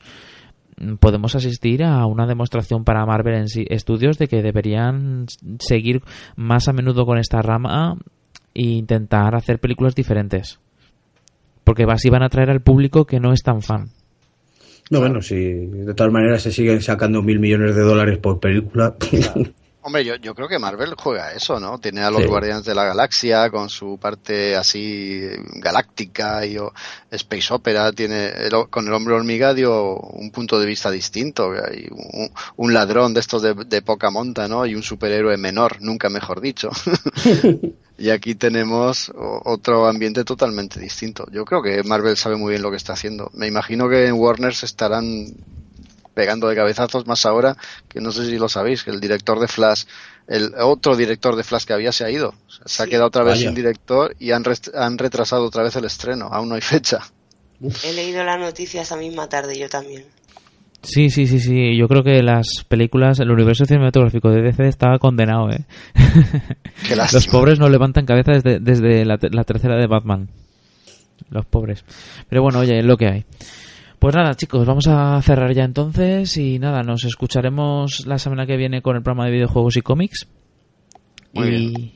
[1.00, 5.28] podemos asistir a una demostración para Marvel en sí, Studios de que deberían
[5.60, 6.02] seguir
[6.36, 7.98] más a menudo con esta rama
[8.54, 10.60] e intentar hacer películas diferentes.
[11.64, 13.90] Porque así van a atraer al público que no es tan fan.
[14.94, 18.94] No, bueno, si de todas maneras se siguen sacando mil millones de dólares por película.
[19.82, 21.80] Hombre, yo, yo creo que Marvel juega eso, ¿no?
[21.80, 25.20] Tiene a los Guardianes de la Galaxia con su parte así
[25.56, 26.58] galáctica y
[27.10, 28.34] space opera, tiene
[28.70, 31.90] con el hombre hormiga dio un punto de vista distinto, hay
[32.56, 34.68] un, ladrón de estos de, de, poca monta, ¿no?
[34.68, 36.70] Y un superhéroe menor, nunca mejor dicho.
[37.98, 41.28] y aquí tenemos otro ambiente totalmente distinto.
[41.32, 43.30] Yo creo que Marvel sabe muy bien lo que está haciendo.
[43.34, 45.34] Me imagino que en Warner se estarán
[46.14, 47.58] pegando de cabezazos más ahora
[47.90, 49.86] que no sé si lo sabéis, que el director de Flash,
[50.28, 52.34] el otro director de Flash que había se ha ido.
[52.66, 54.44] Se ha quedado otra vez sin director y han,
[54.76, 56.30] han retrasado otra vez el estreno.
[56.32, 57.00] Aún no hay fecha.
[57.84, 60.06] He leído la noticia esa misma tarde, yo también.
[60.84, 61.78] Sí, sí, sí, sí.
[61.78, 65.64] Yo creo que las películas, el universo cinematográfico de DC estaba condenado, ¿eh?
[67.14, 70.28] Los pobres no levantan cabeza desde, desde la, la, tercera de Batman.
[71.30, 71.86] Los pobres.
[72.28, 73.26] Pero bueno, oye, es lo que hay.
[73.98, 78.58] Pues nada, chicos, vamos a cerrar ya entonces y nada, nos escucharemos la semana que
[78.58, 80.28] viene con el programa de videojuegos y cómics.
[81.34, 81.94] y,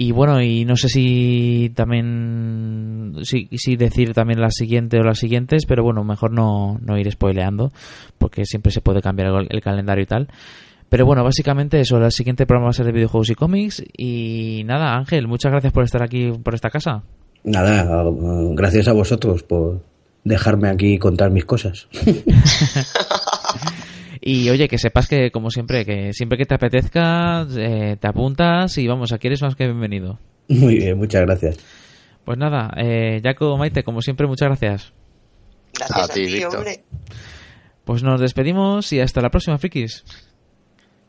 [0.00, 5.18] y bueno, y no sé si también si, si, decir también la siguiente o las
[5.18, 7.72] siguientes, pero bueno, mejor no, no ir spoileando,
[8.16, 10.28] porque siempre se puede cambiar el, calendario y tal.
[10.88, 13.82] Pero bueno, básicamente eso, el siguiente programa va a ser de videojuegos y cómics.
[13.96, 17.02] Y nada, Ángel, muchas gracias por estar aquí, por esta casa.
[17.42, 18.04] Nada,
[18.54, 19.82] gracias a vosotros por,
[20.22, 21.88] dejarme aquí contar mis cosas.
[24.20, 28.76] y oye, que sepas que, como siempre, que siempre que te apetezca, eh, te apuntas
[28.78, 30.18] y vamos, aquí eres más que bienvenido.
[30.48, 31.58] Muy bien, muchas gracias.
[32.24, 34.92] Pues nada, eh, Jaco Maite, como siempre, muchas gracias.
[35.74, 36.66] Gracias a, ti, Víctor.
[37.84, 40.04] Pues nos despedimos y hasta la próxima, frikis.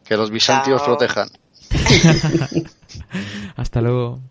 [0.05, 1.27] Que los bisantios protejan.
[3.55, 4.21] hasta luego.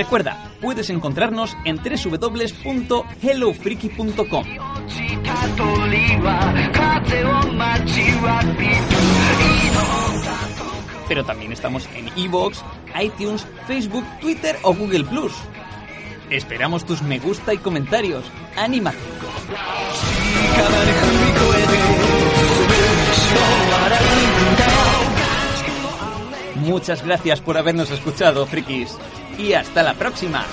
[0.00, 4.44] Recuerda, puedes encontrarnos en www.hellofreaky.com.
[11.06, 12.62] Pero también estamos en iVoox,
[12.98, 15.34] iTunes, Facebook, Twitter o Google Plus.
[16.30, 18.24] Esperamos tus me gusta y comentarios.
[18.56, 18.96] ¡Anímate!
[26.60, 28.96] Muchas gracias por habernos escuchado, frikis
[29.38, 30.44] y hasta la próxima.